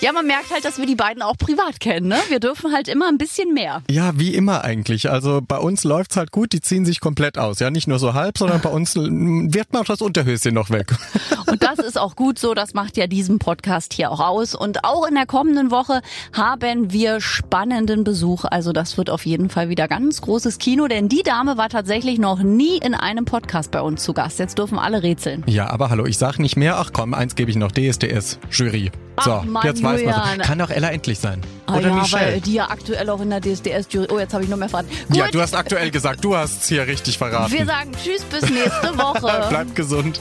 Ja, 0.02 0.12
man 0.14 0.26
merkt 0.26 0.50
halt, 0.52 0.66
dass 0.66 0.80
wir 0.80 0.88
die 0.88 0.96
beiden 0.96 1.22
auch 1.22 1.38
privat 1.38 1.80
kennen, 1.80 2.08
ne? 2.08 2.18
Wir 2.30 2.40
dürfen 2.40 2.74
halt 2.74 2.88
immer 2.88 3.08
ein 3.08 3.20
bisschen 3.20 3.54
mehr. 3.54 3.84
Ja, 3.88 4.14
wie 4.16 4.34
immer 4.34 4.64
eigentlich. 4.64 5.12
Also 5.12 5.42
bei 5.48 5.60
uns 5.60 5.84
läuft's 5.84 6.18
halt 6.18 6.32
gut, 6.32 6.54
die 6.54 6.62
ziehen 6.62 6.86
sich 6.86 7.00
komplett 7.00 7.38
aus. 7.38 7.60
Ja, 7.60 7.70
nicht 7.70 7.88
nur 7.88 8.00
so 8.00 8.16
halb, 8.16 8.40
sondern 8.40 8.62
bei 8.62 8.70
uns 8.70 8.96
wird 8.96 9.74
mal 9.74 9.84
das 9.84 10.02
Unterhöschen 10.02 10.56
noch 10.56 10.72
weg. 10.72 10.88
Und 11.46 11.62
das 11.62 11.78
ist 11.78 12.00
auch 12.00 12.16
gut 12.16 12.40
so. 12.40 12.56
Das 12.56 12.74
macht 12.74 12.98
ja 12.98 13.06
diesen 13.06 13.38
Podcast 13.38 13.94
hier 13.94 14.10
auch 14.10 14.20
aus. 14.20 14.56
Und 14.56 14.84
auch 14.86 15.08
in 15.08 15.14
der 15.14 15.28
kommenden 15.28 15.70
Woche 15.70 16.02
haben 16.34 16.92
wir 16.92 17.22
spannenden 17.22 18.04
Besuch. 18.04 18.46
Also 18.46 18.74
das 18.74 18.98
wird 18.98 19.12
auf 19.12 19.28
jeden 19.28 19.52
Fall 19.52 19.70
wieder 19.70 19.88
ganz 19.88 20.22
großes 20.22 20.58
Kino, 20.58 20.88
denn 20.88 21.10
die 21.10 21.22
Dame 21.22 21.58
war 21.58 21.70
tatsächlich 21.70 22.18
noch 22.18 22.40
nie 22.40 22.78
in 22.78 22.96
einem 22.96 23.26
Podcast 23.26 23.70
bei 23.70 23.82
uns 23.82 24.02
zu 24.02 24.14
Gast. 24.14 24.40
Jetzt 24.40 24.58
dürfen 24.58 24.80
alle 24.80 25.04
rätseln. 25.04 25.44
Ja, 25.46 25.70
aber 25.70 25.92
hallo, 25.92 26.08
ich 26.08 26.18
sag 26.18 26.40
nicht 26.40 26.58
mehr. 26.58 26.78
Ach 26.78 26.90
komm, 26.92 27.14
eins 27.14 27.36
gebe 27.36 27.52
ich 27.52 27.58
noch. 27.58 27.72
DSDS, 27.72 28.40
Jury. 28.50 28.90
So, 29.24 29.32
Ach, 29.32 29.44
Mann, 29.44 29.66
jetzt 29.66 29.84
weiß 29.84 30.04
man. 30.06 30.40
Kann 30.40 30.60
doch 30.60 30.70
Ella 30.70 30.90
endlich 30.92 31.20
sein. 31.20 31.42
Ah 31.68 31.76
Oder 31.78 31.90
ja, 31.90 31.96
Michelle. 31.96 32.32
weil 32.34 32.42
die 32.42 32.54
ja 32.54 32.70
aktuell 32.70 33.10
auch 33.10 33.22
in 33.22 33.30
der 33.30 33.40
DSDS-Jury... 33.42 34.08
Oh, 34.12 34.20
jetzt 34.20 34.34
habe 34.34 34.44
ich 34.44 34.50
noch 34.50 34.58
mehr 34.58 34.70
verraten. 34.70 34.90
Gut, 35.08 35.18
Ja, 35.18 35.28
du 35.30 35.42
hast 35.42 35.56
aktuell 35.56 35.92
gesagt, 35.92 36.24
du 36.24 36.36
hast's 36.36 36.68
hier 36.68 36.86
richtig 36.88 37.18
verraten. 37.18 37.52
wir 37.54 37.66
sagen 37.66 37.92
Tschüss 38.04 38.24
bis 38.24 38.50
nächste 38.50 38.98
Woche. 38.98 39.46
Bleib 39.50 39.76
gesund. 39.76 40.20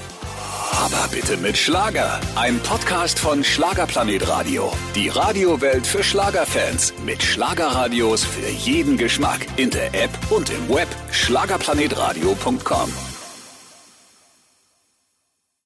Aber 0.72 1.08
bitte 1.10 1.36
mit 1.36 1.58
Schlager. 1.58 2.20
Ein 2.36 2.58
Podcast 2.60 3.18
von 3.18 3.42
Schlagerplanet 3.42 4.28
Radio. 4.28 4.72
Die 4.94 5.08
Radiowelt 5.08 5.86
für 5.86 6.02
Schlagerfans. 6.04 6.94
Mit 7.04 7.22
Schlagerradios 7.22 8.24
für 8.24 8.48
jeden 8.48 8.96
Geschmack. 8.96 9.46
In 9.56 9.70
der 9.70 9.88
App 9.94 10.10
und 10.30 10.48
im 10.50 10.68
Web. 10.74 10.88
Schlagerplanetradio.com. 11.10 13.09